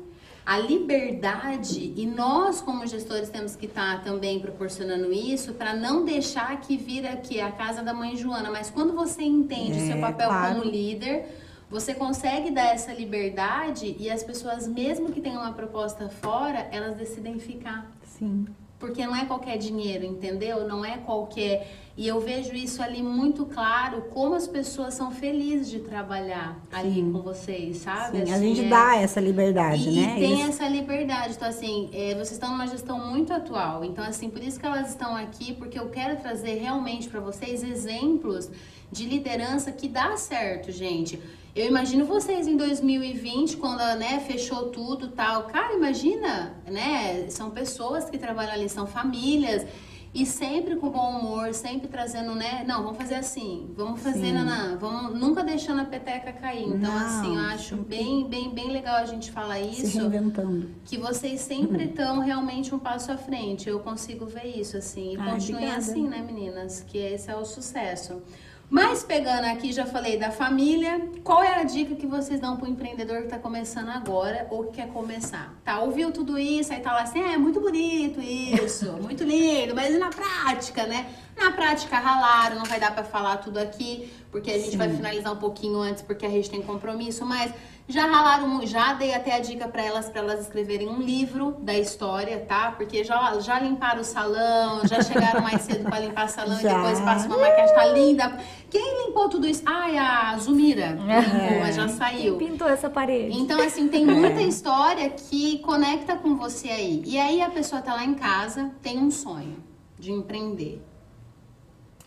A 0.50 0.56
liberdade, 0.56 1.92
e 1.94 2.06
nós 2.06 2.62
como 2.62 2.86
gestores 2.86 3.28
temos 3.28 3.54
que 3.54 3.66
estar 3.66 4.02
também 4.02 4.40
proporcionando 4.40 5.12
isso 5.12 5.52
para 5.52 5.74
não 5.74 6.06
deixar 6.06 6.58
que 6.62 6.74
vira 6.74 7.10
aqui 7.12 7.38
a 7.38 7.52
casa 7.52 7.82
da 7.82 7.92
mãe 7.92 8.16
Joana, 8.16 8.50
mas 8.50 8.70
quando 8.70 8.94
você 8.94 9.22
entende 9.22 9.72
o 9.72 9.86
seu 9.86 9.96
É, 9.96 10.00
papel 10.00 10.26
claro. 10.28 10.54
como 10.54 10.70
líder, 10.70 11.26
você 11.68 11.92
consegue 11.92 12.50
dar 12.50 12.68
essa 12.74 12.94
liberdade 12.94 13.94
e 13.98 14.08
as 14.10 14.22
pessoas, 14.22 14.66
mesmo 14.66 15.12
que 15.12 15.20
tenham 15.20 15.42
uma 15.42 15.52
proposta 15.52 16.08
fora, 16.08 16.66
elas 16.72 16.96
decidem 16.96 17.38
ficar. 17.38 17.86
Sim. 18.02 18.46
Porque 18.78 19.04
não 19.04 19.16
é 19.16 19.24
qualquer 19.24 19.58
dinheiro, 19.58 20.04
entendeu? 20.04 20.66
Não 20.68 20.84
é 20.84 20.98
qualquer. 20.98 21.68
E 21.96 22.06
eu 22.06 22.20
vejo 22.20 22.54
isso 22.54 22.80
ali 22.80 23.02
muito 23.02 23.44
claro, 23.44 24.02
como 24.14 24.36
as 24.36 24.46
pessoas 24.46 24.94
são 24.94 25.10
felizes 25.10 25.68
de 25.68 25.80
trabalhar 25.80 26.56
ali 26.70 27.02
com 27.02 27.20
vocês, 27.20 27.78
sabe? 27.78 28.24
Sim, 28.24 28.30
a 28.30 28.36
Assim, 28.36 28.54
gente 28.54 28.66
é- 28.66 28.68
dá 28.68 28.94
essa 28.96 29.20
liberdade, 29.20 29.88
e, 29.88 29.94
né? 29.96 30.14
e 30.16 30.20
tem 30.20 30.32
Eles- 30.42 30.48
essa 30.50 30.68
liberdade. 30.68 31.34
Então, 31.34 31.48
assim, 31.48 31.90
é, 31.92 32.14
vocês 32.14 32.30
estão 32.32 32.50
numa 32.50 32.68
gestão 32.68 33.04
muito 33.04 33.32
atual. 33.32 33.84
Então, 33.84 34.04
assim, 34.04 34.30
por 34.30 34.40
isso 34.40 34.60
que 34.60 34.66
elas 34.66 34.90
estão 34.90 35.16
aqui, 35.16 35.54
porque 35.54 35.76
eu 35.76 35.88
quero 35.88 36.16
trazer 36.20 36.54
realmente 36.60 37.08
para 37.08 37.18
vocês 37.18 37.64
exemplos 37.64 38.48
de 38.92 39.04
liderança 39.04 39.72
que 39.72 39.88
dá 39.88 40.16
certo, 40.16 40.70
gente. 40.70 41.18
Eu 41.58 41.66
imagino 41.66 42.04
vocês 42.04 42.46
em 42.46 42.56
2020, 42.56 43.56
quando 43.56 43.80
né, 43.98 44.20
fechou 44.20 44.66
tudo 44.68 45.06
e 45.06 45.08
tal. 45.08 45.42
Cara, 45.48 45.74
imagina, 45.74 46.54
né? 46.70 47.28
São 47.30 47.50
pessoas 47.50 48.08
que 48.08 48.16
trabalham 48.16 48.52
ali, 48.52 48.68
são 48.68 48.86
famílias. 48.86 49.66
E 50.14 50.24
sempre 50.24 50.76
com 50.76 50.88
bom 50.88 51.18
humor, 51.18 51.52
sempre 51.52 51.88
trazendo, 51.88 52.32
né? 52.32 52.64
Não, 52.66 52.84
vamos 52.84 52.96
fazer 52.96 53.16
assim, 53.16 53.72
vamos 53.76 54.00
fazer, 54.00 54.32
nanã, 54.32 54.76
vamos 54.78 55.20
nunca 55.20 55.42
deixando 55.42 55.80
a 55.80 55.84
peteca 55.84 56.32
cair. 56.32 56.62
Então, 56.68 56.92
Não, 56.92 57.06
assim, 57.06 57.36
eu 57.36 57.42
acho 57.42 57.76
sempre 57.76 57.84
bem, 57.84 58.28
bem, 58.28 58.50
bem 58.54 58.70
legal 58.70 58.94
a 58.94 59.04
gente 59.04 59.30
falar 59.32 59.56
se 59.56 59.82
isso. 59.82 59.98
reinventando. 59.98 60.70
Que 60.84 60.96
vocês 60.96 61.40
sempre 61.40 61.86
estão 61.86 62.20
realmente 62.20 62.72
um 62.72 62.78
passo 62.78 63.10
à 63.10 63.18
frente. 63.18 63.68
Eu 63.68 63.80
consigo 63.80 64.26
ver 64.26 64.46
isso, 64.46 64.76
assim. 64.76 65.14
E 65.14 65.16
Ai, 65.18 65.32
continuem 65.32 65.70
assim, 65.72 66.08
né, 66.08 66.22
meninas? 66.24 66.84
Que 66.86 66.98
esse 66.98 67.28
é 67.30 67.36
o 67.36 67.44
sucesso. 67.44 68.22
Mas 68.70 69.02
pegando 69.02 69.46
aqui, 69.46 69.72
já 69.72 69.86
falei 69.86 70.18
da 70.18 70.30
família. 70.30 71.00
Qual 71.24 71.42
é 71.42 71.54
a 71.54 71.64
dica 71.64 71.94
que 71.94 72.06
vocês 72.06 72.38
dão 72.38 72.56
pro 72.56 72.68
empreendedor 72.68 73.22
que 73.22 73.28
tá 73.28 73.38
começando 73.38 73.88
agora 73.88 74.46
ou 74.50 74.64
que 74.64 74.76
quer 74.76 74.88
começar? 74.88 75.54
Tá, 75.64 75.80
ouviu 75.80 76.12
tudo 76.12 76.38
isso, 76.38 76.72
aí 76.72 76.80
tá 76.80 76.92
lá 76.92 77.02
assim, 77.02 77.20
é 77.20 77.38
muito 77.38 77.60
bonito 77.60 78.20
isso, 78.20 78.92
muito 79.00 79.24
lindo, 79.24 79.74
mas 79.74 79.94
e 79.94 79.98
na 79.98 80.10
prática, 80.10 80.86
né? 80.86 81.06
Na 81.34 81.50
prática 81.52 81.98
ralaram, 81.98 82.56
não 82.56 82.64
vai 82.66 82.78
dar 82.78 82.94
pra 82.94 83.04
falar 83.04 83.38
tudo 83.38 83.58
aqui, 83.58 84.12
porque 84.30 84.50
a 84.50 84.58
gente 84.58 84.76
vai 84.76 84.90
finalizar 84.90 85.32
um 85.32 85.38
pouquinho 85.38 85.78
antes, 85.78 86.02
porque 86.02 86.26
a 86.26 86.30
gente 86.30 86.50
tem 86.50 86.60
compromisso, 86.60 87.24
mas 87.24 87.50
já 87.90 88.04
ralaram, 88.06 88.66
já 88.66 88.92
dei 88.92 89.14
até 89.14 89.34
a 89.34 89.40
dica 89.40 89.66
pra 89.66 89.82
elas, 89.82 90.10
pra 90.10 90.20
elas 90.20 90.40
escreverem 90.40 90.86
um 90.88 91.00
livro 91.00 91.56
da 91.60 91.72
história, 91.76 92.38
tá? 92.40 92.72
Porque 92.72 93.02
já, 93.02 93.40
já 93.40 93.58
limparam 93.58 94.02
o 94.02 94.04
salão, 94.04 94.86
já 94.86 95.00
chegaram 95.02 95.40
mais 95.40 95.62
cedo 95.62 95.84
pra 95.84 95.98
limpar 95.98 96.26
o 96.26 96.28
salão 96.28 96.56
Já. 96.60 96.70
e 96.70 96.74
depois 96.74 97.00
passa 97.00 97.26
uma 97.26 97.38
maquiagem, 97.38 97.74
tá 97.74 97.86
linda. 97.86 98.38
Quem 98.70 99.06
limpou 99.06 99.30
tudo 99.30 99.46
isso? 99.46 99.62
Ai, 99.64 99.96
a 99.96 100.36
Zumira 100.38 100.88
limpou, 101.00 101.60
mas 101.60 101.74
já 101.76 101.86
Quem 101.86 101.96
saiu. 101.96 102.36
pintou 102.36 102.68
essa 102.68 102.90
parede? 102.90 103.38
Então, 103.38 103.58
assim, 103.60 103.88
tem 103.88 104.04
muita 104.06 104.42
história 104.42 105.08
que 105.08 105.58
conecta 105.60 106.14
com 106.16 106.36
você 106.36 106.68
aí. 106.68 107.02
E 107.06 107.18
aí 107.18 107.40
a 107.40 107.48
pessoa 107.48 107.80
tá 107.80 107.94
lá 107.94 108.04
em 108.04 108.14
casa, 108.14 108.70
tem 108.82 108.98
um 108.98 109.10
sonho 109.10 109.56
de 109.98 110.12
empreender. 110.12 110.82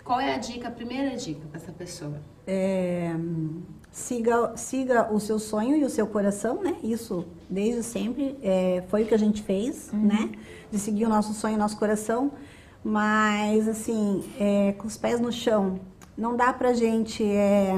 Qual 0.04 0.20
é 0.20 0.36
a 0.36 0.38
dica, 0.38 0.67
a 0.67 0.72
primeira 0.72 1.15
dica 1.17 1.41
pra 1.50 1.60
essa 1.60 1.72
pessoa? 1.72 2.22
É, 2.46 3.15
siga, 3.91 4.56
siga 4.56 5.12
o 5.12 5.19
seu 5.19 5.38
sonho 5.38 5.75
e 5.75 5.84
o 5.84 5.89
seu 5.89 6.08
coração, 6.08 6.62
né? 6.63 6.75
Isso 6.84 7.25
desde 7.49 7.84
sempre 7.84 8.38
é, 8.41 8.84
foi 8.88 9.04
o 9.04 9.06
que 9.06 9.13
a 9.13 9.19
gente 9.19 9.43
fez, 9.43 9.91
né? 9.91 10.32
De 10.71 10.80
seguir 10.80 11.06
o 11.06 11.10
nosso 11.10 11.34
sonho 11.34 11.54
e 11.54 11.56
o 11.58 11.60
nosso 11.60 11.77
coração. 11.77 12.32
Mas, 12.84 13.67
assim, 13.67 14.23
é, 14.39 14.73
com 14.73 14.88
os 14.88 14.97
pés 14.97 15.19
no 15.19 15.32
chão, 15.32 15.80
não 16.17 16.36
dá 16.36 16.51
pra 16.51 16.73
gente 16.73 17.23
é, 17.23 17.73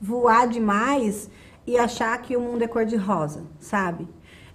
voar 0.00 0.48
demais 0.48 1.28
e 1.66 1.76
achar 1.76 2.16
que 2.22 2.36
o 2.36 2.40
mundo 2.40 2.62
é 2.62 2.68
cor-de-rosa, 2.68 3.42
sabe? 3.60 4.08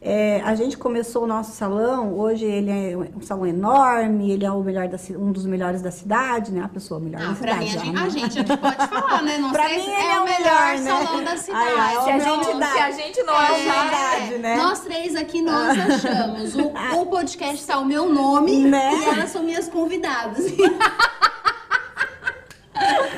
É, 0.05 0.41
a 0.43 0.53
gente 0.53 0.77
começou 0.77 1.23
o 1.23 1.27
nosso 1.27 1.53
salão, 1.53 2.19
hoje 2.19 2.43
ele 2.43 2.69
é 2.69 2.97
um 2.97 3.21
salão 3.21 3.47
enorme, 3.47 4.31
ele 4.31 4.43
é 4.45 4.51
o 4.51 4.61
melhor 4.61 4.85
da, 4.89 4.97
um 5.17 5.31
dos 5.31 5.45
melhores 5.45 5.81
da 5.81 5.91
cidade, 5.91 6.51
né? 6.51 6.61
A 6.61 6.67
pessoa 6.67 6.99
melhor 6.99 7.21
Ah, 7.23 7.27
da 7.29 7.35
pra 7.35 7.61
cidade. 7.61 7.89
mim, 7.89 7.95
a 7.97 8.03
ó, 8.05 8.09
gente, 8.09 8.19
né? 8.19 8.25
a 8.25 8.27
gente 8.27 8.39
aqui 8.41 8.57
pode 8.57 8.87
falar, 8.89 9.21
né? 9.21 9.37
Não 9.37 9.49
Pra 9.53 9.65
sei 9.69 9.77
mim 9.77 9.83
se 9.83 9.89
ele 9.91 10.01
é, 10.01 10.11
é 10.15 10.19
o 10.19 10.23
melhor 10.25 10.67
né? 10.73 10.77
salão 10.77 11.23
da 11.23 11.37
cidade. 11.37 11.65
Ai, 11.69 11.95
ai, 11.95 12.03
se, 12.03 12.09
a 12.09 12.15
é 12.15 12.19
gente, 12.19 12.45
se 12.45 12.79
a 12.79 12.91
gente 12.91 13.23
não 13.23 13.33
É 13.33 13.37
achar, 13.45 13.55
humildade, 13.55 14.37
né? 14.39 14.55
Nós 14.57 14.79
três 14.81 15.15
aqui, 15.15 15.41
nós 15.41 15.77
achamos. 15.79 16.55
O, 16.55 16.73
o 17.01 17.05
podcast 17.05 17.65
tá 17.65 17.77
o 17.79 17.85
meu 17.85 18.11
nome 18.11 18.57
Né? 18.65 18.91
e 18.93 19.05
elas 19.05 19.29
são 19.29 19.41
minhas 19.41 19.69
convidadas. 19.69 20.43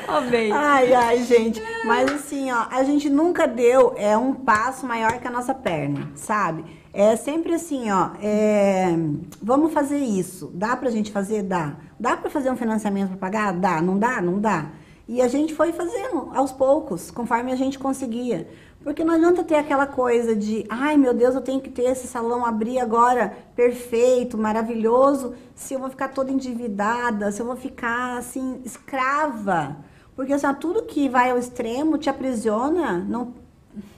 Amei. 0.08 0.50
Ai, 0.52 0.92
ai, 0.94 1.22
gente. 1.24 1.62
Mas 1.84 2.10
assim, 2.12 2.50
ó, 2.50 2.66
a 2.70 2.82
gente 2.82 3.08
nunca 3.10 3.46
deu 3.46 3.94
é, 3.96 4.16
um 4.16 4.34
passo 4.34 4.86
maior 4.86 5.18
que 5.18 5.26
a 5.26 5.30
nossa 5.30 5.54
perna, 5.54 6.10
sabe? 6.14 6.64
É 6.92 7.14
sempre 7.16 7.52
assim, 7.54 7.90
ó. 7.90 8.10
é, 8.22 8.86
vamos 9.42 9.72
fazer 9.72 9.98
isso. 9.98 10.50
Dá 10.54 10.76
pra 10.76 10.90
gente 10.90 11.12
fazer? 11.12 11.42
Dá. 11.42 11.76
Dá 11.98 12.16
pra 12.16 12.30
fazer 12.30 12.50
um 12.50 12.56
financiamento 12.56 13.08
pra 13.10 13.18
pagar? 13.18 13.52
Dá. 13.52 13.82
Não 13.82 13.98
dá? 13.98 14.20
Não 14.22 14.40
dá. 14.40 14.66
E 15.08 15.22
a 15.22 15.28
gente 15.28 15.54
foi 15.54 15.72
fazendo 15.72 16.30
aos 16.34 16.50
poucos, 16.50 17.10
conforme 17.10 17.52
a 17.52 17.56
gente 17.56 17.78
conseguia. 17.78 18.48
Porque 18.82 19.04
não 19.04 19.14
adianta 19.14 19.42
ter 19.42 19.56
aquela 19.56 19.86
coisa 19.86 20.34
de, 20.34 20.64
ai 20.68 20.96
meu 20.96 21.12
Deus, 21.12 21.34
eu 21.34 21.40
tenho 21.40 21.60
que 21.60 21.70
ter 21.70 21.84
esse 21.84 22.06
salão 22.06 22.46
abrir 22.46 22.78
agora 22.78 23.36
perfeito, 23.56 24.38
maravilhoso, 24.38 25.34
se 25.56 25.74
eu 25.74 25.80
vou 25.80 25.90
ficar 25.90 26.08
toda 26.08 26.30
endividada, 26.30 27.32
se 27.32 27.42
eu 27.42 27.46
vou 27.46 27.56
ficar 27.56 28.18
assim, 28.18 28.60
escrava. 28.64 29.76
Porque 30.16 30.32
assim, 30.32 30.52
tudo 30.54 30.82
que 30.82 31.08
vai 31.08 31.30
ao 31.30 31.38
extremo 31.38 31.98
te 31.98 32.10
aprisiona. 32.10 32.98
Não... 32.98 33.34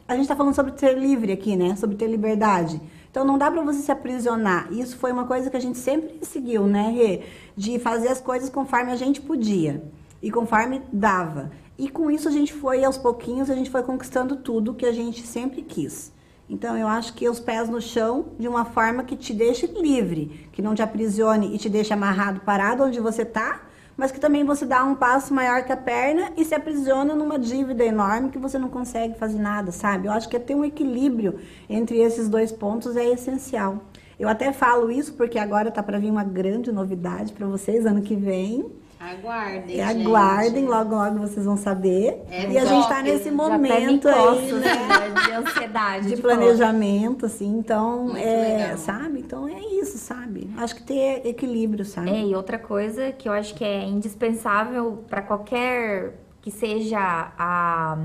A 0.06 0.14
gente 0.14 0.22
está 0.22 0.34
falando 0.34 0.54
sobre 0.54 0.72
ter 0.72 0.98
livre 0.98 1.32
aqui, 1.32 1.56
né? 1.56 1.76
Sobre 1.76 1.96
ter 1.96 2.08
liberdade. 2.08 2.80
Então 3.10 3.24
não 3.24 3.38
dá 3.38 3.50
para 3.50 3.62
você 3.62 3.80
se 3.80 3.92
aprisionar. 3.92 4.72
Isso 4.72 4.96
foi 4.96 5.12
uma 5.12 5.24
coisa 5.24 5.48
que 5.48 5.56
a 5.56 5.60
gente 5.60 5.78
sempre 5.78 6.18
seguiu, 6.22 6.66
né, 6.66 6.90
Rê? 6.90 7.22
De 7.56 7.78
fazer 7.78 8.08
as 8.08 8.20
coisas 8.20 8.50
conforme 8.50 8.90
a 8.90 8.96
gente 8.96 9.20
podia 9.20 9.82
e 10.20 10.30
conforme 10.30 10.82
dava. 10.92 11.50
E 11.78 11.88
com 11.88 12.10
isso 12.10 12.26
a 12.28 12.30
gente 12.32 12.52
foi 12.52 12.84
aos 12.84 12.98
pouquinhos, 12.98 13.48
a 13.48 13.54
gente 13.54 13.70
foi 13.70 13.82
conquistando 13.82 14.36
tudo 14.36 14.74
que 14.74 14.84
a 14.84 14.92
gente 14.92 15.24
sempre 15.24 15.62
quis. 15.62 16.12
Então 16.50 16.76
eu 16.76 16.88
acho 16.88 17.14
que 17.14 17.28
os 17.28 17.38
pés 17.38 17.68
no 17.68 17.80
chão 17.80 18.26
de 18.38 18.48
uma 18.48 18.64
forma 18.64 19.04
que 19.04 19.16
te 19.16 19.32
deixe 19.32 19.66
livre, 19.66 20.48
que 20.50 20.62
não 20.62 20.74
te 20.74 20.82
aprisione 20.82 21.54
e 21.54 21.58
te 21.58 21.68
deixe 21.68 21.92
amarrado, 21.92 22.40
parado 22.40 22.82
onde 22.82 22.98
você 22.98 23.24
tá, 23.24 23.60
mas 23.98 24.12
que 24.12 24.20
também 24.20 24.44
você 24.44 24.64
dá 24.64 24.84
um 24.84 24.94
passo 24.94 25.34
maior 25.34 25.64
que 25.64 25.72
a 25.72 25.76
perna 25.76 26.30
e 26.36 26.44
se 26.44 26.54
aprisiona 26.54 27.16
numa 27.16 27.36
dívida 27.36 27.84
enorme 27.84 28.30
que 28.30 28.38
você 28.38 28.56
não 28.56 28.68
consegue 28.68 29.18
fazer 29.18 29.40
nada, 29.40 29.72
sabe? 29.72 30.06
Eu 30.06 30.12
acho 30.12 30.28
que 30.28 30.38
ter 30.38 30.54
um 30.54 30.64
equilíbrio 30.64 31.40
entre 31.68 31.98
esses 31.98 32.28
dois 32.28 32.52
pontos 32.52 32.96
é 32.96 33.04
essencial. 33.04 33.82
Eu 34.16 34.28
até 34.28 34.52
falo 34.52 34.88
isso 34.88 35.14
porque 35.14 35.36
agora 35.36 35.68
tá 35.68 35.82
para 35.82 35.98
vir 35.98 36.12
uma 36.12 36.22
grande 36.22 36.70
novidade 36.70 37.32
para 37.32 37.48
vocês 37.48 37.84
ano 37.84 38.00
que 38.00 38.14
vem. 38.14 38.70
Aguardem, 39.00 39.76
E 39.76 39.86
gente. 39.86 40.06
aguardem, 40.06 40.66
logo 40.66 40.94
logo 40.94 41.18
vocês 41.20 41.46
vão 41.46 41.56
saber. 41.56 42.20
É 42.30 42.50
e 42.50 42.58
a 42.58 42.64
gente 42.64 42.88
tá 42.88 42.96
top, 42.96 43.02
nesse 43.10 43.30
momento 43.30 44.08
aí, 44.08 44.52
né? 44.52 44.70
assim, 44.72 45.26
de 45.26 45.32
ansiedade. 45.32 46.08
de 46.08 46.16
de 46.16 46.22
planejamento, 46.22 47.26
assim, 47.26 47.58
então, 47.58 48.04
Muito 48.06 48.16
é, 48.16 48.56
legal. 48.56 48.78
sabe? 48.78 49.20
Então 49.20 49.46
é 49.46 49.60
isso, 49.60 49.98
sabe? 49.98 50.50
Acho 50.56 50.74
que 50.76 50.82
ter 50.82 51.24
equilíbrio, 51.26 51.84
sabe? 51.84 52.10
É, 52.10 52.22
e 52.26 52.34
outra 52.34 52.58
coisa 52.58 53.12
que 53.12 53.28
eu 53.28 53.32
acho 53.32 53.54
que 53.54 53.64
é 53.64 53.84
indispensável 53.84 55.04
para 55.08 55.22
qualquer 55.22 56.14
que 56.40 56.50
seja 56.50 56.98
a 57.38 57.98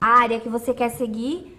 área 0.00 0.38
que 0.40 0.48
você 0.48 0.74
quer 0.74 0.90
seguir, 0.90 1.56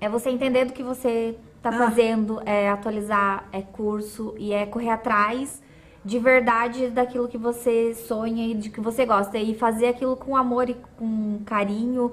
é 0.00 0.08
você 0.08 0.30
entender 0.30 0.64
do 0.64 0.72
que 0.72 0.82
você 0.82 1.36
tá 1.62 1.70
Ah. 1.70 1.72
fazendo, 1.72 2.40
é 2.44 2.68
atualizar, 2.68 3.48
é 3.52 3.62
curso 3.62 4.34
e 4.36 4.52
é 4.52 4.66
correr 4.66 4.90
atrás 4.90 5.61
de 6.04 6.18
verdade 6.18 6.88
daquilo 6.88 7.28
que 7.28 7.38
você 7.38 7.94
sonha 7.94 8.46
e 8.48 8.54
de 8.54 8.70
que 8.70 8.80
você 8.80 9.06
gosta. 9.06 9.38
E 9.38 9.54
fazer 9.54 9.86
aquilo 9.88 10.16
com 10.16 10.36
amor 10.36 10.68
e 10.68 10.76
com 10.98 11.40
carinho, 11.46 12.12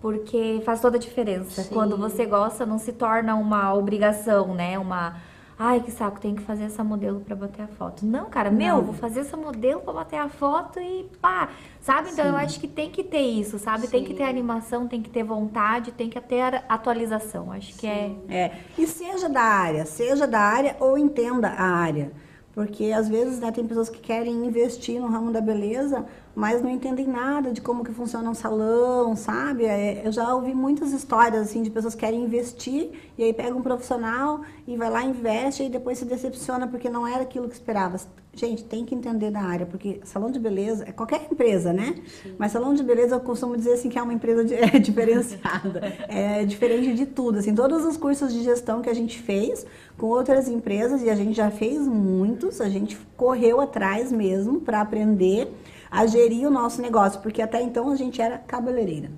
porque 0.00 0.60
faz 0.64 0.80
toda 0.80 0.96
a 0.96 1.00
diferença. 1.00 1.62
Sim. 1.62 1.74
Quando 1.74 1.96
você 1.96 2.26
gosta, 2.26 2.66
não 2.66 2.78
se 2.78 2.92
torna 2.92 3.34
uma 3.34 3.72
obrigação, 3.74 4.54
né? 4.54 4.78
Uma. 4.78 5.16
Ai, 5.60 5.80
que 5.80 5.90
saco, 5.90 6.20
tenho 6.20 6.36
que 6.36 6.42
fazer 6.42 6.64
essa 6.64 6.84
modelo 6.84 7.18
pra 7.18 7.34
bater 7.34 7.62
a 7.62 7.66
foto. 7.66 8.06
Não, 8.06 8.26
cara, 8.26 8.48
meu, 8.48 8.76
Não. 8.76 8.84
vou 8.84 8.94
fazer 8.94 9.20
essa 9.20 9.36
modelo 9.36 9.80
pra 9.80 9.92
bater 9.92 10.16
a 10.20 10.28
foto 10.28 10.78
e 10.78 11.08
pá. 11.20 11.48
Sabe? 11.80 12.10
Então 12.10 12.24
eu 12.26 12.36
acho 12.36 12.60
que 12.60 12.68
tem 12.68 12.88
que 12.90 13.02
ter 13.02 13.22
isso, 13.22 13.58
sabe? 13.58 13.88
Tem 13.88 14.04
que 14.04 14.14
ter 14.14 14.22
Sim. 14.22 14.30
animação, 14.30 14.86
tem 14.86 15.02
que 15.02 15.10
ter 15.10 15.24
vontade, 15.24 15.90
tem 15.90 16.08
que 16.08 16.20
ter 16.20 16.62
atualização. 16.68 17.50
Acho 17.50 17.76
que 17.76 17.88
é. 17.88 18.12
É, 18.28 18.52
e 18.78 18.86
seja 18.86 19.28
da 19.28 19.42
área, 19.42 19.84
seja 19.84 20.28
da 20.28 20.38
área 20.38 20.76
ou 20.78 20.96
entenda 20.96 21.48
a 21.48 21.64
área. 21.64 22.12
Porque 22.58 22.90
às 22.90 23.08
vezes 23.08 23.38
né, 23.38 23.52
tem 23.52 23.64
pessoas 23.64 23.88
que 23.88 24.00
querem 24.00 24.44
investir 24.44 25.00
no 25.00 25.06
ramo 25.06 25.30
da 25.30 25.40
beleza, 25.40 26.04
mas 26.34 26.60
não 26.60 26.68
entendem 26.68 27.06
nada 27.06 27.52
de 27.52 27.60
como 27.60 27.84
que 27.84 27.92
funciona 27.92 28.28
um 28.28 28.34
salão, 28.34 29.14
sabe? 29.14 29.64
É, 29.64 30.04
eu 30.04 30.10
já 30.10 30.34
ouvi 30.34 30.52
muitas 30.52 30.90
histórias 30.90 31.40
assim 31.40 31.62
de 31.62 31.70
pessoas 31.70 31.94
que 31.94 32.00
querem 32.00 32.24
investir 32.24 33.12
e 33.16 33.22
aí 33.22 33.32
pega 33.32 33.56
um 33.56 33.62
profissional 33.62 34.40
e 34.66 34.76
vai 34.76 34.90
lá 34.90 35.04
investe 35.04 35.62
e 35.62 35.68
depois 35.68 35.98
se 35.98 36.04
decepciona 36.04 36.66
porque 36.66 36.90
não 36.90 37.06
era 37.06 37.22
aquilo 37.22 37.48
que 37.48 37.54
esperava. 37.54 37.96
Gente, 38.38 38.62
tem 38.62 38.84
que 38.84 38.94
entender 38.94 39.32
da 39.32 39.40
área, 39.40 39.66
porque 39.66 40.00
salão 40.04 40.30
de 40.30 40.38
beleza 40.38 40.84
é 40.86 40.92
qualquer 40.92 41.26
empresa, 41.28 41.72
né? 41.72 41.96
Mas 42.38 42.52
salão 42.52 42.72
de 42.72 42.84
beleza 42.84 43.16
eu 43.16 43.20
costumo 43.20 43.56
dizer 43.56 43.72
assim 43.72 43.88
que 43.88 43.98
é 43.98 44.02
uma 44.02 44.12
empresa 44.12 44.44
de- 44.44 44.54
é 44.54 44.78
diferenciada, 44.78 45.80
é 46.08 46.44
diferente 46.44 46.94
de 46.94 47.04
tudo, 47.04 47.40
assim, 47.40 47.52
todos 47.52 47.84
os 47.84 47.96
cursos 47.96 48.32
de 48.32 48.44
gestão 48.44 48.80
que 48.80 48.88
a 48.88 48.94
gente 48.94 49.18
fez 49.18 49.66
com 49.96 50.06
outras 50.06 50.46
empresas 50.48 51.02
e 51.02 51.10
a 51.10 51.16
gente 51.16 51.36
já 51.36 51.50
fez 51.50 51.80
muitos, 51.88 52.60
a 52.60 52.68
gente 52.68 52.96
correu 53.16 53.60
atrás 53.60 54.12
mesmo 54.12 54.60
para 54.60 54.80
aprender 54.80 55.52
a 55.90 56.06
gerir 56.06 56.46
o 56.46 56.50
nosso 56.50 56.80
negócio, 56.80 57.20
porque 57.20 57.42
até 57.42 57.60
então 57.60 57.90
a 57.90 57.96
gente 57.96 58.22
era 58.22 58.38
cabeleireira. 58.38 59.10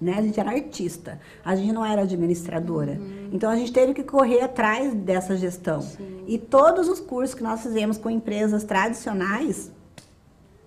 Né? 0.00 0.14
A 0.16 0.22
gente 0.22 0.38
era 0.38 0.50
artista, 0.50 1.20
a 1.44 1.56
gente 1.56 1.72
não 1.72 1.84
era 1.84 2.02
administradora. 2.02 3.00
Então 3.32 3.50
a 3.50 3.56
gente 3.56 3.72
teve 3.72 3.94
que 3.94 4.04
correr 4.04 4.40
atrás 4.42 4.94
dessa 4.94 5.36
gestão. 5.36 5.86
E 6.26 6.38
todos 6.38 6.88
os 6.88 7.00
cursos 7.00 7.34
que 7.34 7.42
nós 7.42 7.62
fizemos 7.62 7.98
com 7.98 8.08
empresas 8.08 8.62
tradicionais, 8.62 9.72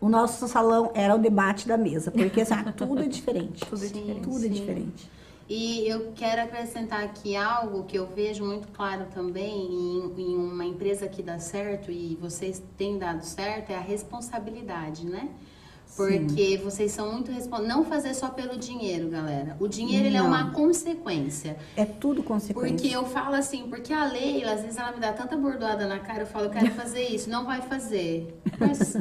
o 0.01 0.09
nosso 0.09 0.47
salão 0.47 0.91
era 0.95 1.15
o 1.15 1.19
debate 1.19 1.67
da 1.67 1.77
mesa, 1.77 2.11
porque 2.11 2.41
assim, 2.41 2.55
ah, 2.55 2.73
tudo 2.75 3.03
é 3.03 3.07
diferente. 3.07 3.63
Tudo 3.69 3.85
é 3.85 3.87
diferente. 3.87 4.21
Tudo 4.21 4.37
é 4.37 4.41
Sim. 4.41 4.49
diferente. 4.49 5.11
E 5.47 5.85
eu 5.87 6.13
quero 6.15 6.41
acrescentar 6.43 7.03
aqui 7.03 7.35
algo 7.35 7.83
que 7.83 7.97
eu 7.97 8.07
vejo 8.07 8.45
muito 8.45 8.69
claro 8.69 9.05
também 9.13 9.67
em, 9.67 10.13
em 10.17 10.35
uma 10.35 10.63
empresa 10.65 11.07
que 11.09 11.21
dá 11.21 11.39
certo 11.39 11.91
e 11.91 12.17
vocês 12.21 12.63
têm 12.77 12.97
dado 12.97 13.23
certo 13.23 13.69
é 13.69 13.75
a 13.75 13.81
responsabilidade, 13.81 15.05
né? 15.05 15.29
Porque 15.95 16.57
vocês 16.63 16.91
são 16.91 17.11
muito 17.11 17.31
responsáveis. 17.31 17.75
Não 17.75 17.85
fazer 17.85 18.13
só 18.13 18.29
pelo 18.29 18.57
dinheiro, 18.57 19.09
galera. 19.09 19.55
O 19.59 19.67
dinheiro 19.67 20.05
ele 20.05 20.17
é 20.17 20.21
uma 20.21 20.51
consequência. 20.51 21.57
É 21.75 21.85
tudo 21.85 22.23
consequência. 22.23 22.75
Porque 22.77 22.95
eu 22.95 23.05
falo 23.05 23.35
assim, 23.35 23.67
porque 23.67 23.93
a 23.93 24.05
Leila, 24.05 24.53
às 24.53 24.61
vezes 24.61 24.77
ela 24.77 24.91
me 24.91 24.99
dá 24.99 25.13
tanta 25.13 25.35
bordoada 25.35 25.85
na 25.87 25.99
cara, 25.99 26.21
eu 26.21 26.27
falo, 26.27 26.45
eu 26.45 26.49
quero 26.49 26.71
fazer 26.75 27.03
isso, 27.07 27.29
não 27.29 27.45
vai 27.45 27.61
fazer. 27.61 28.33
Mas 28.59 28.97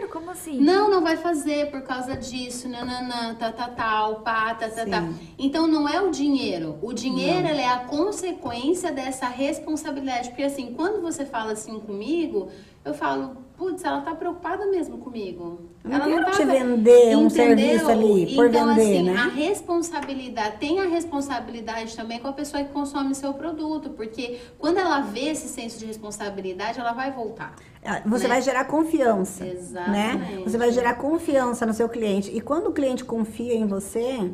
quero, 0.00 0.08
como 0.08 0.30
assim? 0.30 0.60
Não, 0.60 0.90
não 0.90 1.02
vai 1.02 1.16
fazer 1.16 1.70
por 1.70 1.82
causa 1.82 2.16
disso, 2.16 2.68
nananã, 2.68 3.34
tá, 3.34 3.52
tá, 3.52 3.68
tal, 3.68 4.20
pá, 4.20 4.54
tá, 4.54 4.68
tá, 4.68 4.86
tá. 4.86 5.08
Então 5.38 5.66
não 5.66 5.88
é 5.88 6.00
o 6.00 6.10
dinheiro. 6.10 6.78
O 6.82 6.92
dinheiro 6.92 7.48
é 7.48 7.66
a 7.66 7.80
consequência 7.80 8.90
dessa 8.90 9.26
responsabilidade. 9.26 10.30
Porque 10.30 10.42
assim, 10.42 10.72
quando 10.74 11.00
você 11.00 11.24
fala 11.24 11.52
assim 11.52 11.78
comigo, 11.80 12.48
eu 12.84 12.94
falo, 12.94 13.36
putz, 13.56 13.84
ela 13.84 14.00
tá 14.00 14.14
preocupada 14.14 14.66
mesmo 14.66 14.98
comigo. 14.98 15.60
Eu 15.84 15.90
não 15.90 15.96
ela 15.96 16.06
quero 16.06 16.24
tá 16.24 16.30
te 16.32 16.44
vender 16.44 17.16
um 17.16 17.28
serviço 17.28 17.90
ali, 17.90 18.34
por 18.34 18.46
então, 18.46 18.74
vender, 18.74 18.82
assim, 18.82 19.02
né? 19.02 19.16
a 19.16 19.28
responsabilidade, 19.28 20.56
tem 20.58 20.80
a 20.80 20.86
responsabilidade 20.86 21.94
também 21.94 22.18
com 22.18 22.28
a 22.28 22.32
pessoa 22.32 22.64
que 22.64 22.72
consome 22.72 23.14
seu 23.14 23.34
produto, 23.34 23.90
porque 23.90 24.40
quando 24.58 24.78
ela 24.78 25.00
vê 25.00 25.30
esse 25.30 25.48
senso 25.48 25.78
de 25.78 25.86
responsabilidade, 25.86 26.80
ela 26.80 26.92
vai 26.92 27.10
voltar. 27.10 27.54
Ah, 27.84 28.02
Você 28.06 28.28
né? 28.28 28.34
vai 28.34 28.42
gerar 28.42 28.64
confiança, 28.64 29.44
né? 29.44 29.52
Exatamente. 29.52 30.44
Você 30.44 30.58
vai 30.58 30.70
gerar 30.70 30.94
confiança 30.94 31.64
no 31.64 31.72
seu 31.72 31.88
cliente. 31.88 32.30
E 32.30 32.40
quando 32.40 32.66
o 32.68 32.72
cliente 32.72 33.04
confia 33.04 33.54
em 33.54 33.66
você, 33.66 34.30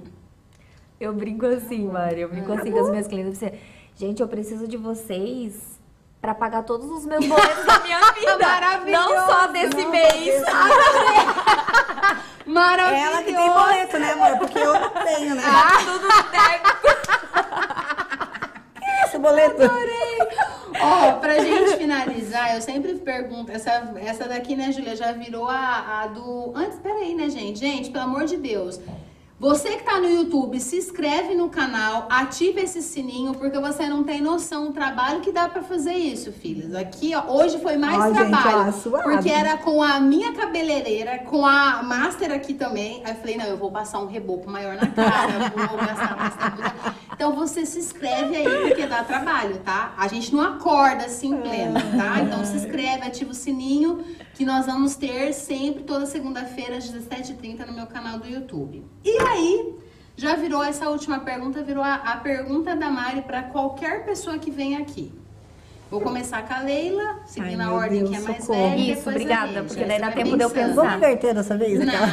Eu 0.99 1.12
brinco 1.14 1.47
assim, 1.47 1.86
Mari. 1.86 2.22
Eu 2.22 2.28
brinco 2.28 2.53
assim 2.53 2.72
com 2.72 2.80
as 2.80 2.90
minhas 2.90 3.07
clientes. 3.07 3.38
Disse, 3.38 3.53
Gente, 3.94 4.20
eu 4.20 4.28
preciso 4.28 4.66
de 4.66 4.76
vocês 4.76 5.55
pra 6.20 6.34
pagar 6.34 6.64
todos 6.64 6.90
os 6.90 7.07
meus 7.07 7.24
boletos 7.26 7.64
da 7.66 7.78
minha 7.80 8.01
vida. 8.12 8.38
Maravilhoso! 8.38 9.14
Não 9.14 9.26
só 9.26 9.47
desse 9.47 9.84
mês. 9.86 10.42
Maravilhoso! 12.47 13.07
ela 13.07 13.22
que 13.22 13.32
tem 13.34 13.51
boleto, 13.53 13.99
né, 13.99 14.12
amor? 14.12 14.38
Porque 14.38 14.59
eu 14.59 14.72
não 14.74 14.90
tenho, 14.90 15.34
né? 15.34 15.42
Tá 15.42 15.78
tudo 15.84 16.07
certo. 16.30 16.86
Esse 19.07 19.18
boleto. 19.18 19.62
Ó, 20.82 21.12
pra 21.14 21.38
gente 21.38 21.76
finalizar, 21.76 22.54
eu 22.54 22.60
sempre 22.60 22.94
pergunto, 22.94 23.50
essa, 23.52 23.92
essa 23.96 24.28
daqui, 24.28 24.54
né, 24.56 24.72
Júlia, 24.72 24.96
já 24.96 25.12
virou 25.12 25.48
a, 25.48 26.02
a 26.02 26.06
do. 26.08 26.52
Antes, 26.54 26.78
peraí, 26.78 27.14
né, 27.14 27.28
gente? 27.30 27.58
Gente, 27.58 27.90
pelo 27.90 28.04
amor 28.04 28.24
de 28.24 28.36
Deus. 28.36 28.80
Você 29.38 29.68
que 29.76 29.82
tá 29.84 30.00
no 30.00 30.08
YouTube, 30.08 30.58
se 30.58 30.78
inscreve 30.78 31.34
no 31.34 31.50
canal, 31.50 32.06
ativa 32.08 32.58
esse 32.60 32.80
sininho, 32.80 33.34
porque 33.34 33.58
você 33.58 33.86
não 33.86 34.02
tem 34.02 34.18
noção 34.22 34.68
do 34.68 34.72
trabalho 34.72 35.20
que 35.20 35.30
dá 35.30 35.46
pra 35.46 35.62
fazer 35.62 35.92
isso, 35.92 36.32
filhas. 36.32 36.74
Aqui, 36.74 37.14
ó, 37.14 37.30
hoje 37.34 37.58
foi 37.60 37.76
mais 37.76 37.98
Ó, 37.98 38.14
gente, 38.14 38.30
trabalho. 38.30 38.68
ó, 38.70 38.72
suave. 38.72 39.04
porque 39.04 39.28
era 39.28 39.58
com 39.58 39.82
a 39.82 40.00
minha 40.00 40.32
cabeleireira, 40.32 41.18
com 41.18 41.44
a 41.44 41.82
master 41.82 42.32
aqui 42.32 42.54
também. 42.54 43.02
Aí 43.04 43.12
eu 43.12 43.16
falei, 43.16 43.36
não, 43.36 43.44
eu 43.44 43.58
vou 43.58 43.70
passar 43.70 43.98
um 43.98 44.06
reboco 44.06 44.48
maior 44.50 44.74
na 44.74 44.86
cara, 44.86 45.52
eu 45.54 45.68
vou 45.68 45.76
gastar 45.86 46.16
mais 46.16 46.34
tempo. 46.34 46.96
Então 47.16 47.34
você 47.34 47.64
se 47.64 47.78
inscreve 47.78 48.36
aí, 48.36 48.68
porque 48.68 48.86
dá 48.86 49.02
trabalho, 49.02 49.58
tá? 49.60 49.94
A 49.96 50.06
gente 50.06 50.34
não 50.34 50.42
acorda 50.42 51.06
assim 51.06 51.34
pleno, 51.40 51.80
tá? 51.96 52.20
Então 52.20 52.44
se 52.44 52.56
inscreve, 52.56 53.06
ativa 53.06 53.30
o 53.30 53.34
sininho, 53.34 54.04
que 54.34 54.44
nós 54.44 54.66
vamos 54.66 54.96
ter 54.96 55.32
sempre, 55.32 55.82
toda 55.84 56.04
segunda-feira, 56.04 56.76
às 56.76 56.84
17h30, 56.84 57.66
no 57.66 57.72
meu 57.72 57.86
canal 57.86 58.18
do 58.18 58.28
YouTube. 58.28 58.84
E 59.02 59.18
aí, 59.18 59.74
já 60.14 60.36
virou 60.36 60.62
essa 60.62 60.90
última 60.90 61.20
pergunta, 61.20 61.62
virou 61.62 61.82
a, 61.82 61.94
a 61.94 62.16
pergunta 62.18 62.76
da 62.76 62.90
Mari 62.90 63.22
para 63.22 63.44
qualquer 63.44 64.04
pessoa 64.04 64.38
que 64.38 64.50
vem 64.50 64.76
aqui. 64.76 65.10
Vou 65.89 66.01
começar 66.01 66.43
com 66.49 66.53
a 66.53 66.61
Leila, 66.62 67.20
seguindo 67.26 67.61
Ai, 67.61 67.66
a 67.68 67.72
ordem 67.72 67.99
Deus, 68.01 68.11
que 68.11 68.16
é 68.16 68.20
mais 68.20 68.45
socorro. 68.45 68.70
velha. 68.70 68.93
Isso, 68.93 69.09
obrigada, 69.09 69.62
porque 69.62 69.82
Aí 69.84 69.89
daí 69.89 70.01
dá 70.01 70.07
vai 70.11 70.24
tempo 70.24 70.37
de 70.37 70.43
eu 70.43 70.51
pensando. 70.51 70.74
Vamos 70.74 70.93
pensar. 70.93 70.97
inverter 70.97 71.34
dessa 71.34 71.57
vez? 71.57 71.80
aquela? 71.80 72.07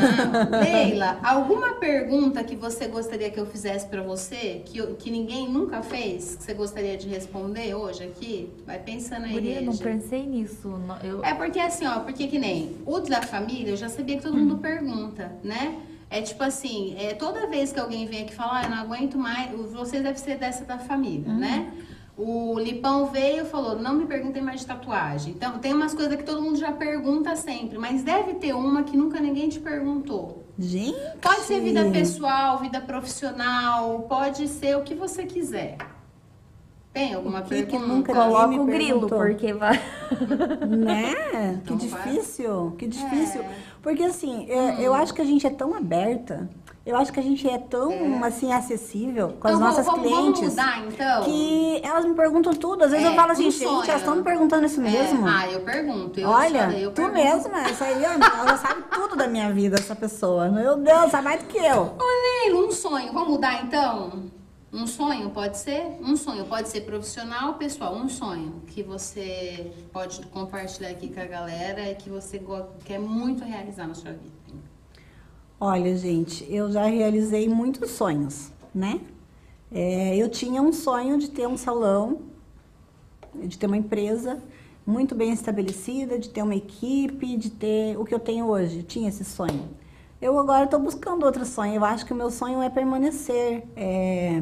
Não, 0.46 0.60
Leila, 0.62 1.20
alguma 1.24 1.74
pergunta 1.80 2.44
que 2.44 2.56
você 2.56 2.88
gostaria 2.88 3.32
que 3.32 3.40
eu 3.40 3.48
fizesse 3.48 3.88
pra 3.88 4.04
você, 4.04 4.62
que, 4.66 4.78
eu- 4.78 4.94
que 4.96 5.10
ninguém 5.10 5.50
nunca 5.50 5.82
fez, 5.82 6.36
que 6.36 6.44
você 6.44 6.54
gostaria 6.54 6.96
de 6.96 7.08
responder 7.10 7.74
hoje 7.74 8.04
aqui? 8.04 8.52
Vai 8.64 8.78
pensando 8.78 9.26
aí, 9.26 9.34
Guria, 9.34 9.62
não 9.62 9.76
pensei 9.76 10.24
nisso. 10.28 10.68
Não- 10.70 10.98
Eu... 11.04 11.26
É 11.26 11.34
porque 11.34 11.60
assim, 11.60 11.88
ó, 11.88 12.02
porque 12.02 12.28
que 12.28 12.38
nem 12.38 12.78
o 12.86 13.00
da 13.00 13.24
família, 13.24 13.72
eu 13.72 13.78
já 13.78 13.90
sabia 13.90 14.18
que 14.18 14.22
todo 14.24 14.38
mundo 14.38 14.58
pergunta, 14.60 15.32
né? 15.44 15.80
É 16.12 16.22
tipo 16.22 16.44
assim, 16.44 16.96
é, 17.00 17.16
toda 17.16 17.48
vez 17.48 17.72
que 17.74 17.80
alguém 17.80 18.06
vem 18.06 18.22
aqui 18.22 18.36
falar, 18.36 18.60
ah, 18.60 18.64
eu 18.66 18.70
não 18.70 18.78
aguento 18.84 19.18
mais, 19.18 19.50
você 19.72 20.00
deve 20.00 20.20
ser 20.20 20.38
dessa 20.38 20.64
da 20.64 20.78
família, 20.78 21.34
né? 21.34 21.72
O 22.16 22.60
Lipão 22.60 23.08
veio 23.08 23.44
e 23.44 23.46
falou, 23.46 23.80
não 23.80 23.96
me 23.96 24.06
perguntem 24.06 24.42
mais 24.42 24.60
de 24.60 24.68
tatuagem. 24.68 25.34
Então, 25.34 25.58
tem 25.58 25.74
umas 25.74 25.94
coisas 25.94 26.16
que 26.16 26.24
todo 26.24 26.42
mundo 26.42 26.58
já 26.58 26.72
pergunta 26.72 27.36
sempre, 27.36 27.78
mas 27.80 28.04
deve 28.04 28.36
ter 28.36 28.54
uma 28.54 28.84
que 28.84 28.96
nunca 28.96 29.20
ninguém 29.20 29.50
te 29.50 29.60
perguntou. 29.60 30.44
Gente. 30.58 30.96
Pode 31.20 31.42
ser 31.42 31.60
vida 31.62 31.90
pessoal, 31.90 32.60
vida 32.60 32.80
profissional, 32.80 34.02
pode 34.08 34.48
ser 34.48 34.78
o 34.78 34.84
que 34.84 34.94
você 34.94 35.26
quiser. 35.26 35.78
Tem 36.94 37.14
alguma 37.16 37.40
O 37.40 37.44
que 37.44 37.56
que 37.64 37.72
pergunta? 37.72 37.88
nunca 37.94 38.14
Coloca 38.14 38.54
o 38.62 38.66
grilo, 38.66 39.08
porque 39.10 39.52
vai. 39.54 39.82
Né? 40.70 41.60
Que 41.66 41.72
Não 41.72 41.78
vai. 41.80 42.02
difícil, 42.14 42.76
que 42.78 42.88
difícil. 42.88 43.42
É. 43.42 43.50
Porque 43.82 44.04
assim, 44.04 44.46
é, 44.50 44.76
eu 44.80 44.94
acho 44.94 45.14
que 45.14 45.22
a 45.22 45.26
gente 45.26 45.46
é 45.48 45.50
tão 45.50 45.74
aberta, 45.76 46.48
eu 46.86 46.96
acho 46.96 47.12
que 47.12 47.20
a 47.20 47.24
gente 47.24 47.50
é 47.50 47.58
tão 47.58 48.24
assim 48.24 48.54
acessível 48.54 49.30
com 49.40 49.48
as 49.48 49.56
Então, 49.56 49.68
nossas 49.68 49.86
vamos, 49.86 50.04
vamos 50.10 50.38
clientes. 50.40 50.50
mudar, 50.56 50.86
então? 50.88 51.24
Que 51.24 51.82
elas 51.84 52.06
me 52.06 52.14
perguntam 52.14 52.54
tudo. 52.54 52.84
Às 52.84 52.92
vezes 52.92 53.06
É, 53.06 53.10
eu 53.10 53.16
falo 53.16 53.32
assim, 53.32 53.50
gente, 53.50 53.64
sonho. 53.64 53.84
elas 53.90 54.02
estão 54.02 54.16
me 54.16 54.24
perguntando 54.24 54.66
isso 54.66 54.80
mesmo. 54.82 55.28
É, 55.28 55.32
ah, 55.32 55.52
eu 55.52 55.62
pergunto. 55.62 56.20
Eu 56.20 56.30
Olha, 56.30 56.70
sou- 56.70 56.80
eu 56.80 56.92
tu 56.92 56.96
pergunto. 57.02 57.18
mesma, 57.18 57.70
isso 57.72 57.84
aí, 57.84 58.04
ela 58.04 58.58
sabe 58.58 58.84
tudo 58.94 59.16
da 59.16 59.28
minha 59.28 59.52
vida, 59.52 59.78
essa 59.80 59.96
pessoa. 59.96 60.50
Meu 60.50 60.78
Deus, 60.78 61.10
sabe 61.10 61.24
mais 61.24 61.42
do 61.42 61.48
que 61.48 61.58
eu. 61.58 61.96
Ô, 61.98 62.46
Leila, 62.46 62.68
um 62.68 62.72
sonho. 62.72 63.12
Vamos 63.14 63.30
mudar, 63.30 63.64
então? 63.64 64.32
Um 64.74 64.88
sonho 64.88 65.30
pode 65.30 65.60
ser? 65.60 66.00
Um 66.02 66.18
sonho 66.18 66.46
pode 66.46 66.68
ser 66.68 66.82
profissional 66.82 67.54
pessoal? 67.60 67.96
Um 67.96 68.10
sonho 68.10 68.64
que 68.66 68.82
você 68.82 69.72
pode 69.92 70.20
compartilhar 70.26 70.90
aqui 70.90 71.14
com 71.14 71.20
a 71.20 71.28
galera 71.28 71.92
e 71.92 71.94
que 71.94 72.10
você 72.10 72.42
quer 72.84 73.00
muito 73.00 73.44
realizar 73.44 73.88
na 73.88 73.94
sua 73.94 74.14
vida. 74.14 74.34
Olha, 75.60 75.96
gente, 75.96 76.44
eu 76.52 76.72
já 76.72 76.86
realizei 76.88 77.48
muitos 77.48 77.92
sonhos, 77.92 78.52
né? 78.74 79.00
É, 79.72 80.18
eu 80.18 80.28
tinha 80.28 80.60
um 80.60 80.74
sonho 80.74 81.20
de 81.20 81.30
ter 81.30 81.48
um 81.48 81.56
salão, 81.56 82.24
de 83.36 83.56
ter 83.60 83.68
uma 83.68 83.78
empresa, 83.78 84.42
muito 84.84 85.14
bem 85.14 85.32
estabelecida, 85.32 86.18
de 86.18 86.30
ter 86.30 86.42
uma 86.42 86.56
equipe, 86.56 87.38
de 87.38 87.52
ter 87.52 87.96
o 87.96 88.04
que 88.04 88.14
eu 88.14 88.20
tenho 88.20 88.48
hoje. 88.48 88.80
Eu 88.80 88.84
tinha 88.84 89.08
esse 89.08 89.24
sonho. 89.24 89.70
Eu 90.24 90.40
agora 90.40 90.64
estou 90.64 90.80
buscando 90.80 91.26
outro 91.26 91.46
sonho. 91.46 91.76
Eu 91.76 91.84
acho 91.84 92.06
que 92.06 92.14
o 92.14 92.16
meu 92.16 92.32
sonho 92.32 92.62
é 92.62 92.70
permanecer, 92.70 93.68
é, 93.76 94.42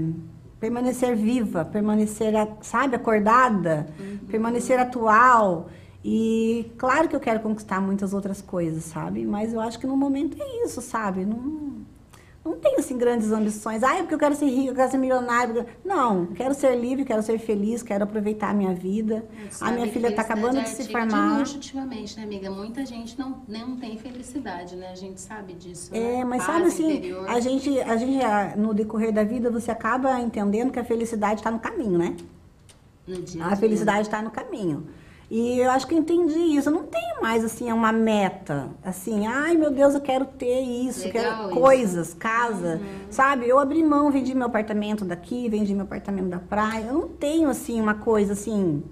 permanecer 0.60 1.16
viva, 1.16 1.66
permanecer, 1.66 2.36
sabe, 2.62 2.96
acordada, 2.96 3.88
permanecer 4.30 4.78
atual. 4.80 5.70
E 6.06 6.72
claro 6.78 7.10
que 7.10 7.16
eu 7.16 7.20
quero 7.20 7.40
conquistar 7.40 7.82
muitas 7.82 8.14
outras 8.14 8.44
coisas, 8.44 8.84
sabe? 8.84 9.26
Mas 9.26 9.54
eu 9.54 9.60
acho 9.60 9.80
que 9.80 9.88
no 9.88 9.98
momento 9.98 10.38
é 10.40 10.64
isso, 10.64 10.82
sabe? 10.82 11.26
Não, 11.26 11.81
não 12.44 12.58
tenho 12.58 12.80
assim 12.80 12.98
grandes 12.98 13.32
ambições. 13.32 13.84
Ah, 13.84 13.96
é 13.98 14.00
porque 14.00 14.16
eu 14.16 14.20
quero 14.20 14.36
ser 14.36 14.48
rico, 14.48 14.70
eu 14.70 14.76
quero 14.76 14.90
ser 14.90 14.98
milionário. 14.98 15.64
Não, 15.86 16.26
quero 16.28 16.56
ser 16.56 16.76
livre, 16.76 17.06
quero 17.06 17.22
ser 17.22 17.38
feliz, 17.38 17.84
quero 17.84 18.04
aproveitar 18.04 18.50
a 18.50 18.54
minha 18.54 18.74
vida. 18.74 19.24
A 19.60 19.72
minha 19.72 19.88
filha 19.88 20.08
está 20.08 20.24
acabando 20.24 20.58
é 20.58 20.64
de 20.64 20.70
se 20.70 20.82
artigo 20.82 21.00
formar. 21.00 21.38
luxo 21.40 21.56
ultimamente, 21.56 22.18
né, 22.18 22.24
amiga? 22.24 22.50
Muita 22.50 22.84
gente 22.84 23.18
não, 23.20 23.44
não 23.48 23.78
tem 23.78 23.96
felicidade, 23.98 24.76
né? 24.76 24.90
A 24.92 24.96
gente 24.96 25.22
sabe 25.22 25.54
disso. 25.54 25.94
É, 25.94 26.18
né? 26.18 26.24
mas 26.26 26.44
Paz 26.44 26.56
sabe 26.56 26.68
assim, 26.68 26.92
interior. 26.98 27.30
a 27.30 27.40
gente, 27.40 27.80
a 27.80 27.96
gente, 27.96 28.20
no 28.58 28.74
decorrer 28.74 29.14
da 29.14 29.24
vida, 29.24 29.52
você 29.52 29.70
acaba 29.70 30.20
entendendo 30.20 30.72
que 30.72 30.80
a 30.80 30.84
felicidade 30.84 31.42
está 31.42 31.52
no 31.52 31.60
caminho, 31.60 31.98
né? 32.00 32.16
No 33.08 33.22
dia 33.22 33.44
a 33.44 33.46
A 33.46 33.50
dia. 33.50 33.58
felicidade 33.58 34.02
está 34.08 34.20
no 34.22 34.32
caminho. 34.32 34.88
E 35.32 35.60
eu 35.60 35.72
acho 35.72 35.88
que 35.88 35.96
eu 35.96 36.00
entendi 36.00 36.38
isso. 36.38 36.68
Eu 36.68 36.74
não 36.74 36.84
tenho 36.84 37.22
mais, 37.22 37.46
assim, 37.46 37.72
uma 37.72 37.94
meta. 37.94 38.68
Assim, 38.84 39.26
ai 39.26 39.56
meu 39.56 39.72
Deus, 39.72 39.94
eu 39.94 40.02
quero 40.02 40.26
ter 40.26 40.60
isso, 40.60 41.06
Legal 41.06 41.12
quero 41.14 41.36
isso. 41.36 41.44
Uhum. 41.44 41.62
coisas, 41.62 42.14
casa. 42.14 42.82
Sabe? 43.10 43.48
Eu 43.48 43.58
abri 43.58 43.82
mão, 43.82 44.12
vendi 44.12 44.36
meu 44.36 44.48
apartamento 44.48 45.06
daqui, 45.06 45.48
vendi 45.48 45.74
meu 45.74 45.86
apartamento 45.86 46.28
da 46.28 46.38
praia. 46.38 46.88
Eu 46.88 46.94
não 46.94 47.08
tenho, 47.08 47.50
assim, 47.50 47.80
uma 47.80 47.94
coisa 47.94 48.34
assim. 48.34 48.84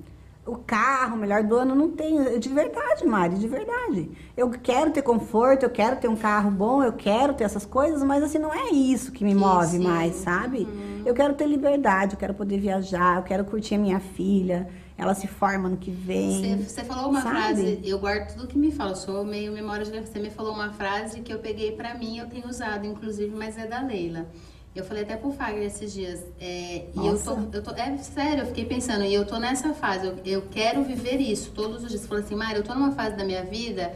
O 0.45 0.55
carro, 0.55 1.17
o 1.17 1.19
melhor 1.19 1.43
do 1.43 1.57
ano, 1.57 1.71
eu 1.71 1.75
não 1.75 1.89
tenho. 1.89 2.39
De 2.39 2.47
verdade, 2.47 3.05
Mari, 3.05 3.35
de 3.35 3.47
verdade. 3.47 4.09
Eu 4.37 4.49
quero 4.49 4.91
ter 4.91 5.01
conforto, 5.01 5.63
eu 5.63 5.69
quero 5.69 5.97
ter 5.97 6.07
um 6.07 6.15
carro 6.15 6.49
bom, 6.49 6.81
eu 6.81 6.93
quero 6.93 7.33
ter 7.33 7.43
essas 7.43 7.65
coisas, 7.65 8.01
mas 8.01 8.23
assim, 8.23 8.39
não 8.39 8.53
é 8.53 8.69
isso 8.71 9.11
que 9.11 9.25
me 9.25 9.35
move 9.35 9.77
sim. 9.77 9.83
mais, 9.83 10.15
sabe? 10.15 10.59
Uhum. 10.59 11.03
Eu 11.05 11.13
quero 11.13 11.33
ter 11.33 11.47
liberdade, 11.47 12.13
eu 12.13 12.17
quero 12.17 12.33
poder 12.33 12.59
viajar, 12.59 13.17
eu 13.17 13.23
quero 13.23 13.43
curtir 13.43 13.75
a 13.75 13.77
minha 13.77 13.99
filha. 13.99 14.69
Ela 14.99 15.15
se 15.15 15.27
forma 15.27 15.69
no 15.69 15.77
que 15.77 15.89
vem. 15.89 16.61
Você, 16.61 16.83
falou 16.83 17.09
uma 17.09 17.21
sabe? 17.21 17.35
frase, 17.35 17.79
eu 17.85 17.97
guardo 17.97 18.33
tudo 18.33 18.47
que 18.47 18.57
me 18.57 18.69
fala, 18.69 18.91
eu 18.91 18.95
sou 18.97 19.23
meio 19.23 19.53
memória 19.53 19.85
de 19.85 19.97
Você 19.97 20.19
me 20.19 20.29
falou 20.29 20.53
uma 20.53 20.73
frase 20.73 21.21
que 21.21 21.33
eu 21.33 21.39
peguei 21.39 21.71
pra 21.71 21.93
mim, 21.93 22.17
eu 22.17 22.27
tenho 22.27 22.45
usado, 22.49 22.85
inclusive, 22.85 23.33
mas 23.33 23.57
é 23.57 23.65
da 23.65 23.81
Leila. 23.81 24.27
Eu 24.75 24.83
falei 24.83 25.03
até 25.03 25.15
pro 25.15 25.31
Fagner 25.31 25.63
esses 25.63 25.93
dias. 25.93 26.21
é, 26.39 26.87
e 26.93 27.07
eu 27.07 27.17
tô, 27.17 27.37
eu 27.53 27.63
tô. 27.63 27.71
É 27.71 27.97
sério, 27.97 28.41
eu 28.43 28.47
fiquei 28.47 28.65
pensando, 28.65 29.05
e 29.05 29.13
eu 29.13 29.25
tô 29.25 29.39
nessa 29.39 29.73
fase, 29.73 30.05
eu, 30.05 30.17
eu 30.25 30.41
quero 30.51 30.83
viver 30.83 31.17
isso 31.21 31.51
todos 31.51 31.83
os 31.83 31.89
dias. 31.89 32.01
Você 32.01 32.07
falou 32.07 32.21
assim, 32.21 32.35
Mari, 32.35 32.57
eu 32.57 32.63
tô 32.63 32.75
numa 32.75 32.91
fase 32.91 33.15
da 33.15 33.23
minha 33.23 33.43
vida 33.45 33.93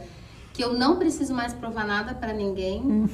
que 0.54 0.64
eu 0.64 0.72
não 0.72 0.96
preciso 0.96 1.34
mais 1.34 1.52
provar 1.52 1.86
nada 1.86 2.14
pra 2.14 2.32
ninguém. 2.32 2.80
Hum. 2.80 3.08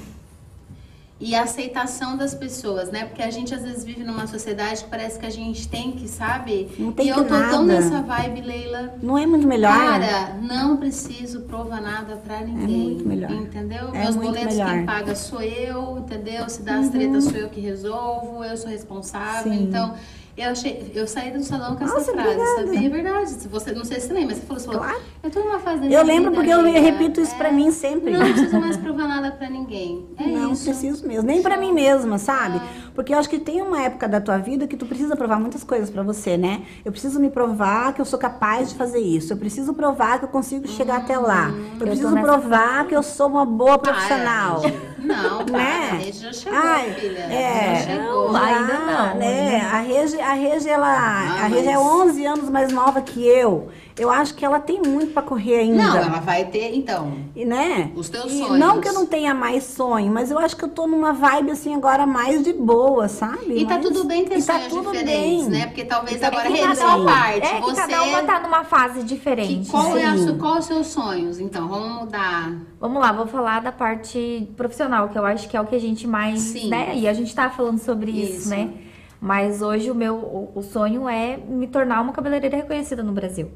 E 1.20 1.34
a 1.34 1.42
aceitação 1.42 2.16
das 2.16 2.34
pessoas, 2.34 2.90
né? 2.90 3.04
Porque 3.04 3.22
a 3.22 3.30
gente 3.30 3.54
às 3.54 3.62
vezes 3.62 3.84
vive 3.84 4.02
numa 4.02 4.26
sociedade 4.26 4.84
que 4.84 4.88
parece 4.90 5.18
que 5.18 5.26
a 5.26 5.30
gente 5.30 5.68
tem 5.68 5.92
que, 5.92 6.08
sabe? 6.08 6.70
Não 6.78 6.92
tem 6.92 7.06
e 7.06 7.08
eu 7.10 7.16
tô 7.16 7.24
tão 7.24 7.38
nada. 7.38 7.62
nessa 7.64 8.00
vibe, 8.00 8.40
Leila. 8.40 8.94
Não 9.02 9.18
é 9.18 9.26
muito 9.26 9.46
melhor? 9.46 9.76
Cara, 9.76 10.38
não 10.40 10.78
preciso 10.78 11.40
provar 11.42 11.82
nada 11.82 12.16
pra 12.16 12.40
ninguém. 12.40 12.84
muito 12.84 13.06
melhor. 13.06 13.30
Entendeu? 13.32 13.90
É 13.92 14.04
Meus 14.04 14.16
boletos 14.16 14.54
melhor. 14.54 14.70
Uhum. 14.70 14.76
quem 14.78 14.86
paga 14.86 15.14
sou 15.14 15.42
eu, 15.42 15.98
entendeu? 15.98 16.48
Se 16.48 16.62
dá 16.62 16.78
as 16.78 16.88
tretas 16.88 17.24
sou 17.24 17.36
eu 17.36 17.48
que 17.50 17.60
resolvo, 17.60 18.42
eu 18.42 18.56
sou 18.56 18.70
responsável. 18.70 19.52
Sim. 19.52 19.64
Então, 19.64 19.94
eu 20.42 20.50
achei, 20.50 20.92
eu 20.94 21.06
saí 21.06 21.30
do 21.30 21.42
salão 21.42 21.76
com 21.76 21.84
essa 21.84 21.94
Nossa, 21.94 22.12
frase, 22.12 22.28
obrigada. 22.30 22.66
sabia? 22.66 22.86
É 22.86 22.90
verdade. 22.90 23.30
Você, 23.50 23.72
não 23.72 23.84
sei 23.84 24.00
se 24.00 24.06
você 24.08 24.12
lembra, 24.12 24.34
você 24.34 24.40
falou, 24.42 24.60
você 24.60 24.66
falou, 24.66 24.80
Claro. 24.82 25.00
eu 25.22 25.30
tô 25.30 25.40
numa 25.40 25.58
fase 25.58 25.80
da 25.80 25.86
minha 25.86 25.98
Eu 25.98 26.04
lembro 26.04 26.32
porque 26.32 26.50
eu 26.50 26.62
repito 26.62 27.20
isso 27.20 27.34
pra 27.36 27.52
mim 27.52 27.70
sempre. 27.70 28.12
Não 28.12 28.20
preciso 28.20 28.60
mais 28.60 28.76
provar 28.76 29.06
nada 29.08 29.30
pra 29.32 29.48
ninguém. 29.50 30.06
É 30.18 30.26
não 30.26 30.52
isso. 30.52 30.64
preciso 30.64 31.06
mesmo, 31.06 31.22
nem 31.26 31.42
pra 31.42 31.56
mim 31.56 31.72
mesma, 31.72 32.18
sabe? 32.18 32.60
Ah. 32.62 32.89
Porque 33.00 33.14
eu 33.14 33.18
acho 33.18 33.30
que 33.30 33.38
tem 33.38 33.62
uma 33.62 33.80
época 33.82 34.06
da 34.06 34.20
tua 34.20 34.36
vida 34.36 34.66
que 34.66 34.76
tu 34.76 34.84
precisa 34.84 35.16
provar 35.16 35.40
muitas 35.40 35.64
coisas 35.64 35.88
pra 35.88 36.02
você, 36.02 36.36
né? 36.36 36.60
Eu 36.84 36.92
preciso 36.92 37.18
me 37.18 37.30
provar 37.30 37.94
que 37.94 38.00
eu 38.02 38.04
sou 38.04 38.18
capaz 38.18 38.68
de 38.68 38.74
fazer 38.74 38.98
isso. 38.98 39.32
Eu 39.32 39.38
preciso 39.38 39.72
provar 39.72 40.18
que 40.18 40.26
eu 40.26 40.28
consigo 40.28 40.68
chegar 40.68 40.98
até 40.98 41.16
lá. 41.16 41.48
Eu 41.48 41.78
tô 41.78 41.84
preciso 41.86 42.10
nessa 42.10 42.26
provar 42.26 42.86
que 42.86 42.94
eu 42.94 43.02
sou 43.02 43.28
uma 43.28 43.46
boa 43.46 43.78
profissional. 43.78 44.60
Para, 44.60 44.70
não, 45.00 45.46
para, 45.46 45.56
Né? 45.56 45.88
a 45.92 45.94
Regi 45.94 46.22
já 46.24 46.32
chegou, 46.34 46.58
Ai, 46.58 46.92
filha. 46.92 47.18
é. 47.20 47.74
Já 47.76 47.86
chegou. 47.96 48.32
Não, 48.32 48.36
ainda 48.44 48.74
não, 48.80 49.14
né? 49.16 49.54
ainda 49.56 49.66
A 49.76 49.80
Regi, 49.80 50.20
a 50.20 50.32
Regi, 50.34 50.68
ela, 50.68 50.86
Ah, 50.86 51.44
a 51.44 51.46
Regi 51.46 51.68
é 51.68 51.74
mas- 51.78 51.86
11 51.86 52.26
anos 52.26 52.50
mais 52.50 52.70
nova 52.70 53.00
que 53.00 53.26
eu. 53.26 53.68
Eu 53.98 54.10
acho 54.10 54.34
que 54.34 54.44
ela 54.46 54.58
tem 54.58 54.80
muito 54.80 55.12
pra 55.12 55.22
correr 55.22 55.58
ainda. 55.58 55.82
Não, 55.82 55.96
ela 55.96 56.20
vai 56.20 56.46
ter, 56.46 56.74
então. 56.74 57.12
E, 57.36 57.44
né? 57.44 57.90
Os 57.94 58.08
teus 58.08 58.32
E 58.32 58.38
sonhos. 58.38 58.58
Não 58.58 58.80
que 58.80 58.88
eu 58.88 58.94
não 58.94 59.04
tenha 59.04 59.34
mais 59.34 59.64
sonho, 59.64 60.10
mas 60.10 60.30
eu 60.30 60.38
acho 60.38 60.56
que 60.56 60.64
eu 60.64 60.68
tô 60.70 60.86
numa 60.86 61.12
vibe 61.12 61.50
assim 61.50 61.74
agora 61.74 62.06
mais 62.06 62.42
de 62.42 62.52
boa, 62.54 62.89
sabe? 63.08 63.58
E 63.58 63.66
tá 63.66 63.74
Mais- 63.74 63.86
tudo 63.86 64.04
bem 64.04 64.24
ter 64.24 64.38
e 64.38 64.42
tá 64.42 64.58
tudo 64.68 64.92
diferentes, 64.92 65.48
bem. 65.48 65.58
né? 65.58 65.66
Porque 65.66 65.84
talvez 65.84 66.20
tá 66.20 66.26
agora 66.28 66.50
bem. 66.50 66.74
sua 66.74 67.04
parte. 67.04 67.46
É 67.46 67.60
você 67.60 67.80
cada 67.80 68.02
uma 68.02 68.22
tá 68.22 68.40
numa 68.40 68.64
fase 68.64 69.02
diferente. 69.02 69.64
que, 69.66 69.70
qual, 69.70 69.96
é 69.96 70.04
a 70.06 70.34
qual 70.38 70.58
os 70.58 70.64
seus 70.64 70.86
sonhos? 70.88 71.38
Então, 71.38 71.68
vamos 71.68 72.00
mudar. 72.02 72.52
Vamos 72.80 73.00
lá, 73.00 73.12
vou 73.12 73.26
falar 73.26 73.60
da 73.60 73.72
parte 73.72 74.50
profissional, 74.56 75.08
que 75.08 75.18
eu 75.18 75.24
acho 75.24 75.48
que 75.48 75.56
é 75.56 75.60
o 75.60 75.66
que 75.66 75.74
a 75.74 75.80
gente 75.80 76.06
mais, 76.06 76.40
Sim. 76.40 76.68
né? 76.68 76.96
E 76.96 77.06
a 77.08 77.12
gente 77.12 77.34
tá 77.34 77.48
falando 77.50 77.78
sobre 77.78 78.10
isso, 78.10 78.32
Isso. 78.40 78.48
né? 78.50 78.72
Mas 79.20 79.60
hoje 79.60 79.90
o 79.90 79.94
meu 79.94 80.14
o, 80.16 80.52
o 80.54 80.62
sonho 80.62 81.08
é 81.08 81.36
me 81.36 81.66
tornar 81.66 82.00
uma 82.00 82.12
cabeleireira 82.12 82.56
reconhecida 82.56 83.02
no 83.02 83.12
Brasil. 83.12 83.50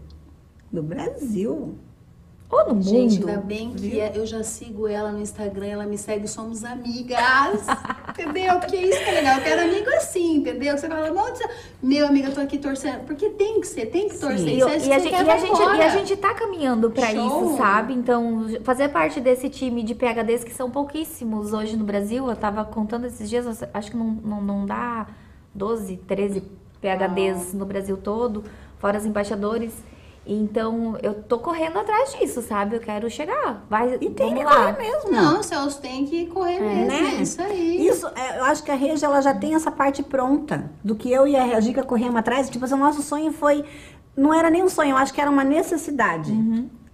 Do 0.70 0.82
Brasil. 0.82 1.74
Ou 2.54 2.74
no 2.74 2.82
Gente, 2.82 3.18
mundo. 3.18 3.28
ainda 3.28 3.40
bem 3.40 3.72
que 3.72 3.98
é- 3.98 4.12
eu 4.14 4.24
já 4.24 4.44
sigo 4.44 4.86
ela 4.86 5.10
no 5.10 5.20
Instagram, 5.20 5.66
ela 5.66 5.86
me 5.86 5.98
segue, 5.98 6.28
somos 6.28 6.62
amigas. 6.62 7.18
entendeu? 8.10 8.60
Porque 8.60 8.76
isso 8.76 8.98
que 9.02 9.10
é 9.10 9.12
legal. 9.12 9.38
Eu 9.38 9.42
quero 9.42 9.62
amigo 9.62 9.90
assim, 9.90 10.36
entendeu? 10.36 10.78
Você 10.78 10.88
fala, 10.88 11.10
meu 11.82 12.06
amigo, 12.06 12.28
eu 12.28 12.34
tô 12.34 12.40
aqui 12.40 12.58
torcendo. 12.58 13.04
Porque 13.06 13.30
tem 13.30 13.60
que 13.60 13.66
ser, 13.66 13.86
tem 13.86 14.08
que 14.08 14.16
torcer. 14.16 14.46
E, 14.46 14.62
é 14.62 14.76
e 14.76 14.80
que 14.80 14.92
a 14.92 14.98
gente, 15.00 15.12
e, 15.12 15.30
a 15.30 15.36
gente, 15.38 15.60
e 15.60 15.82
a 15.82 15.88
gente 15.88 16.16
tá 16.16 16.32
caminhando 16.32 16.90
pra 16.90 17.10
Show. 17.10 17.26
isso, 17.26 17.56
sabe? 17.58 17.92
Então, 17.92 18.46
fazer 18.62 18.88
parte 18.88 19.20
desse 19.20 19.48
time 19.48 19.82
de 19.82 19.94
PHDs 19.94 20.44
que 20.44 20.54
são 20.54 20.70
pouquíssimos 20.70 21.52
hoje 21.52 21.76
no 21.76 21.84
Brasil, 21.84 22.28
eu 22.28 22.36
tava 22.36 22.64
contando 22.64 23.06
esses 23.06 23.28
dias, 23.28 23.64
acho 23.74 23.90
que 23.90 23.96
não, 23.96 24.06
não, 24.06 24.40
não 24.40 24.66
dá 24.66 25.08
12, 25.52 25.96
13 26.06 26.42
PHDs 26.80 27.52
no 27.52 27.64
Brasil 27.64 27.96
todo, 27.96 28.44
fora 28.78 28.98
os 28.98 29.04
embaixadores. 29.04 29.72
Então, 30.26 30.96
eu 31.02 31.14
tô 31.22 31.38
correndo 31.38 31.78
atrás 31.78 32.14
disso, 32.18 32.40
sabe? 32.40 32.76
Eu 32.76 32.80
quero 32.80 33.10
chegar. 33.10 33.64
Vai, 33.68 33.94
E 34.00 34.08
tem 34.10 34.30
vamos 34.34 34.38
que 34.38 34.44
lá. 34.44 34.72
correr 34.72 34.90
mesmo. 34.90 35.10
Não, 35.12 35.40
os 35.40 35.46
seus 35.46 35.76
tem 35.76 36.06
que 36.06 36.26
correr 36.26 36.60
mesmo. 36.60 36.86
né? 36.86 37.14
É 37.18 37.22
isso 37.22 37.42
aí. 37.42 37.86
Isso, 37.86 38.06
é, 38.14 38.38
eu 38.38 38.44
acho 38.44 38.62
que 38.62 38.70
a 38.70 38.74
Regi, 38.74 39.04
ela 39.04 39.20
já 39.20 39.34
tem 39.34 39.54
essa 39.54 39.70
parte 39.70 40.02
pronta. 40.02 40.70
Do 40.82 40.94
que 40.94 41.10
eu 41.12 41.26
e 41.28 41.36
a 41.36 41.60
Gica 41.60 41.82
corremos 41.82 42.16
atrás. 42.16 42.48
Tipo 42.48 42.64
assim, 42.64 42.74
o 42.74 42.78
nosso 42.78 43.02
sonho 43.02 43.32
foi... 43.32 43.64
Não 44.16 44.32
era 44.32 44.48
nem 44.48 44.62
um 44.62 44.68
sonho, 44.68 44.90
eu 44.92 44.96
acho 44.96 45.12
que 45.12 45.20
era 45.20 45.30
uma 45.30 45.44
necessidade. 45.44 46.32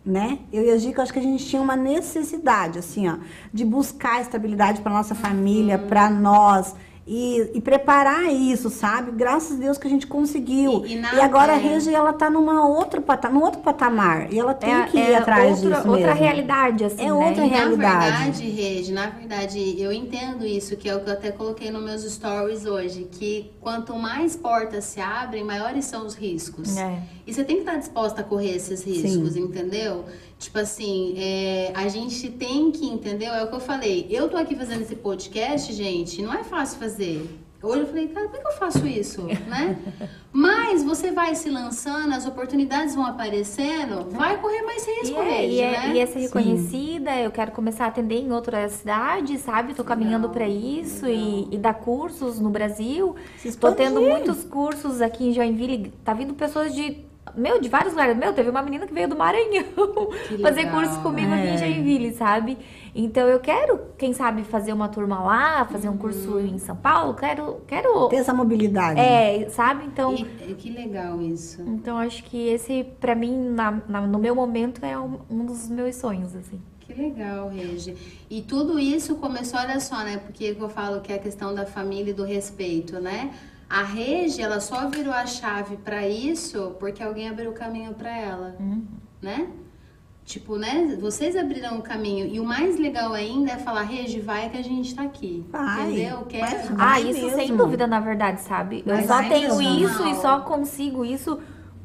Né? 0.04 0.38
Eu 0.52 0.64
e 0.64 0.70
a 0.70 0.78
Gica, 0.78 0.98
eu 1.00 1.02
acho 1.02 1.12
que 1.12 1.18
a 1.18 1.22
gente 1.22 1.44
tinha 1.46 1.60
uma 1.60 1.76
necessidade, 1.76 2.78
assim, 2.78 3.06
ó, 3.08 3.16
de 3.52 3.64
buscar 3.66 4.20
estabilidade 4.22 4.80
para 4.80 4.90
nossa 4.90 5.14
família, 5.14 5.78
para 5.78 6.08
nós. 6.10 6.74
E, 7.12 7.50
e 7.54 7.60
preparar 7.60 8.32
isso, 8.32 8.70
sabe? 8.70 9.10
Graças 9.10 9.56
a 9.56 9.60
Deus 9.60 9.76
que 9.76 9.86
a 9.88 9.90
gente 9.90 10.06
conseguiu. 10.06 10.84
E- 10.86 10.94
E, 10.94 11.00
e 11.16 11.20
agora 11.20 11.54
a 11.54 11.56
é. 11.56 11.58
Regi, 11.58 11.92
ela 11.92 12.12
tá 12.12 12.30
numa 12.30 12.64
outra 12.68 13.00
pata, 13.00 13.28
num 13.28 13.42
outro 13.42 13.60
patamar. 13.62 14.32
E 14.32 14.38
ela 14.38 14.54
tem 14.54 14.72
É, 14.72 14.84
que 14.84 14.96
ir 14.96 15.10
é 15.10 15.16
atrás 15.16 15.60
outra, 15.64 15.78
disso 15.78 15.90
outra 15.90 16.06
mesmo. 16.14 16.20
realidade, 16.24 16.84
assim, 16.84 17.02
É 17.02 17.06
né? 17.06 17.12
outra 17.12 17.44
realidade. 17.44 17.76
Na 17.76 17.98
verdade, 18.26 18.48
Regi, 18.48 18.92
na 18.92 19.06
verdade, 19.10 19.80
eu 19.80 19.90
entendo 19.92 20.46
isso, 20.46 20.76
que 20.76 20.88
é 20.88 20.94
o 20.94 21.00
que 21.00 21.10
eu 21.10 21.14
até 21.14 21.32
coloquei 21.32 21.72
nos 21.72 21.82
meus 21.82 22.02
stories 22.04 22.64
hoje, 22.64 23.08
que 23.10 23.50
quanto 23.60 23.92
mais 23.96 24.36
portas 24.36 24.84
se 24.84 25.00
abrem, 25.00 25.42
maiores 25.42 25.86
são 25.86 26.06
os 26.06 26.14
riscos. 26.14 26.76
É. 26.76 26.96
E 27.30 27.32
você 27.32 27.44
tem 27.44 27.56
que 27.56 27.62
estar 27.62 27.76
disposta 27.76 28.22
a 28.22 28.24
correr 28.24 28.56
esses 28.56 28.82
riscos, 28.82 29.36
entendeu? 29.36 30.04
Tipo 30.36 30.58
assim, 30.58 31.14
é, 31.16 31.70
a 31.76 31.86
gente 31.86 32.28
tem 32.28 32.72
que, 32.72 32.84
entendeu? 32.84 33.32
É 33.32 33.44
o 33.44 33.46
que 33.46 33.54
eu 33.54 33.60
falei. 33.60 34.08
Eu 34.10 34.28
tô 34.28 34.36
aqui 34.36 34.56
fazendo 34.56 34.82
esse 34.82 34.96
podcast, 34.96 35.72
gente, 35.72 36.20
não 36.22 36.34
é 36.34 36.42
fácil 36.42 36.80
fazer. 36.80 37.24
Hoje 37.62 37.80
eu 37.82 37.86
falei, 37.86 38.08
cara, 38.08 38.26
como 38.26 38.36
é 38.36 38.40
que 38.40 38.48
eu 38.48 38.58
faço 38.58 38.84
isso, 38.84 39.22
né? 39.46 39.78
Mas 40.32 40.82
você 40.82 41.12
vai 41.12 41.36
se 41.36 41.48
lançando, 41.48 42.12
as 42.14 42.26
oportunidades 42.26 42.96
vão 42.96 43.06
aparecendo, 43.06 44.10
vai 44.10 44.36
correr 44.40 44.62
mais 44.62 44.84
E 44.84 45.00
risco, 45.00 45.20
é, 45.20 45.30
Regi, 45.30 45.54
e, 45.54 45.60
é, 45.60 45.70
né? 45.70 45.92
e 45.94 45.98
é 46.00 46.06
ser 46.06 46.18
reconhecida, 46.18 47.16
eu 47.20 47.30
quero 47.30 47.52
começar 47.52 47.84
a 47.84 47.88
atender 47.88 48.16
em 48.16 48.32
outras 48.32 48.72
cidades, 48.72 49.42
sabe? 49.42 49.74
Tô 49.74 49.84
caminhando 49.84 50.30
pra 50.30 50.48
isso 50.48 51.06
e, 51.06 51.46
e 51.48 51.58
dar 51.58 51.74
cursos 51.74 52.40
no 52.40 52.50
Brasil. 52.50 53.14
Tô 53.60 53.70
tendo 53.70 54.00
muitos 54.00 54.42
cursos 54.42 55.00
aqui 55.00 55.28
em 55.28 55.32
Joinville. 55.32 55.92
Tá 56.02 56.12
vindo 56.12 56.34
pessoas 56.34 56.74
de 56.74 57.08
Meu, 57.36 57.60
de 57.60 57.68
vários 57.68 57.92
lugares. 57.92 58.16
Meu, 58.16 58.32
teve 58.32 58.50
uma 58.50 58.60
menina 58.62 58.86
que 58.86 58.92
veio 58.92 59.06
do 59.08 59.14
Maranhão 59.14 59.64
fazer 60.42 60.62
legal. 60.64 60.72
curso 60.82 61.00
comigo 61.00 61.32
aqui 61.32 61.46
É. 61.46 61.54
em 61.54 61.58
Joinville, 61.58 62.12
sabe? 62.14 62.58
Então 62.94 63.28
eu 63.28 63.38
quero, 63.38 63.78
quem 63.96 64.12
sabe, 64.12 64.42
fazer 64.42 64.72
uma 64.72 64.88
turma 64.88 65.22
lá, 65.22 65.64
fazer 65.66 65.88
um 65.88 65.96
curso 65.96 66.40
em 66.40 66.58
São 66.58 66.74
Paulo. 66.74 67.14
Quero, 67.14 67.60
quero. 67.68 68.08
Ter 68.08 68.16
essa 68.16 68.34
mobilidade. 68.34 68.98
É, 68.98 69.48
sabe? 69.50 69.84
Então. 69.84 70.14
E- 70.14 70.54
que 70.54 70.70
legal 70.70 71.20
isso. 71.22 71.62
Então 71.62 71.98
acho 71.98 72.24
que 72.24 72.48
esse, 72.48 72.84
pra 73.00 73.14
mim, 73.14 73.50
na- 73.50 73.80
na- 73.86 74.06
no 74.06 74.18
meu 74.18 74.34
momento, 74.34 74.84
é 74.84 74.98
um, 74.98 75.20
um 75.30 75.44
dos 75.46 75.68
meus 75.68 75.94
sonhos, 75.96 76.34
assim. 76.34 76.60
Que 76.80 76.92
legal, 77.00 77.48
Regi. 77.48 77.96
E 78.28 78.42
tudo 78.42 78.76
isso 78.80 79.14
começou, 79.16 79.60
olha 79.60 79.78
só, 79.78 79.98
né? 80.02 80.16
Porque 80.16 80.56
eu 80.58 80.68
falo 80.68 81.00
que 81.00 81.12
é 81.12 81.16
a 81.16 81.20
questão 81.20 81.54
da 81.54 81.64
família 81.64 82.10
e 82.10 82.14
do 82.14 82.24
respeito, 82.24 82.98
né? 82.98 83.30
A 83.70 83.84
Regi, 83.84 84.42
ela 84.42 84.58
só 84.58 84.88
virou 84.88 85.14
a 85.14 85.24
chave 85.24 85.76
pra 85.76 86.06
isso 86.08 86.74
porque 86.80 87.00
alguém 87.00 87.28
abriu 87.28 87.52
o 87.52 87.54
caminho 87.54 87.94
pra 87.94 88.14
ela, 88.14 88.56
né? 89.22 89.48
Tipo, 90.24 90.56
né? 90.56 90.96
Vocês 91.00 91.36
abriram 91.36 91.78
o 91.78 91.82
caminho. 91.82 92.26
E 92.26 92.40
o 92.40 92.44
mais 92.44 92.78
legal 92.78 93.12
ainda 93.12 93.52
é 93.52 93.56
falar, 93.58 93.82
Regi, 93.82 94.20
vai 94.20 94.50
que 94.50 94.56
a 94.56 94.62
gente 94.62 94.94
tá 94.94 95.02
aqui. 95.02 95.46
Vai, 95.50 95.92
entendeu? 95.92 96.24
Quer... 96.26 96.66
Ah, 96.78 97.00
isso 97.00 97.22
mesmo. 97.22 97.36
sem 97.36 97.56
dúvida, 97.56 97.86
na 97.86 98.00
verdade, 98.00 98.40
sabe? 98.40 98.82
Eu 98.84 98.94
Mas 98.96 99.06
só 99.06 99.22
tenho 99.22 99.62
isso 99.62 100.06
e 100.06 100.14
só 100.16 100.40
consigo 100.40 101.04
isso 101.04 101.40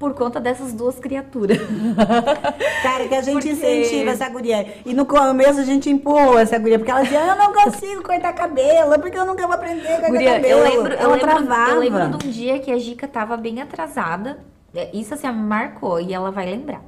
por 0.06 0.14
conta 0.14 0.39
dessas 0.39 0.72
duas 0.72 0.99
criaturas. 0.99 1.58
Cara, 2.84 3.08
que 3.08 3.16
a 3.16 3.22
gente 3.24 3.34
Porque- 3.34 3.49
incentiva 3.53 4.12
essa 4.12 4.30
guria. 4.30 4.76
E 4.86 4.93
no 4.93 5.03
começo 5.03 5.60
a 5.60 5.64
gente 5.64 5.89
empurrou 5.89 6.38
essa 6.38 6.60
guria, 6.60 6.78
porque 6.78 6.91
ela 6.91 7.01
dizia, 7.01 7.22
eu 7.26 7.36
não 7.36 7.51
consigo 7.51 8.03
cortar 8.03 8.34
cabelo, 8.34 8.99
porque 8.99 9.18
eu 9.18 9.26
nunca 9.26 9.47
vou 9.47 9.56
aprender 9.56 9.88
a 9.88 9.91
cortar 9.95 10.10
Guria, 10.12 10.34
cabelo. 10.36 10.60
eu 10.60 10.64
lembro, 10.64 10.93
eu, 10.93 10.99
ela 10.99 11.16
lembro, 11.16 11.28
travava. 11.28 11.72
eu 11.72 11.80
lembro 11.80 12.18
de 12.20 12.28
um 12.28 12.30
dia 12.32 12.60
que 12.60 12.72
a 12.72 12.78
Gica 12.78 13.08
tava 13.08 13.36
bem 13.36 13.60
atrasada. 13.64 14.38
É, 14.76 14.91
Isso 14.95 15.16
assim, 15.16 15.28
marcou 15.32 15.99
e 15.99 16.14
ela 16.14 16.30
vai 16.30 16.45
lembrar. 16.45 16.84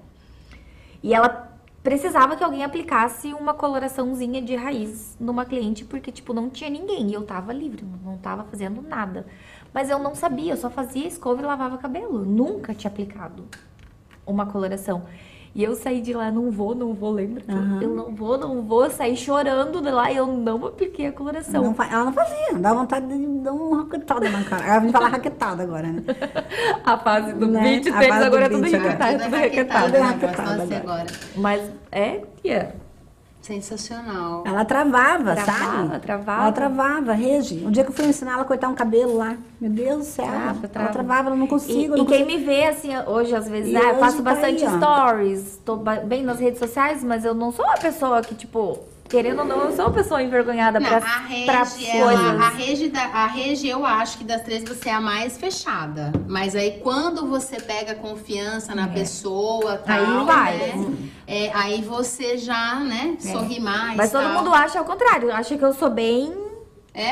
E 1.01 1.11
ela 1.11 1.47
precisava 1.81 2.35
que 2.35 2.43
alguém 2.43 2.63
aplicasse 2.63 3.33
uma 3.33 3.53
coloraçãozinha 3.55 4.41
de 4.43 4.55
raiz 4.55 5.15
numa 5.19 5.43
cliente, 5.43 5.85
porque, 5.85 6.11
tipo, 6.11 6.33
não 6.33 6.49
tinha 6.51 6.69
ninguém. 6.69 7.09
E 7.09 7.13
eu 7.15 7.23
tava 7.23 7.51
livre, 7.51 7.83
não 8.05 8.17
tava 8.17 8.43
fazendo 8.43 8.81
nada. 8.81 9.25
Mas 9.73 9.89
eu 9.89 9.99
não 9.99 10.15
sabia, 10.15 10.53
eu 10.53 10.57
só 10.57 10.69
fazia 10.69 11.07
escova 11.07 11.41
e 11.41 11.45
lavava 11.45 11.77
cabelo. 11.77 12.25
Nunca 12.25 12.73
tinha 12.73 12.89
aplicado 12.91 13.43
uma 14.25 14.45
coloração. 14.45 15.03
E 15.55 15.63
eu 15.63 15.73
saí 15.75 16.01
de 16.01 16.13
lá, 16.13 16.29
não 16.29 16.51
vou, 16.51 16.75
não 16.75 16.93
vou, 16.93 17.11
lembra? 17.11 17.43
Eu 17.81 17.89
não 17.89 18.13
vou, 18.13 18.37
não 18.37 18.61
vou, 18.61 18.91
saí 18.91 19.17
chorando 19.17 19.81
de 19.81 19.89
lá 19.89 20.11
e 20.11 20.17
eu 20.17 20.27
não 20.27 20.63
apliquei 20.67 21.07
a 21.07 21.11
coloração. 21.11 21.63
Não 21.63 21.75
ela 21.83 22.05
não 22.05 22.13
fazia, 22.13 22.53
dá 22.59 22.73
vontade 22.75 23.07
de 23.07 23.25
dar 23.39 23.53
uma 23.53 23.77
raquetada 23.79 24.29
na 24.29 24.43
cara. 24.43 24.65
Ela 24.67 24.79
vai 24.81 24.91
falar 24.91 25.07
raquetada 25.09 25.63
agora, 25.63 25.87
né? 25.87 26.03
A 26.85 26.97
fase 26.99 27.33
do 27.33 27.47
Né? 27.47 27.61
beat 27.61 27.85
do 27.85 27.89
agora 27.95 28.45
é 28.45 28.49
tudo 28.49 28.65
agora. 28.67 29.37
requetado, 29.39 29.85
Tudo 29.85 29.95
é 29.95 30.01
raquetado, 30.01 30.57
né? 30.57 30.67
ser 30.67 30.75
agora. 30.75 31.05
Mas 31.35 31.71
é, 31.91 32.21
tia. 32.43 32.75
Sensacional. 33.47 34.43
Ela 34.45 34.65
travava, 34.65 35.33
Travava, 35.35 35.87
sabe? 35.87 35.99
travava. 35.99 36.41
Ela 36.43 36.51
travava, 36.51 37.13
Regi. 37.13 37.63
Um 37.65 37.71
dia 37.71 37.83
que 37.85 37.89
eu 37.91 37.95
fui 37.95 38.05
ensinar 38.05 38.33
ela 38.33 38.41
a 38.41 38.45
cortar 38.45 38.67
um 38.67 38.75
cabelo 38.75 39.15
lá. 39.15 39.37
Meu 39.59 39.69
Deus 39.71 39.99
do 39.99 40.03
céu. 40.03 40.25
Trava, 40.25 40.59
Ela 40.59 40.67
trava. 40.67 40.89
travava, 40.91 41.27
ela 41.29 41.35
não 41.37 41.45
E, 41.45 41.49
consigo. 41.49 41.95
e 41.95 41.97
não 41.97 42.05
quem 42.05 42.23
consigo. 42.25 42.39
me 42.39 42.45
vê, 42.45 42.65
assim, 42.65 42.89
hoje, 43.07 43.33
às 43.33 43.47
vezes, 43.47 43.71
E 43.71 43.77
ah, 43.77 43.89
eu 43.93 43.99
faço 43.99 44.17
tá 44.17 44.23
bastante 44.23 44.65
aí, 44.65 44.77
stories, 44.77 45.61
tô 45.63 45.77
bem 45.77 46.23
nas 46.23 46.39
redes 46.39 46.59
sociais, 46.59 47.01
mas 47.03 47.23
eu 47.23 47.33
não 47.33 47.51
sou 47.53 47.63
uma 47.63 47.77
pessoa 47.77 48.21
que, 48.21 48.35
tipo, 48.35 48.79
querendo 49.09 49.39
ou 49.39 49.45
não, 49.45 49.59
eu 49.65 49.75
sou 49.75 49.85
uma 49.85 49.93
pessoa 49.93 50.21
envergonhada 50.21 50.79
Não, 50.79 50.87
pra, 50.87 50.97
a 50.97 51.01
coisas. 51.65 52.53
Regi, 52.55 52.89
da- 52.89 53.03
a 53.05 53.27
Regi, 53.27 53.67
eu 53.69 53.85
acho 53.85 54.17
que 54.17 54.23
das 54.23 54.41
três 54.41 54.63
você 54.63 54.89
é 54.89 54.93
a 54.93 55.01
mais 55.01 55.37
fechada. 55.37 56.11
Mas 56.27 56.55
aí 56.55 56.79
quando 56.83 57.27
você 57.27 57.59
pega 57.59 57.95
confiança 57.95 58.75
na 58.75 58.87
pessoa, 58.87 59.77
tal, 59.77 59.95
É. 59.95 59.99
Aí 59.99 60.25
vai. 60.25 60.57
né? 60.57 60.95
É, 61.27 61.51
aí 61.53 61.81
você 61.81 62.37
já, 62.37 62.75
né, 62.75 63.15
sorri 63.19 63.59
mais. 63.59 63.95
Mas 63.95 64.11
todo 64.11 64.23
tal. 64.23 64.33
mundo 64.33 64.53
acha 64.53 64.79
ao 64.79 64.85
contrário, 64.85 65.33
acha 65.33 65.57
que 65.57 65.63
eu 65.63 65.73
sou 65.73 65.89
bem... 65.89 66.45
É. 66.93 67.03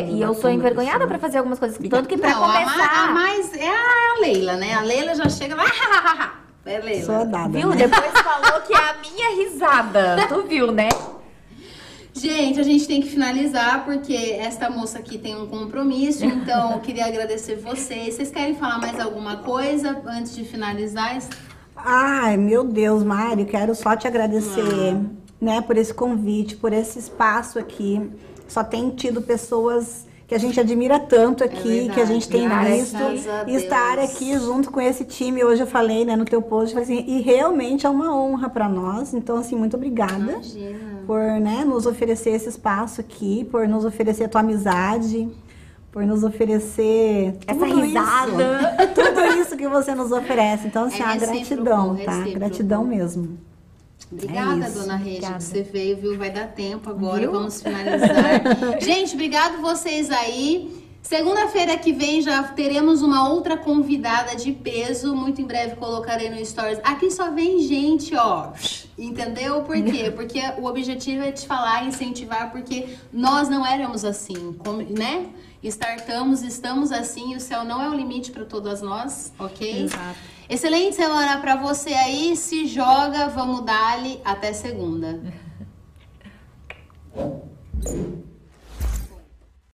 É, 0.00 0.08
e 0.10 0.20
eu 0.20 0.34
sou 0.34 0.50
envergonhada 0.50 1.06
pra 1.06 1.18
fazer 1.18 1.38
algumas 1.38 1.58
coisas. 1.58 1.78
Tanto 1.88 2.06
que 2.06 2.18
pra 2.18 2.30
Não, 2.30 2.40
começar... 2.42 3.04
a 3.04 3.12
mais 3.12 3.54
é 3.54 3.66
a 3.66 4.20
Leila, 4.20 4.56
né? 4.56 4.74
A 4.74 4.82
Leila 4.82 5.14
já 5.14 5.26
chega 5.30 5.54
lá. 5.54 5.64
É 6.66 6.78
Leila. 6.78 7.04
Sou 7.06 7.24
dada. 7.24 7.48
Viu? 7.48 7.70
né? 7.70 7.76
Depois 7.88 8.12
falou 8.20 8.60
que 8.60 8.74
é 8.74 8.76
a 8.76 8.94
minha 9.00 9.28
risada. 9.42 10.16
Tu 10.28 10.42
viu, 10.42 10.70
né? 10.70 10.88
Gente, 12.14 12.60
a 12.60 12.62
gente 12.62 12.86
tem 12.86 13.00
que 13.00 13.08
finalizar 13.08 13.84
porque 13.84 14.14
esta 14.14 14.68
moça 14.68 14.98
aqui 14.98 15.16
tem 15.16 15.34
um 15.34 15.46
compromisso, 15.46 16.24
então 16.24 16.72
eu 16.72 16.80
queria 16.80 17.06
agradecer 17.06 17.56
vocês. 17.56 18.14
Vocês 18.14 18.30
querem 18.30 18.54
falar 18.54 18.78
mais 18.78 19.00
alguma 19.00 19.38
coisa 19.38 20.00
antes 20.06 20.34
de 20.36 20.44
finalizar? 20.44 21.18
Ai, 21.74 22.36
meu 22.36 22.64
Deus, 22.64 23.02
Mário, 23.02 23.46
quero 23.46 23.74
só 23.74 23.96
te 23.96 24.06
agradecer, 24.06 24.94
Ah. 24.94 25.00
né, 25.40 25.60
por 25.62 25.76
esse 25.78 25.92
convite, 25.94 26.54
por 26.56 26.72
esse 26.72 26.98
espaço 26.98 27.58
aqui. 27.58 28.10
Só 28.46 28.62
tem 28.62 28.90
tido 28.90 29.22
pessoas 29.22 30.06
que 30.32 30.36
a 30.36 30.38
gente 30.38 30.58
admira 30.58 30.98
tanto 30.98 31.44
aqui, 31.44 31.58
É 31.58 31.72
verdade, 31.80 31.92
que 31.92 32.00
a 32.00 32.04
gente 32.06 32.26
tem 32.26 32.48
visto 32.48 32.96
e 33.46 33.54
estar 33.54 33.98
aqui 33.98 34.38
junto 34.38 34.70
com 34.70 34.80
esse 34.80 35.04
time. 35.04 35.44
Hoje 35.44 35.62
eu 35.62 35.66
falei, 35.66 36.06
né, 36.06 36.16
no 36.16 36.24
teu 36.24 36.40
post, 36.40 36.78
assim, 36.78 37.04
e 37.06 37.20
realmente 37.20 37.84
é 37.86 37.90
uma 37.90 38.16
honra 38.16 38.48
para 38.48 38.66
nós. 38.66 39.12
Então, 39.12 39.36
assim, 39.36 39.54
muito 39.54 39.76
obrigada 39.76 40.14
Imagina. 40.16 40.78
por, 41.06 41.20
né, 41.20 41.66
nos 41.66 41.84
oferecer 41.84 42.30
esse 42.30 42.48
espaço 42.48 43.02
aqui, 43.02 43.44
por 43.50 43.68
nos 43.68 43.84
oferecer 43.84 44.24
a 44.24 44.28
tua 44.28 44.40
amizade, 44.40 45.28
por 45.90 46.06
nos 46.06 46.24
oferecer 46.24 47.36
Essa 47.46 47.58
tudo 47.60 47.66
isso. 47.68 47.80
risada. 47.80 48.76
tudo 48.94 49.38
isso 49.38 49.54
que 49.54 49.68
você 49.68 49.94
nos 49.94 50.10
oferece. 50.12 50.66
Então, 50.66 50.84
assim, 50.84 51.02
É 51.02 51.04
a 51.04 51.16
gratidão, 51.16 51.94
tá? 51.96 52.12
recíproco. 52.12 52.38
Gratidão 52.38 52.84
mesmo. 52.86 53.36
Obrigada, 54.12 54.66
É 54.66 54.70
dona 54.70 54.96
Regi, 54.96 55.10
Obrigada. 55.16 55.36
que 55.38 55.44
você 55.44 55.62
veio, 55.62 55.96
viu? 55.96 56.18
Vai 56.18 56.30
dar 56.30 56.48
tempo 56.48 56.90
agora, 56.90 57.20
Viu? 57.20 57.32
vamos 57.32 57.62
finalizar. 57.62 58.42
Gente, 58.80 59.14
obrigado 59.14 59.60
vocês 59.62 60.10
aí. 60.10 60.82
Segunda-feira 61.02 61.76
que 61.76 61.92
vem 61.92 62.22
já 62.22 62.44
teremos 62.44 63.02
uma 63.02 63.28
outra 63.28 63.56
convidada 63.56 64.36
de 64.36 64.52
peso. 64.52 65.16
Muito 65.16 65.40
em 65.40 65.44
breve 65.44 65.74
colocarei 65.74 66.30
no 66.30 66.44
Stories. 66.44 66.78
Aqui 66.84 67.10
só 67.10 67.30
vem 67.30 67.60
gente, 67.60 68.14
ó. 68.14 68.52
Entendeu? 68.96 69.62
Por 69.62 69.82
quê? 69.82 70.10
Porque 70.14 70.40
o 70.58 70.64
objetivo 70.66 71.22
é 71.24 71.32
te 71.32 71.44
falar, 71.46 71.84
incentivar, 71.84 72.52
porque 72.52 72.86
nós 73.12 73.48
não 73.48 73.66
éramos 73.66 74.04
assim, 74.04 74.56
né? 74.96 75.26
Startamos, 75.62 76.42
estamos 76.42 76.92
assim, 76.92 77.34
o 77.34 77.40
céu 77.40 77.64
não 77.64 77.80
é 77.82 77.88
o 77.88 77.94
limite 77.94 78.30
para 78.30 78.44
todas 78.44 78.80
nós, 78.82 79.32
ok? 79.38 79.84
Exato. 79.84 80.18
Excelente 80.48 80.96
semana 80.96 81.40
pra 81.40 81.56
você 81.56 81.92
aí. 81.94 82.36
Se 82.36 82.66
joga, 82.66 83.28
vamos 83.28 83.64
dar-lhe 83.64 84.20
até 84.24 84.52
segunda. 84.52 85.20